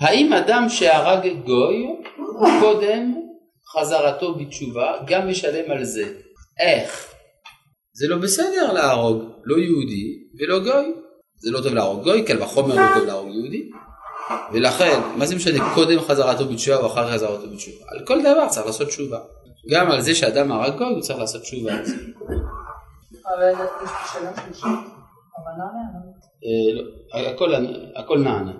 האם 0.00 0.32
אדם 0.32 0.64
שהרג 0.68 1.28
גוי, 1.44 1.86
קודם 2.60 3.14
חזרתו 3.72 4.34
בתשובה, 4.34 4.96
גם 5.06 5.28
משלם 5.28 5.70
על 5.70 5.84
זה? 5.84 6.14
איך? 6.60 7.12
זה 7.92 8.08
לא 8.08 8.16
בסדר 8.16 8.72
להרוג 8.72 9.22
לא 9.44 9.56
יהודי 9.56 10.24
ולא 10.38 10.58
גוי. 10.58 10.92
זה 11.36 11.50
לא 11.50 11.60
טוב 11.62 11.74
להרוג 11.74 12.04
גוי, 12.04 12.24
קל 12.24 12.42
וחומר 12.42 12.74
לא 12.74 12.94
טוב 12.94 13.04
להרוג 13.06 13.34
יהודי. 13.34 13.70
ולכן, 14.52 15.00
מה 15.16 15.26
זה 15.26 15.36
משנה 15.36 15.74
קודם 15.74 16.00
חזרתו 16.00 16.44
בתשובה 16.44 16.76
או 16.76 16.86
אחר 16.86 17.12
חזרתו 17.12 17.50
בתשובה? 17.50 17.84
על 17.88 18.06
כל 18.06 18.20
דבר 18.20 18.48
צריך 18.48 18.66
לעשות 18.66 18.88
תשובה. 18.88 19.18
גם 19.70 19.90
על 19.90 20.00
זה 20.00 20.14
שאדם 20.14 20.52
הרג 20.52 20.78
גוי 20.78 20.86
הוא 20.86 21.00
צריך 21.00 21.18
לעשות 21.18 21.42
תשובה 21.42 21.74
על 21.74 21.84
זה. 21.84 21.96
אבל 23.36 23.64
יש 23.84 23.90
שאלה 24.12 24.32
שלישית. 24.44 24.64
אבל 25.36 25.52
נענה. 25.58 25.82
אה, 26.44 26.72
לא, 27.22 27.30
הכל, 27.30 27.52
הכל 27.96 28.18
נענה. 28.18 28.52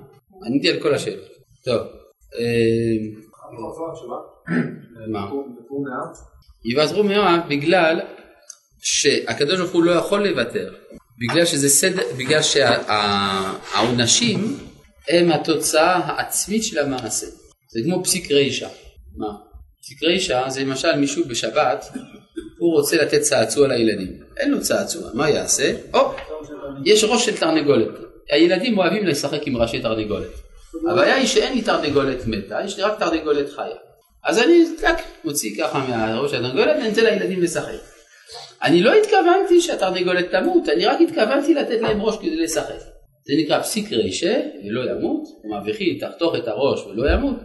עניתי 0.46 0.70
על 0.70 0.80
כל 0.82 0.94
השאלות. 0.94 1.28
טוב. 1.64 1.86
מה? 5.12 5.30
יוותרו 6.64 7.04
מאוד 7.04 7.40
בגלל 7.48 8.00
שהקדוש 8.82 9.58
ברוך 9.58 9.72
הוא 9.72 9.82
לא 9.82 9.92
יכול 9.92 10.28
לוותר. 10.28 10.74
בגלל 11.18 11.44
שזה 11.44 11.68
סדר, 11.68 12.02
בגלל 12.16 12.40
שהעונשים 13.72 14.58
הם 15.08 15.30
התוצאה 15.32 15.96
העצמית 15.96 16.64
של 16.64 16.78
המעשה. 16.78 17.26
זה 17.68 17.80
כמו 17.84 18.04
פסיק 18.04 18.30
רישא. 18.30 18.68
מה? 19.16 19.26
פסיק 19.82 20.02
רישא 20.02 20.48
זה 20.48 20.60
למשל 20.60 20.96
מישהו 20.96 21.24
בשבת, 21.28 21.84
הוא 22.58 22.72
רוצה 22.72 22.96
לתת 22.96 23.20
צעצוע 23.20 23.68
לילדים. 23.68 24.12
אין 24.36 24.50
לו 24.50 24.60
צעצוע, 24.60 25.10
מה 25.14 25.30
יעשה? 25.30 25.72
או, 25.94 26.12
יש 26.84 27.04
ראש 27.04 27.26
של 27.26 27.36
תרנגולת. 27.36 27.88
הילדים 28.30 28.78
אוהבים 28.78 29.06
לשחק 29.06 29.46
עם 29.46 29.56
ראשי 29.56 29.82
תרנגולת. 29.82 30.41
הבעיה 30.90 31.14
היא 31.14 31.26
שאין 31.26 31.54
לי 31.54 31.62
תרנגולת 31.62 32.26
מתה, 32.26 32.58
יש 32.64 32.76
לי 32.76 32.82
רק 32.82 32.98
תרנגולת 32.98 33.50
חיה. 33.50 33.76
אז 34.24 34.38
אני 34.38 34.64
טק, 34.80 34.96
מוציא 35.24 35.62
ככה 35.62 35.86
מהראש 35.88 36.34
התרנגולת 36.34 36.76
ונותן 36.80 37.04
לילדים 37.04 37.42
לשחק. 37.42 37.78
אני 38.62 38.82
לא 38.82 38.92
התכוונתי 38.94 39.60
שהתרנגולת 39.60 40.30
תמות, 40.30 40.68
אני 40.68 40.86
רק 40.86 41.00
התכוונתי 41.00 41.54
לתת 41.54 41.80
להם 41.80 42.02
ראש 42.02 42.16
כדי 42.16 42.36
לשחק. 42.36 42.78
זה 43.24 43.34
נקרא 43.38 43.60
פסיק 43.60 43.92
רישה 43.92 44.40
ולא 44.64 44.90
ימות, 44.90 45.22
כלומר 45.42 45.58
וכי 45.66 45.98
תחתוך 45.98 46.34
את 46.36 46.48
הראש 46.48 46.86
ולא 46.86 47.10
ימות, 47.10 47.36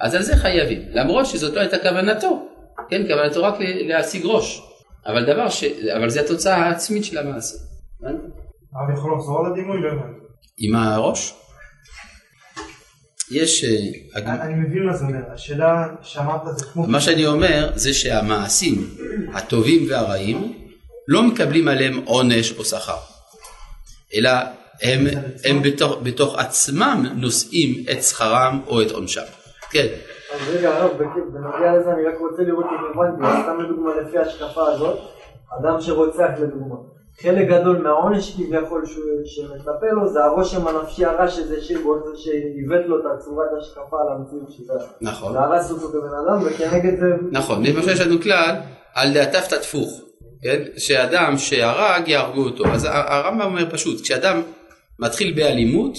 אז 0.00 0.14
על 0.14 0.22
זה 0.22 0.36
חייבים, 0.36 0.82
למרות 0.90 1.26
שזאת 1.26 1.54
לא 1.54 1.60
הייתה 1.60 1.78
כוונתו, 1.78 2.48
כן, 2.90 3.06
כוונתו 3.06 3.42
רק 3.42 3.54
להשיג 3.60 4.22
ראש, 4.24 4.62
אבל 5.06 5.24
דבר 5.24 5.48
ש... 5.48 5.64
אבל 5.96 6.10
זה 6.10 6.20
התוצאה 6.20 6.56
העצמית 6.56 7.04
של 7.04 7.18
המעשה. 7.18 7.56
הרב 8.02 8.98
יכול 8.98 9.14
לחזור 9.16 9.38
על 9.40 9.52
הדימוי? 9.52 9.80
לא 9.80 9.88
הבנתי. 9.88 10.20
עם 10.58 10.76
הראש? 10.76 11.34
יש... 13.30 13.64
אה, 13.64 14.42
אני 14.42 14.54
מבין 14.54 14.86
מה 14.86 14.96
זה 14.96 15.04
אומר, 15.04 15.20
השאלה 15.34 15.86
שאמרת 16.02 16.58
זה 16.58 16.64
כמו... 16.64 16.86
מה 16.86 17.00
שאני 17.00 17.26
אומר 17.26 17.70
זה 17.74 17.94
שהמעשים 17.94 18.90
הטובים 19.34 19.86
והרעים 19.90 20.52
לא 21.08 21.22
מקבלים 21.22 21.68
עליהם 21.68 22.00
עונש 22.04 22.52
או 22.58 22.64
שכר, 22.64 22.96
אלא 24.14 24.30
הם, 24.82 25.06
הם 25.44 25.62
בתוך, 25.62 25.98
בתוך 26.02 26.38
עצמם 26.38 27.06
נושאים 27.16 27.84
את 27.92 28.02
שכרם 28.02 28.60
או 28.66 28.82
את 28.82 28.90
עונשם. 28.90 29.22
כן, 29.70 29.86
אז 30.34 30.48
רגע, 30.48 30.76
הרב, 30.76 30.90
בנוגע 31.32 31.78
לזה 31.78 31.92
אני 31.92 32.06
רק 32.06 32.14
רוצה 32.20 32.42
לראות 32.42 32.64
אם 32.64 33.00
הבנתי, 33.02 33.42
סתם 33.42 33.60
לדוגמה 33.60 33.90
לפי 34.00 34.18
ההשקפה 34.18 34.66
הזאת, 34.66 34.98
אדם 35.60 35.80
שרוצח 35.80 36.28
לדוגמה, 36.38 36.76
חלק 37.22 37.48
גדול 37.48 37.78
מהעונש 37.78 38.30
כביכול 38.30 38.84
שמצפה 39.24 39.86
לו 39.92 40.08
זה 40.12 40.24
הרושם 40.24 40.68
הנפשי 40.68 41.04
הרע 41.04 41.28
שזה 41.28 41.64
שבו 41.64 41.98
זה 41.98 42.22
שעיוות 42.22 42.86
לו 42.86 43.00
את 43.00 43.04
הצורת 43.14 43.46
ההשקפה 43.56 43.96
על 44.00 44.16
המציאות 44.16 44.50
שזה 44.50 44.72
נכון. 45.00 45.32
זה 45.32 45.38
הרס 45.38 45.70
אותו 45.70 45.88
כבן 45.88 46.14
אדם 46.24 46.46
וכנגד 46.46 47.00
זה 47.00 47.06
נכון, 47.30 47.66
למשל 47.66 47.90
יש 47.90 48.00
לנו 48.00 48.20
כלל 48.20 48.54
על 48.94 49.14
דעתיו 49.14 49.40
תתפוך, 49.48 50.00
כן? 50.42 50.62
שאדם 50.76 51.38
שהרג 51.38 52.08
יהרגו 52.08 52.44
אותו. 52.44 52.64
אז 52.66 52.88
הרמב"ם 52.90 53.40
אומר 53.40 53.70
פשוט, 53.70 54.00
כשאדם 54.00 54.42
מתחיל 54.98 55.32
באלימות, 55.34 55.94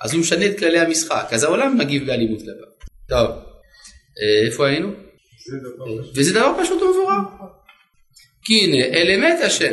אז 0.00 0.12
הוא 0.12 0.20
משנה 0.20 0.46
את 0.46 0.58
כללי 0.58 0.78
המשחק, 0.78 1.26
אז 1.30 1.44
העולם 1.44 1.78
מגיב 1.78 2.06
באלימות 2.06 2.38
כלפיו. 2.38 2.72
טוב, 3.08 3.30
אה, 3.30 4.46
איפה 4.46 4.66
היינו? 4.66 4.88
פשוט. 4.88 6.16
וזה 6.16 6.34
דבר 6.34 6.52
פשוט 6.62 6.82
ומבורך. 6.82 7.16
כי 8.44 8.64
הנה, 8.64 8.84
אל 8.84 9.10
אמת 9.18 9.40
השם, 9.44 9.72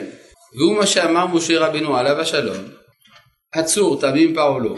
והוא 0.55 0.75
מה 0.75 0.87
שאמר 0.87 1.27
משה 1.27 1.59
רבנו 1.59 1.97
עליו 1.97 2.21
השלום, 2.21 2.57
עצור 3.51 4.01
תמים 4.01 4.35
פעולו, 4.35 4.75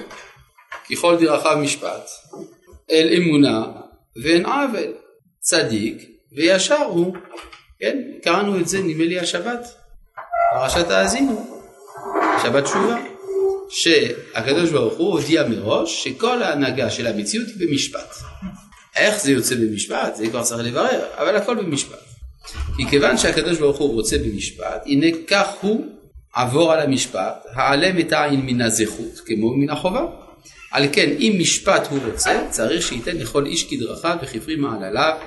ככל 0.92 1.18
דרכיו 1.20 1.58
משפט, 1.58 2.10
אל 2.92 3.10
אמונה 3.18 3.66
ואין 4.24 4.46
עוול, 4.46 4.94
צדיק 5.40 6.10
וישר 6.36 6.84
הוא. 6.84 7.16
כן, 7.80 7.98
קראנו 8.24 8.60
את 8.60 8.68
זה 8.68 8.80
נדמה 8.80 9.04
לי 9.04 9.20
השבת, 9.20 9.76
פרשת 10.54 10.90
האזינו, 10.90 11.62
שבת 12.44 12.64
תשובה, 12.64 12.98
שהקדוש 13.70 14.70
ברוך 14.70 14.94
הוא 14.94 15.12
הודיע 15.12 15.48
מראש 15.48 16.04
שכל 16.04 16.44
ההנהגה 16.44 16.90
של 16.90 17.08
המציאות 17.08 17.48
היא 17.48 17.68
במשפט. 17.68 18.16
איך 18.96 19.18
זה 19.24 19.32
יוצא 19.32 19.56
במשפט? 19.56 20.16
זה 20.16 20.28
כבר 20.28 20.44
צריך 20.44 20.62
לברר, 20.66 21.06
אבל 21.18 21.36
הכל 21.36 21.56
במשפט. 21.56 22.11
כי 22.78 22.86
כיוון 22.90 23.18
שהקדוש 23.18 23.58
ברוך 23.58 23.78
הוא 23.78 23.94
רוצה 23.94 24.18
במשפט, 24.18 24.84
הנה 24.86 25.08
כך 25.28 25.48
הוא 25.62 25.86
עבור 26.34 26.72
על 26.72 26.80
המשפט, 26.80 27.46
העלם 27.54 28.00
את 28.00 28.12
העין 28.12 28.42
מן 28.46 28.62
הזכות, 28.62 29.20
כמו 29.26 29.58
מן 29.58 29.70
החובה. 29.70 30.06
על 30.72 30.88
כן, 30.92 31.10
אם 31.20 31.36
משפט 31.40 31.88
הוא 31.88 32.00
רוצה, 32.06 32.48
צריך 32.50 32.88
שייתן 32.88 33.18
לכל 33.18 33.46
איש 33.46 33.64
כדרכיו 33.70 34.18
וכפרי 34.22 34.56
מעלליו, 34.56 35.18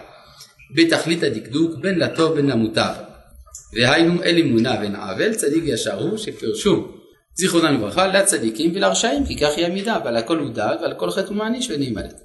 בתכלית 0.75 1.23
הדקדוק, 1.23 1.79
בין 1.81 1.99
לטוב 1.99 2.35
בין 2.35 2.47
למוטב. 2.47 2.95
והיינו 3.73 4.23
אל 4.23 4.39
אמונה 4.39 4.77
ואין 4.81 4.97
עוול, 4.97 5.35
צדיק 5.35 5.65
ישר 5.67 6.03
הוא, 6.03 6.19
שפרשו 6.19 6.89
זיכרונם 7.35 7.75
לברכה 7.75 8.07
לצדיקים 8.07 8.73
ולרשעים, 8.75 9.27
כי 9.27 9.39
כך 9.39 9.57
היא 9.57 9.67
המידה, 9.67 9.99
ועל 10.05 10.17
הכל 10.17 10.39
הוא 10.39 10.51
דאג, 10.51 10.81
ועל 10.81 10.95
כל 10.95 11.11
חטא 11.11 11.29
הוא 11.29 11.37
מעניש 11.37 11.71
יימלט. 11.71 12.21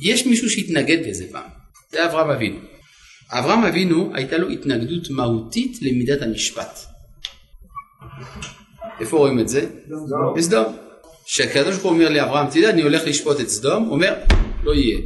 יש 0.00 0.26
מישהו 0.26 0.50
שהתנגד 0.50 1.06
לזה 1.06 1.24
פעם, 1.32 1.50
זה 1.92 2.04
אברהם 2.04 2.30
אבינו. 2.30 2.58
אברהם 3.30 3.64
אבינו 3.64 4.10
הייתה 4.14 4.38
לו 4.38 4.48
התנגדות 4.48 5.10
מהותית 5.10 5.82
למידת 5.82 6.22
המשפט. 6.22 6.78
איפה 9.00 9.16
רואים 9.16 9.40
את 9.40 9.48
זה? 9.48 9.66
בסדום. 10.36 10.76
כשהקדוש 11.24 11.74
ברוך 11.74 11.82
הוא 11.82 11.92
אומר 11.92 12.08
לאברהם, 12.08 12.50
תדע 12.50 12.70
אני 12.70 12.82
הולך 12.82 13.02
לשפוט 13.06 13.40
את 13.40 13.48
סדום, 13.48 13.84
הוא 13.84 13.92
אומר, 13.92 14.14
לא 14.62 14.74
יהיה. 14.74 14.98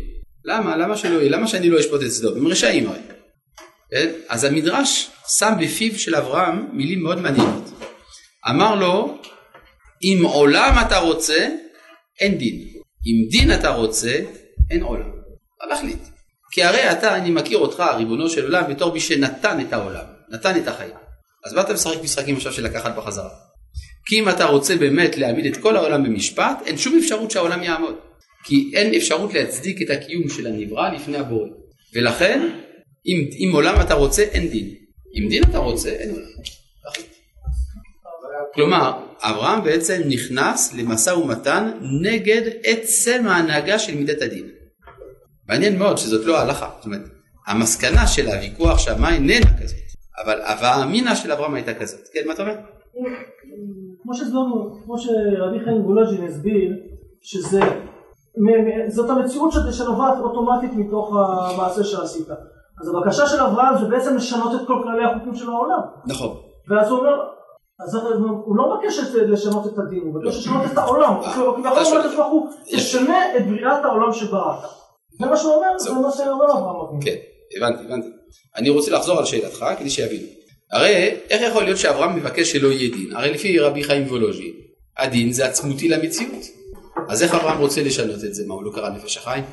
למה? 0.44 0.76
למה 0.76 0.96
שלא 0.96 1.18
יהיה? 1.18 1.30
למה 1.30 1.48
שאני 1.48 1.70
לא 1.70 1.80
אשפוט 1.80 2.02
את 2.02 2.08
סדום? 2.08 2.38
הם 2.38 2.46
רשעים 2.46 2.88
הרי. 2.88 2.98
כן? 3.90 4.10
אז 4.28 4.44
המדרש 4.44 5.10
שם 5.38 5.52
בפיו 5.60 5.98
של 5.98 6.14
אברהם 6.14 6.68
מילים 6.72 7.02
מאוד 7.02 7.20
מעניינות. 7.20 7.70
אמר 8.50 8.74
לו, 8.74 9.18
אם 10.02 10.22
עולם 10.24 10.74
אתה 10.86 10.98
רוצה, 10.98 11.48
אין 12.20 12.38
דין. 12.38 12.54
אם 13.06 13.28
דין 13.30 13.54
אתה 13.54 13.70
רוצה, 13.70 14.20
אין 14.70 14.82
עולם. 14.82 15.10
מה 15.60 15.66
להחליט? 15.66 16.11
כי 16.52 16.62
הרי 16.62 16.92
אתה, 16.92 17.16
אני 17.16 17.30
מכיר 17.30 17.58
אותך, 17.58 17.82
ריבונו 17.96 18.28
של 18.28 18.44
עולם, 18.44 18.64
בתור 18.70 18.92
מי 18.92 19.00
שנתן 19.00 19.60
את 19.60 19.72
העולם, 19.72 20.04
נתן 20.30 20.56
את 20.62 20.68
החיים. 20.68 20.94
אז 21.44 21.58
אתה 21.58 21.72
משחק 21.72 22.02
משחקים 22.02 22.36
עכשיו 22.36 22.52
של 22.52 22.64
לקחת 22.64 22.96
בחזרה? 22.96 23.30
כי 24.06 24.18
אם 24.20 24.28
אתה 24.28 24.44
רוצה 24.44 24.76
באמת 24.76 25.16
להעמיד 25.16 25.46
את 25.46 25.56
כל 25.56 25.76
העולם 25.76 26.04
במשפט, 26.04 26.62
אין 26.66 26.78
שום 26.78 26.98
אפשרות 26.98 27.30
שהעולם 27.30 27.62
יעמוד. 27.62 27.94
כי 28.44 28.70
אין 28.74 28.94
אפשרות 28.94 29.34
להצדיק 29.34 29.82
את 29.82 29.90
הקיום 29.90 30.28
של 30.28 30.46
הנברא 30.46 30.88
לפני 30.88 31.16
הבורא. 31.16 31.48
ולכן, 31.94 32.48
אם, 33.06 33.28
אם 33.38 33.50
עולם 33.54 33.80
אתה 33.80 33.94
רוצה, 33.94 34.22
אין 34.22 34.48
דין. 34.48 34.68
אם 35.14 35.28
דין 35.28 35.42
אתה 35.42 35.58
רוצה, 35.58 35.88
אין 35.88 36.10
עולם. 36.10 36.26
כלומר, 38.54 38.92
אברהם 39.20 39.64
בעצם 39.64 40.02
נכנס 40.08 40.74
למשא 40.74 41.10
ומתן 41.10 41.70
נגד 42.02 42.42
עצם 42.64 43.24
ההנהגה 43.26 43.78
של 43.78 43.94
מידת 43.94 44.22
הדין. 44.22 44.61
מעניין 45.48 45.78
מאוד 45.78 45.98
שזאת 45.98 46.26
לא 46.26 46.38
ההלכה. 46.38 46.68
זאת 46.76 46.86
אומרת, 46.86 47.00
המסקנה 47.46 48.06
של 48.06 48.26
הוויכוח 48.28 48.78
שמה 48.78 49.14
איננה 49.14 49.46
כזאת, 49.62 49.76
אבל 50.24 50.40
הווה 50.42 50.82
אמינא 50.82 51.14
של 51.14 51.32
אברהם 51.32 51.54
הייתה 51.54 51.74
כזאת. 51.74 52.00
כן, 52.12 52.20
מה 52.26 52.34
אתה 52.34 52.42
אומר? 52.42 52.54
כמו 54.02 54.14
שהסברנו, 54.14 54.78
כמו 54.84 54.98
שרבי 54.98 55.64
חיים 55.64 55.82
גולג'ין 55.82 56.24
הסביר, 56.28 56.72
שזה, 57.22 57.60
זאת 58.88 59.10
המציאות 59.10 59.52
שנובעת 59.72 60.18
אוטומטית 60.20 60.70
מתוך 60.74 61.12
המעשה 61.16 61.84
שעשית. 61.84 62.28
אז 62.80 62.88
הבקשה 62.88 63.26
של 63.26 63.40
אברהם 63.40 63.74
זה 63.78 63.84
בעצם 63.88 64.16
לשנות 64.16 64.60
את 64.62 64.66
כל 64.66 64.74
כללי 64.82 65.04
החוקים 65.04 65.34
של 65.34 65.48
העולם. 65.50 65.78
נכון. 66.06 66.36
ואז 66.68 66.90
הוא 66.90 66.98
אומר, 66.98 67.12
אז 67.80 67.94
הוא 68.44 68.56
לא 68.56 68.74
מבקש 68.76 68.98
את- 68.98 69.14
לשנות 69.14 69.66
את 69.66 69.78
הדין, 69.78 70.00
הוא 70.02 70.14
מבקש 70.14 70.36
לשנות 70.38 70.62
את 70.72 70.78
העולם. 70.78 71.14
הוא 71.14 71.24
כביכול 71.24 71.42
אומר 71.46 71.72
לקדוש 72.00 72.16
ברוך 72.16 72.32
הוא, 72.32 72.48
תשנה 72.72 73.36
את 73.36 73.46
בריאת 73.46 73.84
העולם 73.84 74.12
שבראת. 74.12 74.58
זה 75.20 75.26
מה 75.26 75.36
שהוא 75.36 75.54
אומר, 75.54 75.78
זה. 75.78 75.90
מה 75.90 76.08
שאומר 76.16 76.44
אברהם 76.44 76.80
אבינו. 76.86 77.00
כן, 77.04 77.16
הבנתי, 77.56 77.84
הבנתי. 77.84 78.08
אני 78.56 78.70
רוצה 78.70 78.90
לחזור 78.90 79.18
על 79.18 79.24
שאלתך 79.24 79.64
כדי 79.78 79.90
שיבינו. 79.90 80.26
הרי 80.72 81.16
איך 81.30 81.42
יכול 81.42 81.64
להיות 81.64 81.78
שאברהם 81.78 82.16
מבקש 82.16 82.52
שלא 82.52 82.68
יהיה 82.68 82.90
דין? 82.90 83.16
הרי 83.16 83.30
לפי 83.30 83.58
רבי 83.58 83.84
חיים 83.84 84.06
וולוז'ין, 84.06 84.52
הדין 84.98 85.32
זה 85.32 85.46
עצמותי 85.46 85.88
למציאות. 85.88 86.44
אז 87.08 87.22
איך 87.22 87.34
אברהם 87.34 87.58
רוצה 87.58 87.82
לשנות 87.82 88.24
את 88.24 88.34
זה? 88.34 88.46
מה, 88.46 88.54
הוא 88.54 88.64
לא 88.64 88.70
קרא 88.74 88.90
נפש 88.90 89.16
החיים? 89.16 89.44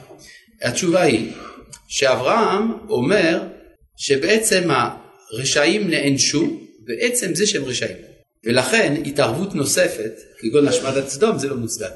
התשובה 0.61 1.01
היא 1.01 1.31
שאברהם 1.87 2.73
אומר 2.89 3.43
שבעצם 3.97 4.69
הרשעים 4.69 5.89
נענשו 5.89 6.47
בעצם 6.87 7.35
זה 7.35 7.47
שהם 7.47 7.65
רשעים. 7.65 7.97
ולכן 8.45 9.01
התערבות 9.05 9.55
נוספת, 9.55 10.11
כגון 10.39 10.67
השמדת 10.67 11.07
סדום, 11.07 11.37
זה 11.37 11.49
לא 11.49 11.55
מוצדק. 11.55 11.91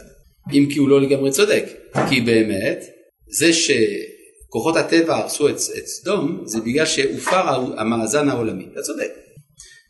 אם 0.53 0.67
כי 0.71 0.79
הוא 0.79 0.89
לא 0.89 1.01
לגמרי 1.01 1.31
צודק. 1.31 1.65
כי 2.09 2.21
באמת, 2.21 2.85
זה 3.27 3.51
שכוחות 3.53 4.77
הטבע 4.77 5.17
הרסו 5.17 5.49
את, 5.49 5.55
את 5.77 5.87
סדום, 5.87 6.41
זה 6.45 6.59
בגלל 6.59 6.85
שהופר 6.85 7.49
המאזן 7.77 8.29
העולמי. 8.29 8.65
אתה 8.73 8.81
צודק. 8.81 9.11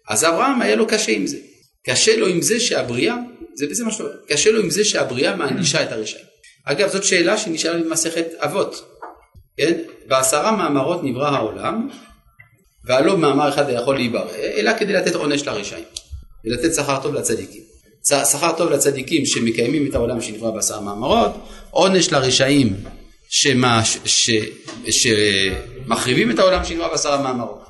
אז 0.09 0.23
אברהם 0.23 0.61
היה 0.61 0.75
לו 0.75 0.87
קשה 0.87 1.11
עם 1.11 1.27
זה. 1.27 1.37
קשה 1.85 2.17
לו 2.17 2.27
עם 2.27 2.41
זה 2.41 2.59
שהבריאה, 2.59 3.15
זה 3.55 3.67
בזה 3.67 3.83
מה 3.83 3.91
שאתה 3.91 4.03
אומר, 4.03 4.15
קשה 4.27 4.51
לו 4.51 4.61
עם 4.61 4.69
זה 4.69 4.85
שהבריאה 4.85 5.35
מענישה 5.35 5.83
את 5.83 5.91
הרשעים. 5.91 6.25
אגב, 6.65 6.89
זאת 6.89 7.03
שאלה 7.03 7.37
שנשאלה 7.37 7.83
במסכת 7.83 8.27
אבות. 8.37 8.85
כן? 9.57 9.79
בעשרה 10.07 10.51
מאמרות 10.51 11.03
נברא 11.03 11.29
העולם, 11.29 11.89
והלא 12.85 13.17
מאמר 13.17 13.49
אחד 13.49 13.65
יכול 13.69 13.95
להיברא, 13.95 14.35
אלא 14.35 14.71
כדי 14.79 14.93
לתת 14.93 15.15
עונש 15.15 15.47
לרשעים, 15.47 15.83
ולתת 16.45 16.73
שכר 16.73 17.03
טוב 17.03 17.13
לצדיקים. 17.13 17.61
שכר 18.31 18.51
טוב 18.57 18.69
לצדיקים 18.69 19.25
שמקיימים 19.25 19.87
את 19.89 19.95
העולם 19.95 20.21
שנברא 20.21 20.51
בעשרה 20.51 20.81
מאמרות, 20.81 21.31
עונש 21.71 22.11
לרשעים 22.11 22.75
שמחריבים 24.89 26.31
את 26.31 26.39
העולם 26.39 26.65
שנברא 26.65 26.87
בעשרה 26.87 27.21
מאמרות. 27.21 27.63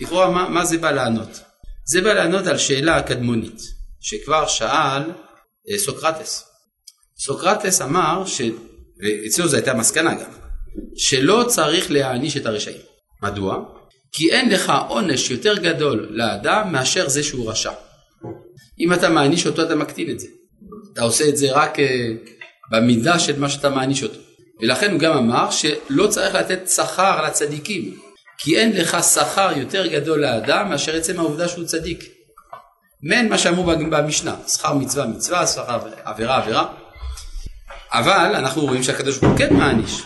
לכאורה 0.00 0.30
מה, 0.30 0.48
מה 0.48 0.64
זה 0.64 0.78
בא 0.78 0.90
לענות? 0.90 1.40
זה 1.84 2.00
בא 2.00 2.12
לענות 2.12 2.46
על 2.46 2.58
שאלה 2.58 2.96
הקדמונית, 2.96 3.60
שכבר 4.00 4.46
שאל 4.46 5.02
אה, 5.70 5.78
סוקרטס. 5.78 6.44
סוקרטס 7.18 7.82
אמר, 7.82 8.26
ש... 8.26 8.40
ואצלו 9.02 9.48
זו 9.48 9.56
הייתה 9.56 9.74
מסקנה 9.74 10.14
גם, 10.14 10.30
שלא 10.96 11.44
צריך 11.48 11.90
להעניש 11.90 12.36
את 12.36 12.46
הרשעים. 12.46 12.80
מדוע? 13.22 13.64
כי 14.12 14.30
אין 14.30 14.50
לך 14.50 14.72
עונש 14.88 15.30
יותר 15.30 15.58
גדול 15.58 16.08
לאדם 16.10 16.72
מאשר 16.72 17.08
זה 17.08 17.22
שהוא 17.22 17.50
רשע. 17.50 17.72
אם 18.80 18.92
אתה 18.92 19.08
מעניש 19.08 19.46
אותו 19.46 19.62
אתה 19.62 19.74
מקטין 19.74 20.10
את 20.10 20.20
זה. 20.20 20.26
אתה 20.92 21.02
עושה 21.02 21.28
את 21.28 21.36
זה 21.36 21.52
רק 21.52 21.78
uh, 21.78 21.82
במידה 22.72 23.18
של 23.18 23.38
מה 23.38 23.48
שאתה 23.48 23.70
מעניש 23.70 24.02
אותו. 24.02 24.27
ולכן 24.60 24.90
הוא 24.90 25.00
גם 25.00 25.16
אמר 25.16 25.50
שלא 25.50 26.06
צריך 26.06 26.34
לתת 26.34 26.68
שכר 26.68 27.22
לצדיקים, 27.26 27.98
כי 28.38 28.58
אין 28.58 28.76
לך 28.76 28.96
שכר 29.04 29.50
יותר 29.56 29.86
גדול 29.86 30.20
לאדם 30.20 30.68
מאשר 30.70 30.96
עצם 30.96 31.18
העובדה 31.18 31.48
שהוא 31.48 31.64
צדיק. 31.64 32.04
מעין 33.02 33.28
מה 33.28 33.38
שאמרו 33.38 33.64
במשנה, 33.64 34.34
שכר 34.48 34.74
מצווה 34.74 35.06
מצווה, 35.06 35.46
שכר 35.46 35.78
עבירה 36.04 36.36
עבירה. 36.36 36.66
אבל 37.92 38.34
אנחנו 38.34 38.62
רואים 38.62 38.82
שהקדוש 38.82 39.18
ברוך 39.18 39.32
הוא 39.32 39.38
כן 39.38 39.54
מעניש. 39.54 40.02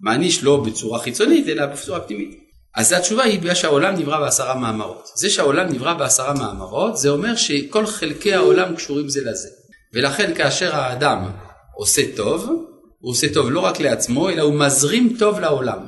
מעניש 0.00 0.44
לא 0.44 0.56
בצורה 0.66 0.98
חיצונית 0.98 1.48
אלא 1.48 1.66
בצורה 1.66 2.00
פנימית. 2.00 2.46
אז 2.76 2.92
התשובה 2.92 3.22
היא 3.22 3.40
בגלל 3.40 3.54
שהעולם 3.54 3.94
נברא 3.94 4.20
בעשרה 4.20 4.54
מאמרות. 4.54 5.08
זה 5.14 5.30
שהעולם 5.30 5.68
נברא 5.68 5.94
בעשרה 5.94 6.34
מאמרות 6.34 6.96
זה 6.96 7.08
אומר 7.08 7.36
שכל 7.36 7.86
חלקי 7.86 8.34
העולם 8.34 8.76
קשורים 8.76 9.08
זה 9.08 9.20
לזה. 9.24 9.48
ולכן 9.94 10.34
כאשר 10.34 10.76
האדם 10.76 11.30
עושה 11.74 12.02
טוב, 12.16 12.66
הוא 12.98 13.12
עושה 13.12 13.34
טוב 13.34 13.50
לא 13.50 13.60
רק 13.60 13.80
לעצמו 13.80 14.28
אלא 14.28 14.42
הוא 14.42 14.54
מזרים 14.54 15.16
טוב 15.18 15.40
לעולם. 15.40 15.86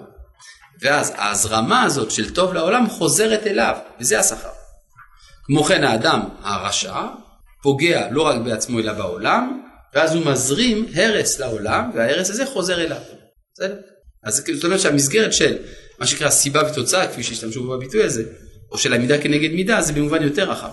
ואז 0.80 1.12
ההזרמה 1.16 1.82
הזאת 1.82 2.10
של 2.10 2.34
טוב 2.34 2.54
לעולם 2.54 2.88
חוזרת 2.90 3.46
אליו 3.46 3.76
וזה 4.00 4.18
השכר. 4.18 4.48
כמו 5.44 5.64
כן 5.64 5.84
האדם 5.84 6.20
הרשע 6.42 7.06
פוגע 7.62 8.08
לא 8.10 8.22
רק 8.22 8.40
בעצמו 8.44 8.78
אלא 8.78 8.92
בעולם, 8.92 9.62
ואז 9.94 10.14
הוא 10.14 10.26
מזרים 10.26 10.86
הרס 10.94 11.38
לעולם, 11.38 11.90
וההרס 11.94 12.30
הזה 12.30 12.46
חוזר 12.46 12.80
אליו. 12.80 13.00
בסדר? 13.54 13.76
אז 14.24 14.42
זאת 14.54 14.64
אומרת 14.64 14.80
שהמסגרת 14.80 15.32
של 15.32 15.56
מה 15.98 16.06
שנקרא 16.06 16.30
סיבה 16.30 16.62
ותוצאה, 16.70 17.08
כפי 17.08 17.22
שהשתמשו 17.22 17.64
בו 17.64 17.76
בביטוי 17.76 18.04
הזה, 18.04 18.22
או 18.72 18.78
של 18.78 18.94
עמידה 18.94 19.18
כנגד 19.18 19.52
מידה, 19.52 19.82
זה 19.82 19.92
במובן 19.92 20.22
יותר 20.22 20.50
רחב, 20.50 20.70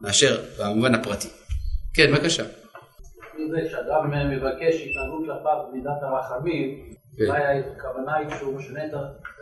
מאשר 0.00 0.40
במובן 0.58 0.94
הפרטי. 0.94 1.28
כן, 1.94 2.12
בבקשה. 2.12 2.42
זה 3.50 3.68
כשאדם 3.68 4.30
מבקש 4.30 4.74
התנהגות 4.74 5.26
כלפיו 5.26 5.58
מידת 5.72 6.02
הרחמים, 6.02 6.78
כן. 7.18 7.24
אולי 7.26 7.42
הכוונה 7.76 8.16
היא 8.16 8.28
שהוא 8.38 8.54
משנה 8.54 8.86
את 8.86 8.90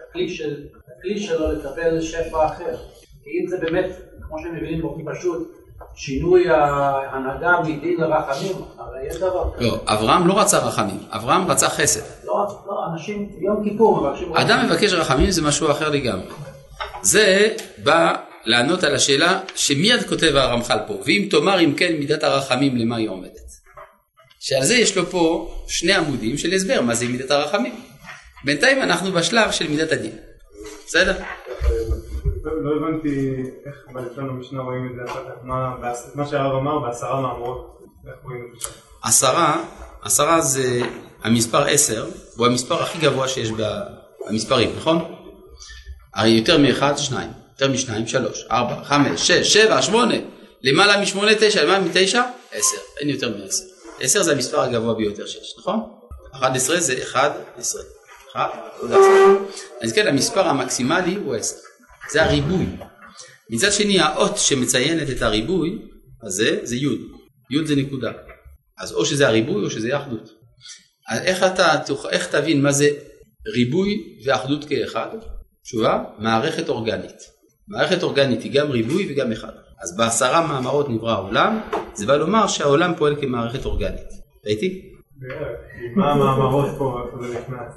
הכלי 0.09 0.29
של- 0.29 0.65
הכלי 0.99 1.19
שלו 1.21 1.53
לקבל 1.53 2.01
שפע 2.01 2.47
אחר. 2.47 2.77
כי 3.25 3.31
אם 3.41 3.47
זה 3.49 3.59
באמת, 3.61 3.87
כמו 4.23 4.39
שהם 4.39 4.57
מבינים 4.57 4.81
באופן 4.81 5.03
פשוט, 5.15 5.53
שינוי 5.95 6.51
ההנהגה 6.51 7.61
מדין 7.61 8.01
לרחמים, 8.01 8.53
הרי 8.79 9.07
יש 9.09 9.17
דבר 9.17 9.53
כזה. 9.55 9.65
לא, 9.67 9.79
אברהם 9.87 10.27
לא 10.27 10.41
רצה 10.41 10.59
רחמים, 10.59 10.99
אברהם 11.11 11.51
רצה 11.51 11.69
חסד. 11.69 12.01
לא, 12.25 12.47
לא, 12.67 12.87
אנשים 12.93 13.31
ביום 13.39 13.65
כיפור 13.65 14.01
מבקשים... 14.01 14.37
אדם 14.37 14.67
מבקש 14.67 14.93
רחמים 14.93 15.31
זה 15.31 15.43
משהו 15.43 15.71
אחר 15.71 15.89
לגמרי. 15.89 16.27
זה 17.03 17.49
בא 17.85 18.17
לענות 18.45 18.85
על 18.85 18.95
השאלה 18.95 19.41
שמיד 19.55 20.03
כותב 20.09 20.33
הרמח"ל 20.37 20.79
פה, 20.87 20.95
ואם 21.05 21.29
תאמר 21.31 21.61
אם 21.61 21.73
כן 21.77 21.93
מידת 21.99 22.25
הרחמים 22.25 22.77
למה 22.77 22.97
היא 22.97 23.09
עומדת. 23.09 23.56
שעל 24.49 24.65
זה 24.65 24.75
יש 24.75 24.97
לו 24.97 25.07
פה 25.07 25.55
שני 25.69 25.93
עמודים 25.93 26.39
של 26.39 26.53
הסבר 26.53 26.81
מה 26.81 26.95
זה 26.95 27.09
מידת 27.09 27.31
הרחמים. 27.31 27.81
בינתיים 28.45 28.83
אנחנו 28.83 29.13
בשלב 29.13 29.51
של 29.51 29.69
מידת 29.69 29.93
הדין. 29.93 30.17
בסדר? 30.87 31.19
לא 32.45 32.71
הבנתי 32.77 33.37
איך 33.67 33.75
בלשון 33.93 34.29
המשנה 34.29 34.63
רואים 34.63 34.87
את 34.87 35.09
זה 35.09 35.13
מה 36.15 36.27
שהרב 36.27 36.53
אמר 36.53 36.79
בעשרה 36.79 37.21
מאמרות, 37.21 37.79
איך 38.07 38.15
רואים 38.25 38.53
את 38.55 38.61
זה? 38.61 38.69
עשרה, 39.03 39.65
עשרה 40.03 40.41
זה 40.41 40.81
המספר 41.23 41.63
עשר, 41.63 42.07
הוא 42.37 42.47
המספר 42.47 42.83
הכי 42.83 42.99
גבוה 42.99 43.29
שיש 43.29 43.51
במספרים, 44.31 44.71
נכון? 44.77 45.15
הרי 46.15 46.31
יותר 46.31 46.59
מאחד, 46.59 46.93
שניים, 46.97 47.31
יותר 47.53 47.73
משניים, 47.73 48.07
שלוש, 48.07 48.45
ארבע, 48.51 48.85
חמש, 48.85 49.29
שש, 49.29 49.53
שבע, 49.53 49.83
שמונה, 49.83 50.17
למעלה 50.63 51.01
משמונה, 51.01 51.33
תשע, 51.41 51.65
למעלה 51.65 51.85
מתשע, 51.85 52.23
עשר, 52.53 52.79
אין 53.01 53.09
יותר 53.09 53.39
מעשר. 53.39 53.76
עשר 54.01 54.23
זה 54.23 54.33
המספר 54.33 54.61
הגבוה 54.61 54.95
ביותר 54.95 55.27
שיש, 55.27 55.55
נכון? 55.59 55.81
אחד 56.35 56.57
עשרה 56.57 56.81
זה 56.81 57.03
אחד 57.03 57.31
עשרה. 57.57 57.83
אחד, 58.33 58.49
עוד 58.79 58.91
עשרה. 58.91 59.47
אז 59.83 59.93
כן, 59.93 60.07
המספר 60.07 60.49
המקסימלי 60.49 61.15
הוא 61.15 61.35
עשר. 61.35 61.57
זה 62.11 62.23
הריבוי. 62.23 62.67
מצד 63.51 63.73
שני, 63.73 64.01
האות 64.01 64.39
שמציינת 64.39 65.11
את 65.11 65.23
הריבוי 65.23 65.79
הזה 66.23 66.59
זה 66.63 66.77
י'. 66.77 66.87
י' 67.51 67.67
זה 67.67 67.77
נקודה. 67.77 68.13
אז 68.79 68.93
או 68.93 69.07
שזה 69.07 69.29
הריבוי 69.29 69.65
או 69.65 69.71
שזה 69.71 69.97
אחדות. 69.97 70.31
אז 71.09 71.21
איך 71.21 71.43
אתה, 71.43 71.75
איך 72.11 72.27
תבין 72.27 72.63
מה 72.63 72.73
זה 72.73 72.89
ריבוי 73.55 74.19
ואחדות 74.25 74.65
כאחד? 74.65 75.09
תשובה, 75.65 76.05
מערכת 76.19 76.69
אורגנית. 76.69 77.23
מערכת 77.69 78.03
אורגנית 78.03 78.43
היא 78.43 78.53
גם 78.53 78.71
ריבוי 78.71 79.13
וגם 79.13 79.33
אחד. 79.33 79.53
אז 79.83 79.97
בעשרה 79.97 80.47
מאמרות 80.47 80.89
נברא 80.89 81.13
העולם, 81.13 81.61
זה 81.95 82.07
בא 82.07 82.17
לומר 82.17 82.47
שהעולם 82.47 82.95
פועל 82.97 83.17
כמערכת 83.21 83.65
אורגנית. 83.65 84.09
ראיתי? 84.47 84.91
מה 85.97 86.13
המאמרות 86.13 86.67
פה, 86.79 87.01
זה 87.21 87.39
נכנס? 87.39 87.73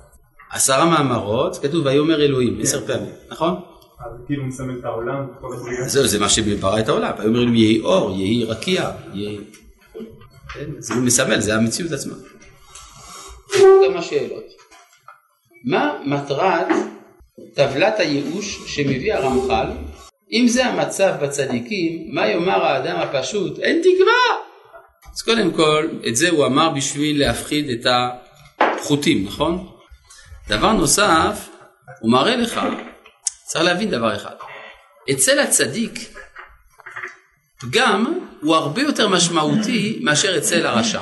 עשרה 0.51 0.85
מאמרות, 0.85 1.57
כתוב 1.57 1.85
ויאמר 1.85 2.21
אלוהים, 2.21 2.59
עשר 2.61 2.87
פעמים, 2.87 3.11
נכון? 3.31 3.55
אז 3.99 4.11
כאילו 4.25 4.45
מסמל 4.45 4.79
את 4.79 4.85
העולם, 4.85 5.27
כל 5.41 5.47
הבריאה. 5.53 5.87
זהו, 5.87 6.07
זה 6.07 6.19
מה 6.19 6.29
שברא 6.29 6.79
את 6.79 6.89
העולם. 6.89 7.11
ויאמר 7.17 7.39
אלוהים 7.39 7.55
יהי 7.55 7.81
אור, 7.81 8.11
יהי 8.11 8.43
רקיע, 8.43 8.91
יהי... 9.13 9.37
כן, 10.53 10.69
זה 10.79 10.95
מסמל, 10.95 11.39
זה 11.39 11.55
המציאות 11.55 11.91
עצמה. 11.91 12.13
כמה 13.87 14.01
שאלות. 14.01 14.43
מה 15.65 15.99
מטרת 16.05 16.67
טבלת 17.53 17.99
הייאוש 17.99 18.75
שמביא 18.75 19.13
הרמח"ל? 19.13 19.67
אם 20.31 20.47
זה 20.47 20.65
המצב 20.65 21.13
בצדיקים, 21.21 22.07
מה 22.07 22.27
יאמר 22.27 22.65
האדם 22.65 22.95
הפשוט? 22.99 23.59
אין 23.59 23.81
תקווה! 23.81 24.43
אז 25.13 25.21
קודם 25.21 25.51
כל, 25.51 25.87
את 26.07 26.15
זה 26.15 26.29
הוא 26.29 26.45
אמר 26.45 26.69
בשביל 26.69 27.19
להפחיד 27.19 27.69
את 27.69 27.85
החוטים, 28.59 29.25
נכון? 29.25 29.67
דבר 30.47 30.71
נוסף, 30.71 31.49
הוא 31.99 32.11
מראה 32.11 32.35
לך, 32.35 32.61
צריך 33.45 33.65
להבין 33.65 33.89
דבר 33.89 34.15
אחד, 34.15 34.35
אצל 35.11 35.39
הצדיק 35.39 35.99
פגם 37.59 38.19
הוא 38.41 38.55
הרבה 38.55 38.81
יותר 38.81 39.09
משמעותי 39.09 39.99
מאשר 40.01 40.37
אצל 40.37 40.65
הרשע. 40.65 41.01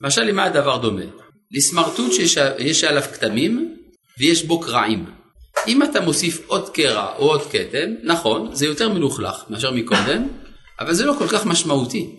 למשל 0.00 0.22
למה 0.22 0.44
הדבר 0.44 0.76
דומה? 0.76 1.02
לסמרטוט 1.50 2.12
שיש 2.12 2.38
יש 2.58 2.84
עליו 2.84 3.02
כתמים 3.02 3.76
ויש 4.18 4.44
בו 4.44 4.60
קרעים. 4.60 5.23
אם 5.66 5.82
אתה 5.82 6.00
מוסיף 6.00 6.46
עוד 6.46 6.68
קרע 6.68 7.14
או 7.18 7.30
עוד 7.30 7.42
כתם, 7.50 7.90
נכון, 8.02 8.54
זה 8.54 8.66
יותר 8.66 8.88
מלוכלך 8.88 9.44
מאשר 9.50 9.70
מקודם, 9.70 10.28
אבל 10.80 10.94
זה 10.94 11.04
לא 11.04 11.14
כל 11.18 11.28
כך 11.28 11.46
משמעותי. 11.46 12.16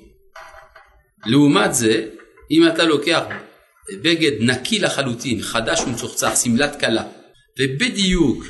לעומת 1.26 1.76
זה, 1.76 2.06
אם 2.52 2.68
אתה 2.68 2.84
לוקח 2.84 3.24
בגד 4.02 4.32
נקי 4.40 4.80
לחלוטין, 4.80 5.42
חדש 5.42 5.82
ומצוחצח, 5.82 6.36
שמלת 6.44 6.80
כלה, 6.80 7.04
ובדיוק 7.60 8.46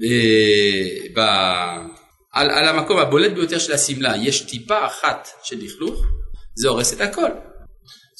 ב- 0.00 1.20
ב- 1.20 2.00
על, 2.32 2.50
על 2.50 2.68
המקום 2.68 2.98
הבולט 2.98 3.32
ביותר 3.32 3.58
של 3.58 3.72
השמלה 3.72 4.16
יש 4.16 4.40
טיפה 4.40 4.86
אחת 4.86 5.28
של 5.42 5.56
לכלוך, 5.58 6.04
זה 6.54 6.68
הורס 6.68 6.92
את 6.92 7.00
הכל. 7.00 7.30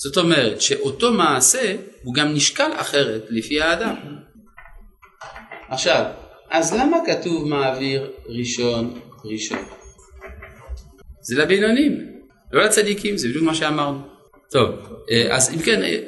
זאת 0.03 0.17
אומרת 0.17 0.61
שאותו 0.61 1.13
מעשה 1.13 1.77
הוא 2.03 2.15
גם 2.15 2.35
נשקל 2.35 2.71
אחרת 2.77 3.25
לפי 3.31 3.61
האדם. 3.61 3.95
עכשיו, 5.71 6.05
אז 6.51 6.75
למה 6.75 6.97
כתוב 7.07 7.49
מעביר 7.49 8.11
ראשון 8.27 9.01
ראשון? 9.25 9.65
זה 11.23 11.37
לבינונים, 11.37 12.07
לא 12.53 12.65
לצדיקים, 12.65 13.17
זה 13.17 13.29
בדיוק 13.29 13.45
מה 13.45 13.55
שאמרנו. 13.55 13.99
טוב, 14.51 14.71
אה, 15.11 15.37
אז 15.37 15.55
אם 15.55 15.59
כן, 15.59 15.83
אה, 15.83 15.99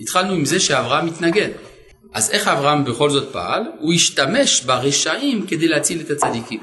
התחלנו 0.00 0.32
עם 0.32 0.44
זה 0.44 0.60
שאברהם 0.60 1.06
מתנגד. 1.06 1.48
אז 2.14 2.30
איך 2.30 2.48
אברהם 2.48 2.84
בכל 2.84 3.10
זאת 3.10 3.32
פעל? 3.32 3.62
הוא 3.80 3.92
השתמש 3.92 4.62
ברשעים 4.62 5.46
כדי 5.46 5.68
להציל 5.68 6.00
את 6.00 6.10
הצדיקים. 6.10 6.60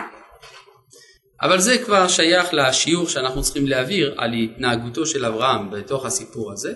אבל 1.42 1.60
זה 1.60 1.78
כבר 1.78 2.08
שייך 2.08 2.54
לשיעור 2.54 3.10
שאנחנו 3.10 3.42
צריכים 3.42 3.68
להעביר 3.68 4.16
על 4.18 4.34
התנהגותו 4.34 5.06
של 5.06 5.26
אברהם 5.26 5.72
בתוך 5.72 6.06
הסיפור 6.06 6.52
הזה. 6.52 6.74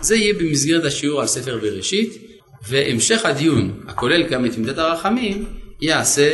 זה 0.00 0.16
יהיה 0.16 0.34
במסגרת 0.34 0.84
השיעור 0.84 1.20
על 1.20 1.26
ספר 1.26 1.58
בראשית, 1.58 2.31
והמשך 2.68 3.24
הדיון, 3.24 3.80
הכולל 3.88 4.22
גם 4.22 4.46
את 4.46 4.58
מידת 4.58 4.78
הרחמים, 4.78 5.44
ייעשה, 5.80 6.32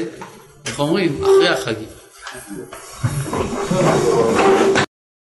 איך 0.66 0.78
אומרים, 0.78 1.22
אחרי 1.22 1.48
החגים. 1.48 1.88